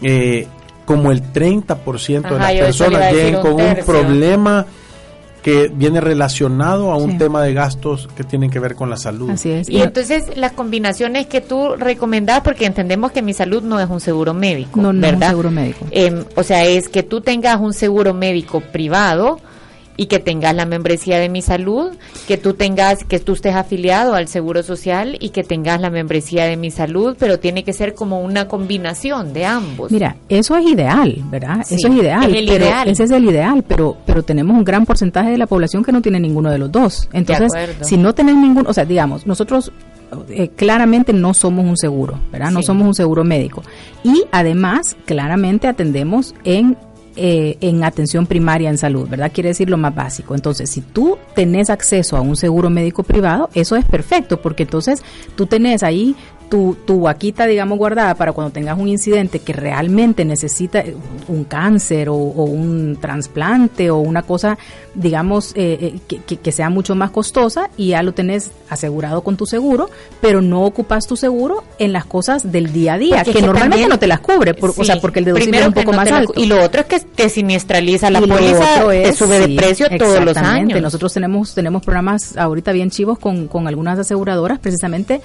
eh, 0.00 0.46
como 0.86 1.12
el 1.12 1.22
30% 1.22 2.30
de 2.30 2.38
las 2.38 2.52
personas 2.52 3.12
llegan 3.12 3.42
con 3.42 3.54
un 3.54 3.76
problema 3.84 4.64
que 5.46 5.70
viene 5.72 6.00
relacionado 6.00 6.90
a 6.90 6.96
un 6.96 7.18
tema 7.18 7.40
de 7.40 7.54
gastos 7.54 8.08
que 8.16 8.24
tienen 8.24 8.50
que 8.50 8.58
ver 8.58 8.74
con 8.74 8.90
la 8.90 8.96
salud. 8.96 9.30
Así 9.30 9.52
es. 9.52 9.70
Y 9.70 9.80
entonces 9.80 10.36
las 10.36 10.50
combinaciones 10.50 11.28
que 11.28 11.40
tú 11.40 11.76
recomendás, 11.76 12.40
porque 12.40 12.66
entendemos 12.66 13.12
que 13.12 13.22
mi 13.22 13.32
salud 13.32 13.62
no 13.62 13.78
es 13.78 13.88
un 13.88 14.00
seguro 14.00 14.34
médico, 14.34 14.80
no, 14.80 14.92
no 14.92 15.00
¿verdad? 15.00 15.22
Es 15.22 15.26
un 15.26 15.30
seguro 15.30 15.50
médico. 15.52 15.86
Em, 15.92 16.24
o 16.34 16.42
sea, 16.42 16.64
es 16.64 16.88
que 16.88 17.04
tú 17.04 17.20
tengas 17.20 17.60
un 17.60 17.74
seguro 17.74 18.12
médico 18.12 18.60
privado 18.60 19.38
y 19.96 20.06
que 20.06 20.18
tengas 20.18 20.54
la 20.54 20.66
membresía 20.66 21.18
de 21.18 21.28
mi 21.28 21.42
salud, 21.42 21.90
que 22.26 22.36
tú 22.36 22.54
tengas, 22.54 23.04
que 23.04 23.18
tú 23.18 23.32
estés 23.32 23.54
afiliado 23.54 24.14
al 24.14 24.28
Seguro 24.28 24.62
Social 24.62 25.16
y 25.20 25.30
que 25.30 25.44
tengas 25.44 25.80
la 25.80 25.90
membresía 25.90 26.44
de 26.44 26.56
mi 26.56 26.70
salud, 26.70 27.16
pero 27.18 27.38
tiene 27.38 27.64
que 27.64 27.72
ser 27.72 27.94
como 27.94 28.20
una 28.20 28.48
combinación 28.48 29.32
de 29.32 29.44
ambos. 29.46 29.90
Mira, 29.90 30.16
eso 30.28 30.56
es 30.56 30.66
ideal, 30.66 31.22
¿verdad? 31.30 31.60
eso 31.60 31.88
es 31.88 31.94
ideal, 31.94 32.30
pero 32.46 32.66
ese 32.86 33.04
es 33.04 33.10
el 33.10 33.24
ideal, 33.24 33.64
pero 33.66 33.96
pero 34.06 34.22
tenemos 34.22 34.56
un 34.56 34.64
gran 34.64 34.86
porcentaje 34.86 35.30
de 35.30 35.38
la 35.38 35.46
población 35.46 35.84
que 35.84 35.92
no 35.92 36.00
tiene 36.00 36.20
ninguno 36.20 36.50
de 36.50 36.58
los 36.58 36.70
dos. 36.72 37.08
Entonces, 37.12 37.52
si 37.82 37.96
no 37.96 38.14
tenés 38.14 38.36
ninguno, 38.36 38.70
o 38.70 38.72
sea, 38.72 38.84
digamos, 38.84 39.26
nosotros 39.26 39.72
eh, 40.30 40.48
claramente 40.48 41.12
no 41.12 41.34
somos 41.34 41.64
un 41.64 41.76
seguro, 41.76 42.18
¿verdad? 42.30 42.50
No 42.50 42.62
somos 42.62 42.86
un 42.86 42.94
seguro 42.94 43.24
médico. 43.24 43.62
Y 44.04 44.24
además, 44.30 44.96
claramente 45.04 45.66
atendemos 45.66 46.34
en 46.44 46.76
eh, 47.16 47.56
en 47.60 47.82
atención 47.82 48.26
primaria 48.26 48.68
en 48.68 48.78
salud, 48.78 49.08
¿verdad? 49.08 49.30
Quiere 49.32 49.48
decir 49.48 49.70
lo 49.70 49.76
más 49.76 49.94
básico. 49.94 50.34
Entonces, 50.34 50.68
si 50.68 50.80
tú 50.82 51.18
tenés 51.34 51.70
acceso 51.70 52.16
a 52.16 52.20
un 52.20 52.36
seguro 52.36 52.70
médico 52.70 53.02
privado, 53.02 53.48
eso 53.54 53.74
es 53.76 53.84
perfecto, 53.84 54.40
porque 54.40 54.64
entonces 54.64 55.02
tú 55.34 55.46
tenés 55.46 55.82
ahí 55.82 56.14
tu, 56.48 56.76
tu 56.86 57.00
vaquita, 57.00 57.46
digamos, 57.46 57.78
guardada 57.78 58.14
para 58.14 58.32
cuando 58.32 58.52
tengas 58.52 58.78
un 58.78 58.88
incidente 58.88 59.40
que 59.40 59.52
realmente 59.52 60.24
necesita 60.24 60.82
un 61.28 61.44
cáncer 61.44 62.08
o, 62.08 62.14
un 62.14 62.98
trasplante 63.00 63.90
o 63.90 63.98
una 63.98 64.22
cosa, 64.22 64.58
digamos, 64.94 65.52
eh, 65.54 65.78
eh, 66.08 66.18
que, 66.26 66.36
que, 66.36 66.52
sea 66.52 66.70
mucho 66.70 66.94
más 66.94 67.10
costosa 67.10 67.70
y 67.76 67.88
ya 67.88 68.02
lo 68.02 68.12
tenés 68.12 68.52
asegurado 68.68 69.22
con 69.22 69.36
tu 69.36 69.46
seguro, 69.46 69.90
pero 70.20 70.40
no 70.40 70.64
ocupas 70.64 71.06
tu 71.06 71.16
seguro 71.16 71.64
en 71.78 71.92
las 71.92 72.04
cosas 72.04 72.50
del 72.50 72.72
día 72.72 72.94
a 72.94 72.98
día, 72.98 73.24
que, 73.24 73.42
normalmente 73.42 73.88
no 73.88 73.98
te 73.98 74.06
las 74.06 74.20
cubre, 74.20 74.54
o 74.60 74.84
sea, 74.84 75.00
porque 75.00 75.18
el 75.18 75.24
deducible 75.24 75.60
es 75.60 75.66
un 75.66 75.74
poco 75.74 75.92
más 75.92 76.10
alto. 76.10 76.32
y 76.36 76.46
lo 76.46 76.62
otro 76.62 76.82
es 76.82 76.86
que 76.86 77.00
te 77.00 77.28
siniestraliza 77.28 78.10
la 78.10 78.20
póliza, 78.20 78.86
te 78.88 79.12
sube 79.12 79.46
de 79.46 79.56
precio 79.56 79.86
todos 79.98 80.24
los 80.24 80.36
años. 80.36 80.80
Nosotros 80.80 81.12
tenemos, 81.12 81.54
tenemos 81.54 81.82
programas 81.82 82.36
ahorita 82.36 82.72
bien 82.72 82.90
chivos 82.90 83.18
con, 83.18 83.48
con 83.48 83.66
algunas 83.66 83.98
aseguradoras 83.98 84.58
precisamente 84.58 85.20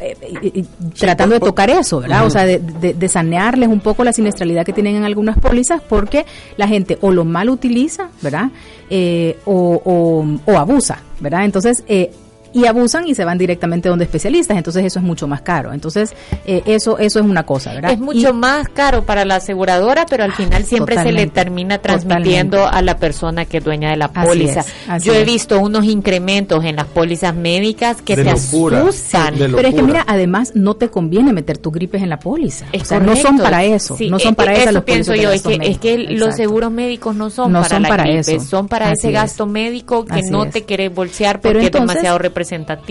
eh, 0.00 0.64
tratando 0.98 1.34
de 1.34 1.40
tocar 1.40 1.70
eso, 1.70 2.00
¿verdad? 2.00 2.26
O 2.26 2.30
sea, 2.30 2.44
de, 2.44 3.08
sanearles 3.08 3.68
un 3.68 3.80
poco 3.80 4.04
la 4.04 4.12
siniestralidad 4.12 4.64
que 4.64 4.72
tienen 4.72 4.96
en 4.96 5.04
algunas 5.04 5.38
pólizas 5.38 5.80
porque 5.80 6.26
la 6.56 6.68
gente 6.68 6.98
o 7.00 7.10
lo 7.10 7.24
mal 7.24 7.48
utiliza, 7.48 8.08
¿verdad? 8.22 8.50
Eh, 8.90 9.38
o, 9.44 9.80
o, 9.84 10.52
o, 10.52 10.58
abusa, 10.58 11.02
¿verdad? 11.20 11.44
Entonces, 11.44 11.84
eh, 11.88 12.10
y 12.52 12.66
abusan 12.66 13.06
y 13.06 13.14
se 13.14 13.24
van 13.24 13.38
directamente 13.38 13.88
donde 13.88 14.04
especialistas, 14.04 14.56
entonces 14.56 14.84
eso 14.84 14.98
es 14.98 15.04
mucho 15.04 15.26
más 15.26 15.42
caro. 15.42 15.72
Entonces, 15.72 16.14
eh, 16.46 16.62
eso 16.66 16.98
eso 16.98 17.18
es 17.18 17.24
una 17.24 17.44
cosa, 17.44 17.74
¿verdad? 17.74 17.92
Es 17.92 17.98
mucho 17.98 18.32
más 18.32 18.68
caro 18.68 19.04
para 19.04 19.24
la 19.24 19.36
aseguradora, 19.36 20.06
pero 20.08 20.24
al 20.24 20.32
final 20.32 20.64
siempre 20.64 20.96
se 21.02 21.12
le 21.12 21.26
termina 21.26 21.78
transmitiendo 21.78 22.66
a 22.66 22.82
la 22.82 22.96
persona 22.96 23.44
que 23.44 23.58
es 23.58 23.64
dueña 23.64 23.90
de 23.90 23.96
la 23.96 24.12
póliza. 24.12 24.64
Yo 25.02 25.14
he 25.14 25.24
visto 25.24 25.60
unos 25.60 25.84
incrementos 25.84 26.64
en 26.64 26.76
las 26.76 26.86
pólizas 26.86 27.34
médicas 27.34 28.02
que 28.02 28.16
te 28.16 28.30
asustan. 28.30 29.34
pero 29.36 29.68
es 29.68 29.74
que 29.74 29.82
mira, 29.82 30.04
además 30.06 30.52
no 30.54 30.74
te 30.74 30.88
conviene 30.88 31.32
meter 31.32 31.58
tus 31.58 31.72
gripes 31.72 32.02
en 32.02 32.08
la 32.08 32.18
póliza. 32.18 32.66
o 32.72 32.84
sea, 32.84 33.00
no 33.00 33.16
son 33.16 33.38
para 33.38 33.64
eso, 33.64 33.96
no 34.08 34.18
son 34.18 34.34
para 34.34 34.52
eso, 34.52 34.62
eso 34.62 34.72
los 34.72 34.84
pienso 34.84 35.14
yo, 35.14 35.30
es 35.30 35.42
que, 35.42 35.58
es 35.62 35.78
que 35.78 35.98
los 35.98 36.34
seguros 36.34 36.70
médicos 36.70 37.14
no 37.14 37.30
son 37.30 37.52
para 37.52 37.68
son 37.68 37.82
la 37.82 37.88
para 37.88 38.04
gripe, 38.04 38.40
son 38.40 38.68
para 38.68 38.92
ese 38.92 39.10
gasto 39.10 39.46
médico 39.46 40.04
que 40.04 40.22
no 40.22 40.48
te 40.48 40.64
querés 40.64 40.94
bolsear 40.94 41.40
porque 41.40 41.66
es 41.66 41.72
demasiado 41.72 42.18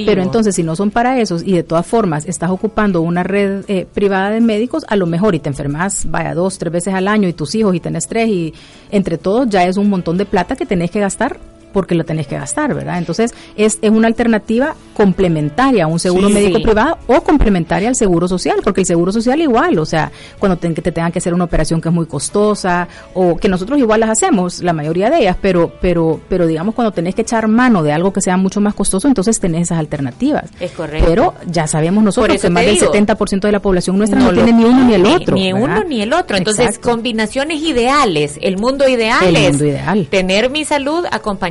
pero 0.05 0.21
entonces, 0.21 0.55
si 0.55 0.63
no 0.63 0.75
son 0.75 0.91
para 0.91 1.19
esos 1.19 1.43
y 1.43 1.53
de 1.53 1.63
todas 1.63 1.85
formas 1.85 2.25
estás 2.25 2.49
ocupando 2.49 3.01
una 3.01 3.23
red 3.23 3.63
eh, 3.67 3.85
privada 3.91 4.29
de 4.29 4.41
médicos, 4.41 4.85
a 4.87 4.95
lo 4.95 5.05
mejor 5.05 5.35
y 5.35 5.39
te 5.39 5.49
enfermas, 5.49 6.05
vaya, 6.09 6.33
dos, 6.33 6.57
tres 6.57 6.71
veces 6.71 6.93
al 6.93 7.07
año 7.07 7.27
y 7.27 7.33
tus 7.33 7.55
hijos 7.55 7.75
y 7.75 7.79
tenés 7.79 8.07
tres 8.07 8.29
y 8.29 8.53
entre 8.91 9.17
todos 9.17 9.47
ya 9.49 9.63
es 9.63 9.77
un 9.77 9.89
montón 9.89 10.17
de 10.17 10.25
plata 10.25 10.55
que 10.55 10.65
tenés 10.65 10.91
que 10.91 10.99
gastar 10.99 11.39
porque 11.73 11.95
lo 11.95 12.05
tenés 12.05 12.27
que 12.27 12.37
gastar, 12.37 12.73
¿verdad? 12.73 12.97
Entonces, 12.97 13.33
es, 13.55 13.79
es 13.81 13.91
una 13.91 14.07
alternativa 14.07 14.75
complementaria 14.93 15.83
a 15.83 15.87
un 15.87 15.99
seguro 15.99 16.29
médico 16.29 16.61
privado 16.61 16.97
o 17.07 17.21
complementaria 17.21 17.87
al 17.87 17.95
seguro 17.95 18.27
social, 18.27 18.59
porque 18.63 18.81
el 18.81 18.87
seguro 18.87 19.11
social 19.11 19.39
igual, 19.41 19.77
o 19.79 19.85
sea, 19.85 20.11
cuando 20.39 20.57
te, 20.57 20.69
te 20.69 20.91
tengan 20.91 21.11
que 21.11 21.19
hacer 21.19 21.33
una 21.33 21.43
operación 21.43 21.81
que 21.81 21.89
es 21.89 21.95
muy 21.95 22.05
costosa 22.05 22.87
o 23.13 23.37
que 23.37 23.47
nosotros 23.47 23.79
igual 23.79 23.99
las 23.99 24.09
hacemos, 24.09 24.61
la 24.63 24.73
mayoría 24.73 25.09
de 25.09 25.19
ellas, 25.19 25.37
pero 25.41 25.71
pero 25.81 26.19
pero 26.29 26.47
digamos 26.47 26.73
cuando 26.73 26.91
tenés 26.91 27.15
que 27.15 27.21
echar 27.21 27.47
mano 27.47 27.83
de 27.83 27.91
algo 27.91 28.11
que 28.11 28.21
sea 28.21 28.37
mucho 28.37 28.61
más 28.61 28.73
costoso, 28.73 29.07
entonces 29.07 29.39
tenés 29.39 29.63
esas 29.63 29.79
alternativas. 29.79 30.45
Es 30.59 30.71
correcto. 30.71 31.05
Pero 31.07 31.33
ya 31.45 31.67
sabemos 31.67 32.03
nosotros 32.03 32.41
que 32.41 32.49
más 32.49 32.65
del 32.65 32.79
70% 32.79 33.41
de 33.41 33.51
la 33.51 33.59
población 33.59 33.97
nuestra 33.97 34.19
no, 34.19 34.31
tiene 34.31 34.53
ni 34.53 34.63
uno 34.63 34.83
ni 34.83 34.93
el 34.93 35.05
otro. 35.05 35.35
Ni, 35.35 35.53
uno 35.53 35.83
ni 35.83 36.01
el 36.01 36.13
otro. 36.13 36.37
Entonces, 36.37 36.79
combinaciones 36.79 37.61
ideales, 37.61 38.37
el 38.41 38.57
mundo 38.57 38.87
ideal 38.87 39.23
el 39.23 39.35
es 39.35 39.49
mundo 39.51 39.65
ideal. 39.65 40.07
tener 40.09 40.49
mi 40.49 40.65
salud 40.65 41.05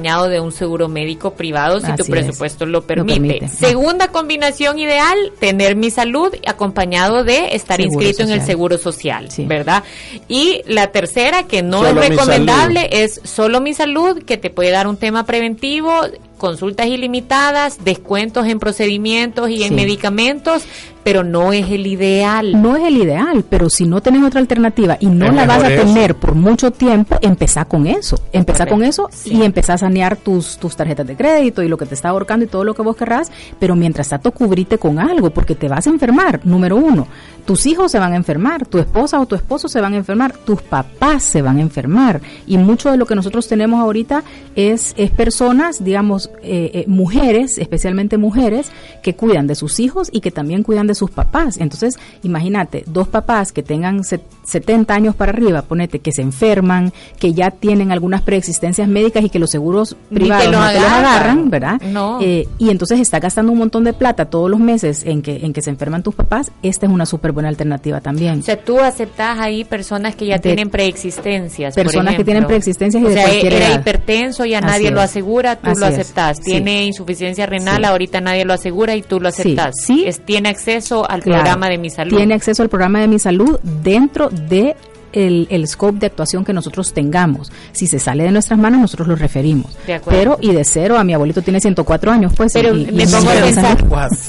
acompañado 0.06 0.28
de 0.28 0.40
un 0.40 0.52
seguro 0.52 0.88
médico 0.88 1.32
privado 1.34 1.80
si 1.80 1.92
tu 1.94 2.04
presupuesto 2.04 2.66
lo 2.66 2.82
permite. 2.82 3.48
Segunda 3.48 4.08
combinación 4.08 4.78
ideal, 4.78 5.16
tener 5.38 5.76
mi 5.76 5.90
salud 5.90 6.32
acompañado 6.46 7.24
de 7.24 7.54
estar 7.54 7.80
inscrito 7.80 8.22
en 8.22 8.30
el 8.30 8.42
seguro 8.42 8.78
social, 8.78 9.28
¿verdad? 9.46 9.84
Y 10.28 10.62
la 10.66 10.88
tercera, 10.88 11.44
que 11.44 11.62
no 11.62 11.86
es 11.86 11.94
recomendable, 11.94 12.88
es 12.90 13.20
solo 13.24 13.60
mi 13.60 13.74
salud, 13.74 14.22
que 14.22 14.36
te 14.36 14.50
puede 14.50 14.70
dar 14.70 14.86
un 14.86 14.96
tema 14.96 15.26
preventivo, 15.26 15.92
consultas 16.36 16.86
ilimitadas, 16.86 17.84
descuentos 17.84 18.46
en 18.46 18.58
procedimientos 18.58 19.50
y 19.50 19.64
en 19.64 19.74
medicamentos, 19.74 20.64
pero 21.06 21.22
no 21.22 21.52
es 21.52 21.70
el 21.70 21.86
ideal. 21.86 22.60
No 22.60 22.74
es 22.74 22.82
el 22.82 22.96
ideal, 22.96 23.44
pero 23.48 23.70
si 23.70 23.86
no 23.86 24.00
tenés 24.00 24.24
otra 24.24 24.40
alternativa 24.40 24.96
y 24.98 25.06
no 25.06 25.30
la 25.30 25.46
vas 25.46 25.62
a 25.62 25.68
tener 25.68 26.16
por 26.16 26.34
mucho 26.34 26.72
tiempo, 26.72 27.16
empezá 27.20 27.64
con 27.64 27.86
eso. 27.86 28.20
Empezá 28.32 28.66
con 28.66 28.82
eso 28.82 29.08
y 29.24 29.42
empezá 29.42 29.74
a 29.74 29.78
sanear 29.78 30.16
tus, 30.16 30.58
tus 30.58 30.74
tarjetas 30.74 31.06
de 31.06 31.16
crédito 31.16 31.62
y 31.62 31.68
lo 31.68 31.78
que 31.78 31.86
te 31.86 31.94
está 31.94 32.08
ahorcando 32.08 32.44
y 32.44 32.48
todo 32.48 32.64
lo 32.64 32.74
que 32.74 32.82
vos 32.82 32.96
querrás, 32.96 33.30
pero 33.60 33.76
mientras 33.76 34.08
tanto 34.08 34.32
cubrite 34.32 34.78
con 34.78 34.98
algo, 34.98 35.30
porque 35.30 35.54
te 35.54 35.68
vas 35.68 35.86
a 35.86 35.90
enfermar, 35.90 36.40
número 36.44 36.74
uno. 36.74 37.06
Tus 37.44 37.66
hijos 37.66 37.92
se 37.92 38.00
van 38.00 38.12
a 38.12 38.16
enfermar, 38.16 38.66
tu 38.66 38.78
esposa 38.78 39.20
o 39.20 39.26
tu 39.26 39.36
esposo 39.36 39.68
se 39.68 39.80
van 39.80 39.94
a 39.94 39.98
enfermar, 39.98 40.36
tus 40.36 40.60
papás 40.60 41.22
se 41.22 41.40
van 41.40 41.58
a 41.58 41.60
enfermar. 41.60 42.20
Y 42.48 42.58
mucho 42.58 42.90
de 42.90 42.96
lo 42.96 43.06
que 43.06 43.14
nosotros 43.14 43.46
tenemos 43.46 43.80
ahorita 43.80 44.24
es, 44.56 44.92
es 44.96 45.12
personas, 45.12 45.84
digamos, 45.84 46.25
eh, 46.42 46.70
eh, 46.74 46.84
mujeres, 46.86 47.58
especialmente 47.58 48.18
mujeres, 48.18 48.70
que 49.02 49.14
cuidan 49.14 49.46
de 49.46 49.54
sus 49.54 49.80
hijos 49.80 50.08
y 50.12 50.20
que 50.20 50.30
también 50.30 50.62
cuidan 50.62 50.86
de 50.86 50.94
sus 50.94 51.10
papás. 51.10 51.56
Entonces, 51.58 51.98
imagínate, 52.22 52.84
dos 52.86 53.08
papás 53.08 53.52
que 53.52 53.62
tengan 53.62 54.02
70 54.46 54.94
años 54.94 55.14
para 55.14 55.32
arriba, 55.32 55.62
ponete, 55.62 55.98
que 55.98 56.12
se 56.12 56.22
enferman, 56.22 56.92
que 57.18 57.34
ya 57.34 57.50
tienen 57.50 57.92
algunas 57.92 58.22
preexistencias 58.22 58.88
médicas 58.88 59.24
y 59.24 59.28
que 59.28 59.38
los 59.38 59.50
seguros 59.50 59.96
privados 60.08 60.46
no 60.46 60.66
te 60.68 60.80
los 60.80 60.90
agarran, 60.90 61.50
¿verdad? 61.50 61.80
Eh, 62.20 62.48
y 62.58 62.70
entonces 62.70 63.00
está 63.00 63.18
gastando 63.18 63.52
un 63.52 63.58
montón 63.58 63.84
de 63.84 63.92
plata 63.92 64.26
todos 64.26 64.50
los 64.50 64.60
meses 64.60 65.04
en 65.04 65.22
que, 65.22 65.36
en 65.44 65.52
que 65.52 65.62
se 65.62 65.70
enferman 65.70 66.02
tus 66.02 66.14
papás. 66.14 66.52
Esta 66.62 66.86
es 66.86 66.92
una 66.92 67.06
súper 67.06 67.32
buena 67.32 67.48
alternativa 67.48 68.00
también. 68.00 68.40
O 68.40 68.42
sea, 68.42 68.56
tú 68.56 68.80
aceptas 68.80 69.38
ahí 69.38 69.64
personas 69.64 70.14
que 70.14 70.26
ya 70.26 70.38
tienen 70.38 70.70
preexistencias. 70.70 71.74
Personas 71.74 72.14
que 72.14 72.24
tienen 72.24 72.46
preexistencias 72.46 73.02
y 73.02 73.06
o 73.06 73.08
de 73.08 73.14
sea, 73.14 73.30
era 73.32 73.74
hipertenso, 73.74 74.44
ya 74.44 74.60
nadie 74.60 74.90
lo 74.90 75.00
asegura, 75.00 75.56
tú 75.56 75.70
lo 75.76 75.86
aceptas. 75.86 76.40
Tiene 76.40 76.84
insuficiencia 76.84 77.46
renal, 77.46 77.84
ahorita 77.84 78.20
nadie 78.20 78.44
lo 78.44 78.52
asegura 78.52 78.94
y 78.94 79.02
tú 79.02 79.20
lo 79.20 79.28
aceptas. 79.28 79.74
Sí, 79.84 80.04
Es, 80.06 80.20
tiene 80.20 80.48
acceso 80.48 81.08
al 81.08 81.22
programa 81.22 81.68
de 81.68 81.78
mi 81.78 81.90
salud. 81.90 82.16
Tiene 82.16 82.34
acceso 82.34 82.62
al 82.62 82.68
programa 82.68 83.00
de 83.00 83.08
mi 83.08 83.18
salud 83.18 83.58
dentro 83.62 84.30
de 84.36 84.74
el, 85.16 85.46
el, 85.50 85.66
scope 85.66 85.98
de 85.98 86.06
actuación 86.06 86.44
que 86.44 86.52
nosotros 86.52 86.92
tengamos. 86.92 87.50
Si 87.72 87.86
se 87.86 87.98
sale 87.98 88.24
de 88.24 88.30
nuestras 88.30 88.58
manos, 88.58 88.80
nosotros 88.80 89.08
lo 89.08 89.16
referimos. 89.16 89.76
Pero, 90.06 90.36
y 90.42 90.52
de 90.52 90.62
cero, 90.64 90.98
a 90.98 91.04
mi 91.04 91.14
abuelito 91.14 91.40
tiene 91.40 91.58
104 91.58 92.12
años, 92.12 92.32
pues. 92.36 92.52
Pero 92.52 92.74
me 92.74 93.06
pongo 93.06 93.30
a 93.30 93.34
pensar, 93.34 93.78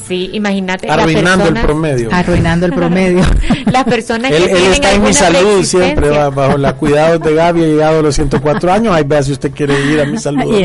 sí, 0.07 0.29
imagínate. 0.33 0.89
Arruinando 0.89 1.45
el 1.45 1.55
promedio. 1.55 2.09
Arruinando 2.11 2.65
el 2.65 2.73
promedio. 2.73 3.21
las 3.65 3.83
personas 3.83 4.31
que 4.31 4.37
él, 4.37 4.49
él 4.49 4.73
está 4.73 4.93
en 4.93 5.03
mi 5.03 5.13
salud 5.13 5.63
siempre, 5.63 6.09
bajo 6.09 6.57
la 6.57 6.73
cuidados 6.73 7.19
de 7.19 7.33
Gaby, 7.33 7.63
ha 7.63 7.67
llegado 7.67 7.99
a 7.99 8.01
los 8.03 8.15
104 8.15 8.71
años, 8.71 8.95
ahí 8.95 9.03
vea 9.03 9.21
si 9.23 9.33
usted 9.33 9.51
quiere 9.51 9.73
ir 9.91 9.99
a 9.99 10.05
mi 10.05 10.17
salud. 10.17 10.55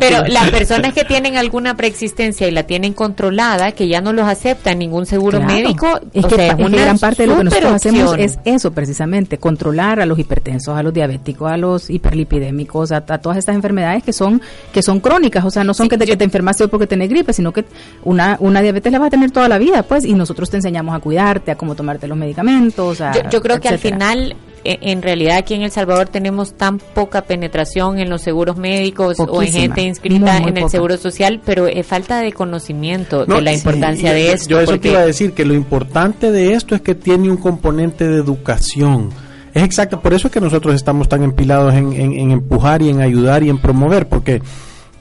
Pero 0.00 0.26
las 0.26 0.50
personas 0.50 0.92
que 0.92 1.04
tienen 1.04 1.36
alguna 1.36 1.76
preexistencia 1.76 2.48
y 2.48 2.50
la 2.50 2.64
tienen 2.64 2.94
controlada, 2.94 3.72
que 3.72 3.86
ya 3.86 4.00
no 4.00 4.12
los 4.12 4.26
acepta 4.26 4.74
ningún 4.74 5.06
seguro 5.06 5.40
médico, 5.40 6.00
es 6.12 6.26
que, 6.26 6.52
una 6.58 6.76
gran 6.76 6.98
parte 6.98 7.22
de 7.22 7.28
lo 7.28 7.36
que 7.36 7.44
nosotros 7.44 7.72
hacemos 7.72 8.16
es 8.18 8.40
eso 8.44 8.72
precisamente, 8.72 9.38
controlar 9.38 9.67
a 9.78 10.06
los 10.06 10.18
hipertensos, 10.18 10.76
a 10.76 10.82
los 10.82 10.92
diabéticos, 10.92 11.50
a 11.50 11.56
los 11.56 11.90
hiperlipidémicos, 11.90 12.92
a, 12.92 13.00
todas 13.00 13.38
estas 13.38 13.54
enfermedades 13.54 14.02
que 14.02 14.12
son 14.12 14.40
que 14.72 14.82
son 14.82 15.00
crónicas, 15.00 15.44
o 15.44 15.50
sea, 15.50 15.64
no 15.64 15.74
son 15.74 15.88
que, 15.88 15.98
te, 15.98 16.06
que 16.06 16.16
te 16.16 16.24
enfermaste 16.24 16.64
hoy 16.64 16.70
porque 16.70 16.86
tenés 16.86 17.08
gripe, 17.08 17.32
sino 17.32 17.52
que 17.52 17.64
una, 18.04 18.36
una 18.40 18.60
diabetes 18.62 18.92
la 18.92 18.98
vas 18.98 19.08
a 19.08 19.10
tener 19.10 19.30
toda 19.30 19.48
la 19.48 19.58
vida, 19.58 19.82
pues, 19.82 20.04
y 20.04 20.14
nosotros 20.14 20.50
te 20.50 20.56
enseñamos 20.56 20.94
a 20.94 21.00
cuidarte, 21.00 21.50
a 21.50 21.56
cómo 21.56 21.74
tomarte 21.74 22.06
los 22.08 22.16
medicamentos. 22.16 23.02
yo, 23.30 23.40
creo 23.40 23.60
que 23.60 23.68
al 23.68 23.78
final 23.78 24.36
e, 24.64 24.78
en 24.82 25.02
realidad 25.02 25.38
aquí 25.38 25.54
en 25.54 25.62
El 25.62 25.70
Salvador 25.70 26.08
tenemos 26.08 26.54
tan 26.54 26.78
poca 26.78 27.22
penetración 27.22 27.98
en 27.98 28.10
los 28.10 28.22
seguros 28.22 28.56
médicos 28.56 29.16
o 29.18 29.42
en 29.42 29.52
gente 29.52 29.82
inscrita 29.82 30.38
en 30.38 30.56
el 30.56 30.68
seguro 30.70 30.96
social, 30.96 31.40
pero 31.44 31.66
es 31.66 31.86
falta 31.86 32.20
de 32.20 32.32
conocimiento 32.32 33.24
de 33.24 33.40
la 33.40 33.52
importancia 33.52 34.12
de 34.12 34.32
esto. 34.32 34.50
Yo 34.50 34.60
eso 34.60 34.78
te 34.78 34.88
iba 34.88 35.00
a 35.00 35.06
decir, 35.06 35.32
que 35.32 35.44
lo 35.44 35.54
importante 35.54 36.32
de 36.32 36.54
esto 36.54 36.74
es 36.74 36.80
que 36.80 36.94
tiene 36.94 37.30
un 37.30 37.36
componente 37.36 38.06
de 38.06 38.16
educación 38.16 39.10
Es 39.58 39.64
exacto, 39.64 40.00
por 40.00 40.14
eso 40.14 40.28
es 40.28 40.32
que 40.32 40.40
nosotros 40.40 40.74
estamos 40.74 41.08
tan 41.08 41.22
empilados 41.22 41.74
en, 41.74 41.92
en- 41.92 42.12
en 42.12 42.30
empujar 42.30 42.80
y 42.82 42.88
en 42.90 43.00
ayudar 43.00 43.42
y 43.42 43.48
en 43.50 43.58
promover, 43.58 44.08
porque 44.08 44.40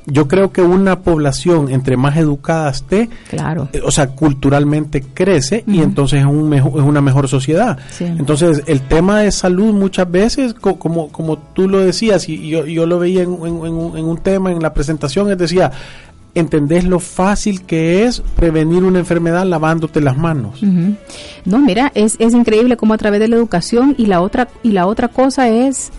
yo 0.09 0.25
creo 0.29 0.53
que 0.53 0.61
una 0.61 1.01
población 1.01 1.69
entre 1.69 1.97
más 1.97 2.15
educada 2.15 2.69
esté, 2.71 3.09
Claro. 3.29 3.67
eh, 3.73 3.81
o 3.83 3.91
sea, 3.91 4.07
culturalmente 4.07 5.01
crece 5.13 5.65
y 5.67 5.81
entonces 5.81 6.21
es, 6.21 6.25
un 6.25 6.47
mejo- 6.47 6.79
es 6.79 6.85
una 6.85 7.01
mejor 7.01 7.27
sociedad. 7.27 7.77
Sí. 7.91 8.05
Entonces, 8.05 8.63
el 8.67 8.81
tema 8.81 9.19
de 9.19 9.31
salud 9.33 9.73
muchas 9.73 10.09
veces, 10.09 10.53
co- 10.53 10.79
como, 10.79 11.09
como 11.11 11.37
tú 11.37 11.67
lo 11.67 11.79
decías, 11.79 12.29
y 12.29 12.47
yo, 12.47 12.65
yo 12.65 12.85
lo 12.85 12.99
veía 12.99 13.23
en, 13.23 13.33
en- 13.33 13.65
en 13.65 13.73
un, 13.73 13.97
en 13.97 14.05
un 14.05 14.17
tema 14.19 14.49
en 14.51 14.61
la 14.63 14.73
presentación, 14.73 15.29
es 15.29 15.37
decía, 15.37 15.71
entendés 16.39 16.83
lo 16.83 16.99
fácil 16.99 17.63
que 17.63 18.05
es 18.05 18.21
prevenir 18.35 18.83
una 18.83 18.99
enfermedad 18.99 19.45
lavándote 19.45 20.01
las 20.01 20.17
manos. 20.17 20.61
Ujú. 20.61 20.95
No, 21.45 21.59
mira, 21.59 21.91
es, 21.95 22.15
es 22.19 22.33
increíble 22.33 22.77
cómo 22.77 22.93
a 22.93 22.97
través 22.97 23.19
de 23.19 23.27
la 23.27 23.35
educación 23.35 23.95
y 23.97 24.05
la 24.05 24.21
otra 24.21 24.47
y 24.63 24.71
la 24.71 24.87
otra 24.87 25.07
cosa 25.07 25.49
es, 25.49 25.91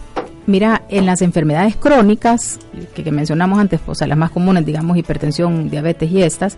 mira, 0.46 0.82
en 0.88 1.06
las 1.06 1.22
enfermedades 1.22 1.76
crónicas 1.76 2.58
que, 2.94 3.02
que 3.02 3.10
mencionamos 3.10 3.58
antes, 3.58 3.80
o 3.86 3.94
sea, 3.94 4.06
las 4.06 4.18
más 4.18 4.30
comunes, 4.30 4.64
digamos, 4.64 4.96
hipertensión, 4.96 5.70
diabetes 5.70 6.10
y 6.10 6.22
estas, 6.22 6.56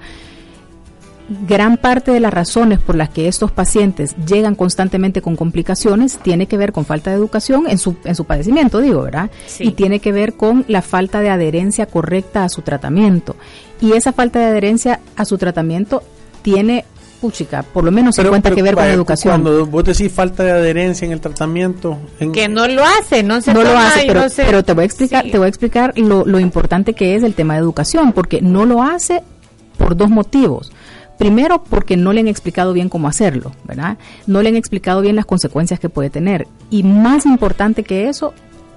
gran 1.47 1.77
parte 1.77 2.11
de 2.11 2.19
las 2.21 2.35
razones 2.35 2.81
por 2.81 2.97
las 2.97 3.09
que 3.11 3.29
estos 3.29 3.53
pacientes 3.53 4.17
llegan 4.27 4.55
constantemente 4.57 5.23
con 5.23 5.37
complicaciones 5.37 6.19
tiene 6.19 6.47
que 6.47 6.57
ver 6.57 6.73
con 6.73 6.85
falta 6.85 7.11
de 7.11 7.17
educación 7.17 7.65
en 7.69 7.79
su, 7.79 7.97
en 8.05 8.15
su 8.17 8.25
padecimiento, 8.25 8.81
digo, 8.81 9.03
¿verdad? 9.03 9.31
Sí. 9.47 9.65
Y 9.69 9.71
tiene 9.73 10.01
que 10.01 10.11
ver 10.13 10.35
con 10.35 10.65
la 10.67 10.83
falta 10.83 11.21
de 11.21 11.31
adherencia 11.31 11.87
correcta 11.87 12.43
a 12.45 12.49
su 12.49 12.63
tratamiento. 12.63 13.37
Y 13.81 13.93
esa 13.93 14.13
falta 14.13 14.41
de 14.41 14.47
adherencia 14.47 15.01
a 15.17 15.25
su 15.25 15.39
tratamiento 15.39 16.03
tiene, 16.43 16.85
puchica, 17.21 17.63
por 17.63 17.85
lo 17.85 17.93
menos 17.93 18.17
50 18.17 18.51
que 18.51 18.63
ver 18.63 18.75
con 18.75 18.85
educación. 18.87 19.43
Cuando 19.43 19.67
vos 19.67 19.85
decís 19.85 20.11
falta 20.13 20.43
de 20.43 20.51
adherencia 20.53 21.07
en 21.07 21.13
el 21.13 21.21
tratamiento, 21.21 21.99
en- 22.19 22.33
Que 22.33 22.49
no 22.49 22.67
lo 22.67 22.83
hace, 22.85 23.23
no 23.23 23.41
se 23.41 23.55
no 23.55 23.63
lo 23.63 23.77
hace, 23.79 24.05
pero, 24.07 24.23
no 24.23 24.29
se- 24.29 24.45
pero 24.45 24.65
te 24.65 24.73
voy 24.73 24.83
a 24.83 24.87
explicar, 24.87 25.25
Sí. 25.25 25.31
te 25.31 25.39
voy 25.39 25.45
a 25.47 25.49
explicar 25.49 25.93
lo, 25.97 26.25
lo 26.27 26.41
importante 26.41 26.93
que 26.95 27.15
es 27.15 27.23
el 27.23 27.35
tema 27.35 27.55
de 27.55 27.61
educación, 27.61 28.13
porque 28.13 28.41
no 28.43 28.65
lo 28.67 28.83
hace 28.83 29.23
por 29.79 29.97
dos 29.97 30.11
motivos. 30.11 30.73
Primero, 31.21 31.63
porque 31.63 31.99
no 31.99 32.15
le 32.15 32.21
han 32.21 32.29
explicado 32.29 32.73
bien 32.73 32.89
cómo 32.89 33.07
hacerlo, 33.07 33.53
¿verdad? 33.65 33.99
No 34.27 34.41
le 34.41 34.49
han 34.49 34.57
explicado 34.57 35.03
bien 35.03 35.17
las 35.17 35.27
consecuencias 35.27 35.79
que 35.79 35.91
puede 35.91 36.09
tener. 36.09 36.49
Y 36.71 36.83
más 36.83 37.27
importante 37.27 37.83
que 37.83 38.09
eso, 38.09 38.33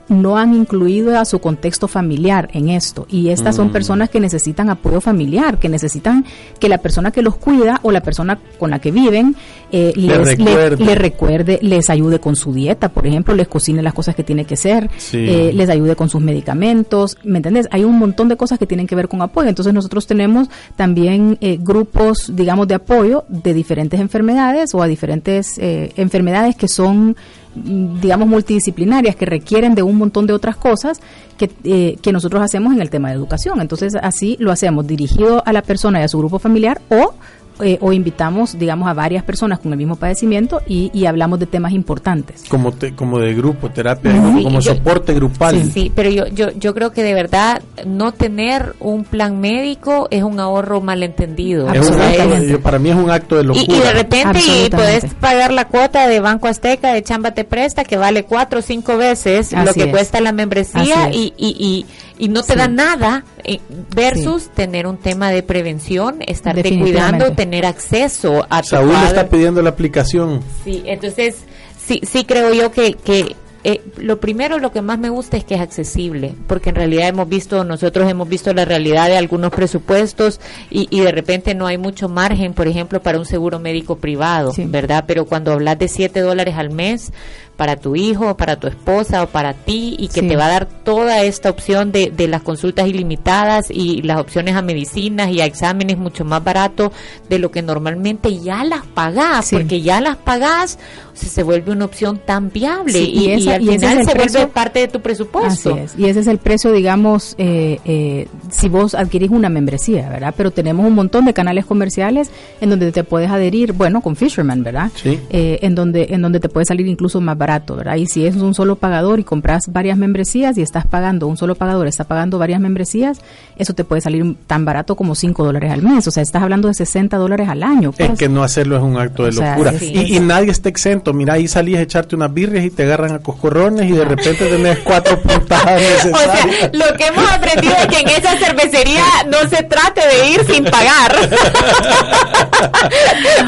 no 0.10 0.38
han 0.38 0.54
incluido 0.54 1.18
a 1.18 1.26
su 1.26 1.40
contexto 1.40 1.88
familiar 1.88 2.50
en 2.54 2.70
esto. 2.70 3.06
Y 3.10 3.30
estas 3.30 3.56
son 3.56 3.72
personas 3.72 4.10
que 4.10 4.20
necesitan 4.20 4.70
apoyo 4.70 5.00
familiar, 5.02 5.58
que 5.60 5.70
necesitan 5.70 6.26
que 6.60 6.70
la 6.70 6.78
persona 6.80 7.12
que 7.12 7.22
los 7.22 7.36
cuida 7.38 7.80
o 7.84 7.92
la 7.92 8.02
persona 8.02 8.38
con 8.60 8.70
la 8.70 8.80
que 8.80 8.92
viven 8.92 9.36
eh, 9.72 9.94
Le 9.96 10.08
les, 10.20 10.38
le- 10.40 10.46
recuerde. 10.46 10.86
le 10.86 10.96
recuerde, 10.96 11.60
les 11.62 11.90
ayude 11.90 12.20
con 12.20 12.36
su 12.36 12.54
dieta, 12.54 12.90
por 12.90 13.08
ejemplo, 13.08 13.34
les 13.34 13.48
cocine 13.48 13.82
las 13.82 13.94
cosas 13.94 14.14
que 14.16 14.24
tiene 14.24 14.46
que 14.46 14.54
hacer, 14.54 14.90
Sí. 14.98 15.18
eh, 15.18 15.52
les 15.54 15.70
ayude 15.70 15.96
con 15.96 16.10
sus 16.10 16.22
medicamentos, 16.22 17.18
¿me 17.24 17.38
entendés? 17.38 17.68
Hay 17.72 17.84
un 17.84 17.98
montón 17.98 18.28
de 18.30 18.38
cosas 18.38 18.60
que 18.60 18.68
tienen 18.68 18.86
que 18.88 18.96
ver 18.96 19.08
con 19.08 19.22
apoyo. 19.22 19.50
Entonces 19.50 19.74
nosotros 19.74 20.06
tenemos 20.06 20.48
también 20.76 21.38
eh, 21.42 21.58
grupos, 21.60 22.32
digamos, 22.36 22.68
de 22.68 22.76
apoyo 22.76 23.24
de 23.30 23.54
diferentes 23.54 24.00
enfermedades 24.00 24.76
o 24.76 24.84
a 24.84 24.88
diferentes 24.88 25.58
eh, 25.58 25.92
enfermedades 25.96 26.56
que 26.56 26.68
son 26.68 27.10
mm, 27.10 27.16
digamos 27.56 28.28
multidisciplinarias 28.28 29.16
que 29.16 29.26
requieren 29.26 29.76
de 29.76 29.84
un 29.84 29.98
montón 29.98 30.28
de 30.28 30.34
otras 30.34 30.56
cosas 30.56 31.00
que, 31.38 31.50
eh, 31.64 31.98
que 32.02 32.12
nosotros 32.12 32.42
hacemos 32.42 32.74
en 32.74 32.82
el 32.82 32.90
tema 32.90 33.10
de 33.10 33.16
educación. 33.16 33.62
Entonces 33.62 33.96
así 34.02 34.38
lo 34.40 34.52
hacemos 34.52 34.88
dirigido 34.88 35.44
a 35.46 35.54
la 35.54 35.62
persona 35.62 36.02
y 36.02 36.04
a 36.04 36.08
su 36.08 36.18
grupo 36.18 36.40
familiar 36.40 36.82
o 36.90 37.14
eh, 37.62 37.78
o 37.82 37.94
invitamos, 37.94 38.58
digamos, 38.58 38.88
a 38.88 38.94
varias 38.94 39.24
personas 39.24 39.60
con 39.60 39.72
el 39.72 39.78
mismo 39.78 39.96
padecimiento 39.96 40.62
y, 40.68 40.90
y 40.94 41.06
hablamos 41.06 41.40
de 41.40 41.46
temas 41.46 41.72
importantes. 41.74 42.44
como, 42.50 42.72
te- 42.72 42.94
como 42.96 43.20
de 43.20 43.34
grupo, 43.34 43.70
terapia, 43.70 44.12
Sí, 44.12 44.18
como, 44.18 44.44
como 44.44 44.60
yo- 44.60 44.74
soporte 44.76 45.14
grupal. 45.14 45.62
Sí, 45.62 45.72
sí, 45.72 45.92
pero 45.96 46.10
yo, 46.10 46.28
yo, 46.28 46.52
yo 46.52 46.74
creo 46.74 46.92
que 46.92 47.04
de 47.04 47.14
verdad 47.14 47.62
no 47.86 48.12
tener 48.12 48.76
un 48.80 49.04
plan 49.04 49.40
médico 49.40 50.08
es 50.12 50.24
un 50.24 50.40
ahorro 50.40 50.82
malentendido. 50.82 51.72
Es 51.74 51.90
un 51.90 52.00
acto- 52.02 52.60
para 52.62 52.80
mí 52.80 52.90
es 52.90 52.96
un 52.96 53.10
acto 53.12 53.36
de 53.36 53.44
Y, 53.44 53.46
locura. 53.46 53.66
y 53.68 53.80
de 53.80 53.94
repente 53.94 54.40
y 54.66 54.70
puedes 54.70 55.06
pagar 55.16 55.52
la 55.54 55.68
cuota 55.68 56.08
de 56.08 56.20
Banco 56.20 56.48
Azteca 56.48 56.94
de 56.94 57.04
Chamba 57.04 57.32
Te 57.32 57.44
Presta 57.44 57.84
que 57.84 57.98
vale 57.98 58.24
cuatro 58.24 58.60
o 58.60 58.62
cinco 58.62 58.98
veces 58.98 59.52
lo 59.54 59.74
que 59.74 59.84
es. 59.84 59.88
cuesta 59.88 60.22
la 60.22 60.32
membresía 60.32 61.12
y, 61.12 61.34
y, 61.38 61.56
y, 61.60 61.86
y 62.18 62.28
no 62.30 62.44
te 62.44 62.54
Sí. 62.54 62.60
da 62.60 62.68
nada 62.68 63.24
eh, 63.44 63.60
versus 63.96 64.50
tener 64.50 64.88
un 64.88 64.98
tema 64.98 65.32
de 65.32 65.44
prevención, 65.44 66.18
estarte 66.26 66.78
cuidando, 66.80 67.32
tener 67.34 67.66
acceso 67.66 68.46
a 68.50 68.62
tu 68.62 68.70
Saúl 68.70 68.96
está 69.08 69.28
pidiendo 69.30 69.62
la 69.62 69.70
aplicación. 69.72 70.42
Sí, 70.64 70.84
entonces 70.86 71.38
sí, 71.78 72.02
sí 72.04 72.24
creo 72.26 72.54
yo 72.54 72.72
que, 72.72 72.94
que 72.94 73.36
eh, 73.66 73.82
lo 73.98 74.20
primero, 74.20 74.60
lo 74.60 74.74
que 74.74 74.82
más 74.82 75.00
me 75.00 75.08
gusta 75.10 75.38
es 75.38 75.46
que 75.46 75.56
es 75.56 75.62
accesible, 75.62 76.36
porque 76.48 76.70
en 76.72 76.76
realidad 76.76 77.08
hemos 77.08 77.30
visto, 77.30 77.64
nosotros 77.64 78.10
hemos 78.12 78.28
visto 78.28 78.54
la 78.54 78.66
realidad 78.66 79.08
de 79.08 79.16
algunos 79.16 79.52
presupuestos 79.52 80.42
y, 80.70 80.88
y 80.90 81.00
de 81.00 81.14
repente 81.14 81.56
no 81.56 81.66
hay 81.66 81.78
mucho 81.78 82.10
margen, 82.10 82.54
por 82.54 82.68
ejemplo, 82.68 83.02
para 83.02 83.18
un 83.20 83.26
seguro 83.26 83.60
médico 83.60 83.96
privado, 83.96 84.52
Sí. 84.52 84.66
¿verdad? 84.68 85.06
Pero 85.08 85.26
cuando 85.26 85.54
hablas 85.54 85.80
de 85.80 85.88
7 85.88 86.20
dólares 86.20 86.56
al 86.58 86.72
mes 86.72 87.14
para 87.58 87.76
tu 87.76 87.96
hijo, 87.96 88.36
para 88.36 88.56
tu 88.60 88.68
esposa 88.68 89.24
o 89.24 89.28
para 89.28 89.54
ti 89.54 89.96
y 90.00 90.08
que 90.08 90.22
Sí. 90.22 90.28
te 90.28 90.36
va 90.36 90.48
a 90.48 90.50
dar 90.50 90.66
toda 90.66 91.22
esta 91.24 91.50
opción 91.52 91.92
de, 91.92 92.10
de 92.10 92.28
las 92.28 92.42
consultas 92.42 92.88
ilimitadas 92.88 93.68
y 93.70 94.02
las 94.02 94.18
opciones 94.20 94.56
a 94.56 94.62
medicinas 94.62 95.30
y 95.30 95.40
a 95.42 95.46
exámenes 95.46 95.98
mucho 95.98 96.26
más 96.26 96.44
barato 96.44 96.92
de 97.30 97.40
lo 97.40 97.52
que 97.52 97.62
normalmente 97.62 98.40
ya 98.40 98.64
las 98.64 98.86
pagás, 98.88 99.46
Sí. 99.48 99.56
porque 99.58 99.82
ya 99.82 100.02
las 100.02 100.18
pagás, 100.18 100.80
o 101.14 101.16
sea, 101.16 101.30
se 101.30 101.44
vuelve 101.44 101.72
una 101.72 101.86
opción 101.86 102.20
tan 102.26 102.50
viable 102.52 102.94
Sí, 102.94 103.12
y, 103.14 103.20
y 103.26 103.32
esa- 103.34 103.52
y 103.52 103.54
al 103.54 103.62
y 103.62 103.70
ese 103.70 103.76
final 103.80 103.94
es 103.94 104.00
el 104.00 104.06
se 104.06 104.14
vuelve 104.18 104.24
precio- 104.32 104.50
parte 104.50 104.80
de 104.80 104.88
tu 104.88 105.02
presupuesto. 105.02 105.70
Así 105.76 105.80
es. 105.80 105.94
Y 106.00 106.06
ese 106.06 106.22
es 106.22 106.28
el 106.28 106.40
precio, 106.40 106.72
digamos, 106.72 107.36
eh, 107.38 107.80
eh, 107.86 108.28
si 108.50 108.68
vos 108.68 108.96
adquirís 108.96 109.30
una 109.30 109.50
membresía, 109.50 110.10
¿verdad? 110.10 110.34
Pero 110.36 110.50
tenemos 110.52 110.86
un 110.88 110.96
montón 110.96 111.26
de 111.26 111.34
canales 111.34 111.66
comerciales 111.68 112.32
en 112.62 112.70
donde 112.72 112.92
te 112.92 113.04
puedes 113.04 113.30
adherir, 113.30 113.74
bueno, 113.74 114.02
con 114.02 114.16
Fisherman, 114.16 114.64
¿verdad? 114.64 114.92
Sí. 114.96 115.20
Eh, 115.30 115.60
en 115.62 115.76
donde 115.76 116.08
en 116.10 116.22
donde 116.24 116.40
te 116.40 116.50
puede 116.50 116.66
salir 116.66 116.88
incluso 116.88 117.22
más 117.22 117.38
barato, 117.38 117.44
¿verdad? 117.60 117.96
Y 117.96 118.08
si 118.08 118.26
es 118.26 118.36
un 118.36 118.54
solo 118.54 118.76
pagador 118.76 119.20
y 119.20 119.24
compras 119.24 119.66
varias 119.68 119.98
membresías 119.98 120.58
y 120.58 120.62
estás 120.62 120.86
pagando, 120.86 121.28
un 121.28 121.38
solo 121.38 121.56
pagador 121.56 121.88
está 121.88 122.04
pagando 122.04 122.38
varias 122.38 122.60
membresías, 122.60 123.20
eso 123.58 123.74
te 123.74 123.84
puede 123.84 124.02
salir 124.02 124.36
tan 124.48 124.66
barato 124.66 124.96
como 124.96 125.16
5 125.16 125.44
dólares 125.44 125.72
al 125.72 125.82
mes. 125.82 126.08
O 126.08 126.12
sea, 126.12 126.24
estás 126.24 126.42
hablando 126.42 126.68
de 126.68 126.74
60 126.74 127.18
dólares 127.18 127.50
al 127.50 127.64
año. 127.64 127.92
Es 127.98 128.08
pues. 128.08 128.20
que 128.20 128.30
no 128.30 128.44
hacerlo 128.44 128.78
es 128.78 128.84
un 128.84 128.98
acto 128.98 129.24
de 129.24 129.30
O 129.30 129.34
sea, 129.34 129.52
locura. 129.52 129.74
sí, 129.78 129.94
y, 129.94 130.20
nadie 130.20 130.52
está 130.52 130.70
exento. 130.70 131.14
Mira, 131.14 131.34
ahí 131.34 131.48
salís 131.48 131.78
a 131.78 131.82
echarte 131.82 132.16
unas 132.16 132.34
birrias 132.34 132.66
y 132.66 132.70
te 132.70 132.84
agarran 132.84 133.12
a 133.14 133.20
coscorrones 133.20 133.90
y 133.90 133.94
de 133.94 134.06
repente 134.06 134.46
tenés 134.46 134.80
cuatro 134.80 135.20
puntadas 135.22 135.82
O 136.14 136.18
sea, 136.18 136.70
lo 136.74 136.98
que 136.98 137.08
hemos 137.08 137.30
aprendido 137.32 137.76
es 137.80 137.88
que 137.88 138.00
en 138.00 138.10
esa 138.10 138.38
cervecería 138.38 139.04
no 139.28 139.38
se 139.50 139.64
trate 139.64 140.02
de 140.08 140.30
ir 140.30 140.46
sin 140.46 140.64
pagar. 140.66 141.14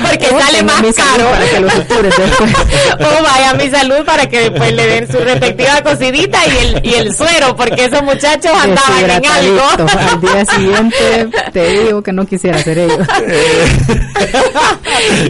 Porque 0.09 0.27
sale 0.27 0.63
más 0.63 0.81
caro. 0.95 1.29
para 1.31 1.49
que 1.49 1.59
lo 1.59 1.69
supures 1.69 2.13
después. 2.17 2.53
o 2.99 3.23
vaya 3.23 3.49
a 3.51 3.53
mi 3.53 3.69
salud 3.87 4.05
para 4.05 4.27
que 4.27 4.49
después 4.49 4.73
le 4.73 4.87
den 4.87 5.11
su 5.11 5.19
respectiva 5.19 5.81
cocidita 5.83 6.39
y 6.47 6.57
el, 6.57 6.85
y 6.85 6.93
el 6.95 7.15
suero, 7.15 7.55
porque 7.55 7.85
esos 7.85 8.03
muchachos 8.03 8.51
andaban 8.51 9.09
en 9.09 9.25
algo. 9.25 9.61
Al 9.97 10.21
día 10.21 10.45
siguiente 10.55 11.29
te 11.51 11.83
digo 11.83 12.01
que 12.01 12.11
no 12.11 12.25
quisiera 12.25 12.57
hacer 12.57 12.79
ello. 12.79 12.97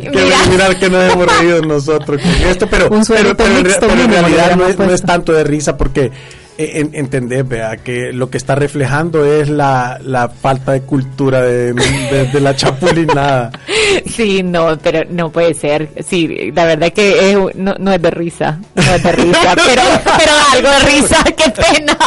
que 0.02 0.10
Mira. 0.10 0.46
mirar 0.50 0.80
que 0.80 0.90
nos 0.90 1.14
hemos 1.14 1.40
reído 1.40 1.62
nosotros 1.62 2.22
con 2.22 2.32
esto, 2.50 2.68
pero, 2.68 2.90
Un 2.90 3.04
pero, 3.06 3.36
pero 3.36 3.64
pero 3.80 3.94
en 3.94 4.12
realidad 4.12 4.56
no 4.56 4.68
es, 4.68 4.78
no 4.78 4.86
es 4.86 4.90
puesto. 4.90 5.08
tanto 5.08 5.34
de 5.34 5.44
risa 5.44 5.76
porque 5.78 6.06
eh, 6.06 6.12
en- 6.58 6.92
entendés, 6.94 7.48
vea, 7.48 7.78
que 7.78 8.12
lo 8.14 8.30
que 8.30 8.38
está 8.38 8.56
reflejando 8.56 9.26
es 9.26 9.50
la, 9.50 10.00
la 10.04 10.30
falta 10.30 10.72
de 10.74 10.82
cultura 10.82 11.42
de, 11.42 11.74
de- 11.74 12.26
de 12.32 12.40
la 12.42 12.56
chapulinada. 12.56 13.52
Sí, 14.06 14.44
no, 14.44 14.78
pero 14.84 15.04
no 15.10 15.32
puede 15.32 15.54
ser. 15.54 15.90
Sí, 16.08 16.52
la 16.54 16.66
verdad 16.66 16.92
que 16.92 17.32
es, 17.32 17.38
no, 17.56 17.76
no 17.80 17.94
es 17.94 18.02
de 18.02 18.12
risa, 18.12 18.60
no 18.76 18.82
es 18.82 19.04
de 19.04 19.12
risa, 19.14 19.56
pero, 19.56 19.82
pero 20.18 20.32
algo 20.52 20.70
de 20.70 20.80
risa, 20.92 21.24
qué 21.38 21.50
pena. 21.52 21.98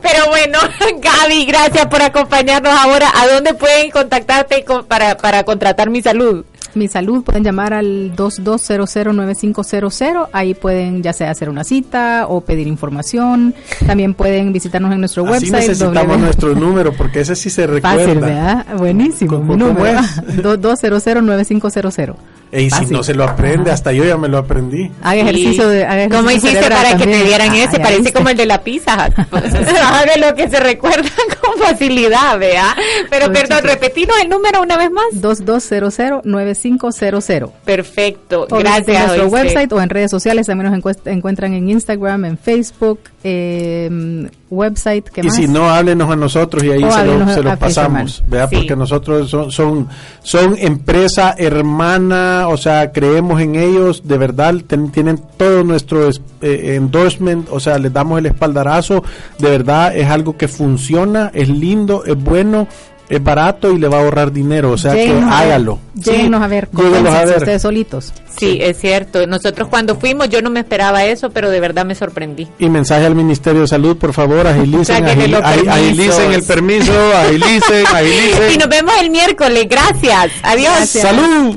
Pero 0.00 0.26
bueno, 0.28 0.58
Gaby, 0.98 1.44
gracias 1.46 1.86
por 1.86 2.00
acompañarnos 2.00 2.72
ahora. 2.72 3.10
¿A 3.14 3.26
dónde 3.28 3.52
pueden 3.54 3.90
contactarte 3.90 4.64
con- 4.64 4.86
para, 4.86 5.16
para 5.18 5.44
contratar 5.44 5.90
mi 5.90 6.00
salud? 6.02 6.44
Mi 6.76 6.86
salud 6.88 7.22
pueden 7.24 7.42
llamar 7.42 7.72
al 7.72 8.14
22009500. 8.14 10.28
Ahí 10.32 10.52
pueden 10.54 11.02
ya 11.02 11.14
sea 11.14 11.30
hacer 11.30 11.48
una 11.48 11.64
cita 11.64 12.26
o 12.28 12.42
pedir 12.42 12.66
información. 12.66 13.54
También 13.86 14.12
pueden 14.12 14.52
visitarnos 14.52 14.92
en 14.92 15.00
nuestro 15.00 15.22
Así 15.24 15.32
website. 15.50 15.68
necesitamos 15.70 16.18
nuestro 16.18 16.54
número 16.54 16.92
porque 16.92 17.20
ese 17.20 17.34
sí 17.34 17.48
se 17.48 17.66
recuerda. 17.66 17.98
Fácil, 18.04 18.20
¿verdad? 18.20 18.66
Buenísimo. 18.76 19.36
¿Cómo- 19.38 19.52
cómo 19.54 19.68
número. 19.68 20.00
es? 20.00 20.22
22009500. 20.42 22.16
Y 22.52 22.70
si 22.70 22.86
no 22.86 23.02
se 23.02 23.12
lo 23.14 23.24
aprende, 23.24 23.72
hasta 23.72 23.92
yo 23.92 24.04
ya 24.04 24.16
me 24.16 24.28
lo 24.28 24.38
aprendí. 24.38 24.88
Haga 25.02 25.22
ejercicio 25.22 25.68
de. 25.68 25.84
Haga 25.84 26.08
¿Cómo 26.08 26.30
hiciste 26.30 26.70
para 26.70 26.96
que 26.96 27.04
te 27.04 27.24
dieran 27.24 27.50
ah, 27.50 27.64
ese? 27.64 27.80
Parece 27.80 28.12
como 28.12 28.28
el 28.28 28.36
de 28.36 28.46
la 28.46 28.62
pizza. 28.62 29.08
De 30.06 30.20
lo 30.20 30.32
que 30.34 30.48
se 30.48 30.60
recuerdan 30.60 31.10
con 31.40 31.58
facilidad, 31.58 32.38
vea. 32.38 32.76
Pero 33.10 33.32
perdón, 33.32 33.64
repetimos 33.64 34.14
el 34.22 34.28
número 34.28 34.62
una 34.62 34.76
vez 34.76 34.92
más. 34.92 35.06
2200-9500. 35.14 37.50
Perfecto. 37.64 38.46
O 38.50 38.58
Gracias. 38.58 38.88
En 38.88 39.06
nuestro 39.06 39.28
website 39.28 39.72
o 39.72 39.80
en 39.80 39.88
redes 39.88 40.10
sociales 40.10 40.46
también 40.46 40.72
nos 40.72 40.96
encuentran 41.06 41.54
en 41.54 41.68
Instagram, 41.68 42.26
en 42.26 42.38
Facebook, 42.38 43.00
eh, 43.24 44.28
website. 44.50 45.08
¿qué 45.10 45.22
y 45.22 45.30
si 45.30 45.48
no, 45.48 45.68
háblenos 45.68 46.08
a 46.10 46.16
nosotros 46.16 46.62
y 46.62 46.70
ahí 46.70 46.88
se 46.90 47.04
lo, 47.04 47.28
se 47.28 47.42
lo 47.42 47.56
pasamos. 47.56 48.22
Vea, 48.26 48.48
porque 48.48 48.76
nosotros 48.76 49.28
son, 49.28 49.50
son, 49.50 49.88
son 50.22 50.56
empresa 50.58 51.34
hermana 51.36 52.35
o 52.44 52.56
sea, 52.56 52.92
creemos 52.92 53.40
en 53.40 53.56
ellos, 53.56 54.02
de 54.06 54.18
verdad, 54.18 54.54
tienen 54.92 55.20
todo 55.36 55.64
nuestro 55.64 56.08
eh, 56.08 56.74
endorsement, 56.76 57.48
o 57.50 57.60
sea, 57.60 57.78
les 57.78 57.92
damos 57.92 58.18
el 58.18 58.26
espaldarazo, 58.26 59.02
de 59.38 59.50
verdad 59.50 59.96
es 59.96 60.08
algo 60.08 60.36
que 60.36 60.48
funciona, 60.48 61.30
es 61.34 61.48
lindo, 61.48 62.04
es 62.04 62.16
bueno, 62.22 62.68
es 63.08 63.22
barato 63.22 63.70
y 63.72 63.78
le 63.78 63.88
va 63.88 63.98
a 63.98 64.00
ahorrar 64.00 64.32
dinero, 64.32 64.72
o 64.72 64.78
sea 64.78 64.94
que 64.94 65.12
hágalo. 65.12 65.78
Lléguenos 65.94 66.42
a 66.42 66.48
ver, 66.48 66.68
a 66.74 67.24
ver. 67.24 67.36
ustedes 67.36 67.62
solitos. 67.62 68.12
Sí, 68.36 68.58
es 68.60 68.78
cierto. 68.78 69.26
Nosotros 69.26 69.68
cuando 69.68 69.96
fuimos, 69.96 70.28
yo 70.28 70.42
no 70.42 70.50
me 70.50 70.60
esperaba 70.60 71.04
eso, 71.04 71.30
pero 71.30 71.50
de 71.50 71.60
verdad 71.60 71.84
me 71.84 71.94
sorprendí. 71.94 72.48
Y 72.58 72.68
mensaje 72.68 73.06
al 73.06 73.14
Ministerio 73.14 73.62
de 73.62 73.68
Salud, 73.68 73.96
por 73.96 74.12
favor, 74.12 74.46
agilicen, 74.46 75.04
agilicen 75.04 76.32
el 76.32 76.42
permiso, 76.42 76.92
agilicen, 77.16 77.86
agilicen. 77.94 78.52
Y 78.52 78.56
nos 78.58 78.68
vemos 78.68 78.94
el 79.00 79.10
miércoles. 79.10 79.66
Gracias. 79.68 80.32
Adiós. 80.42 80.88
Salud. 80.88 81.56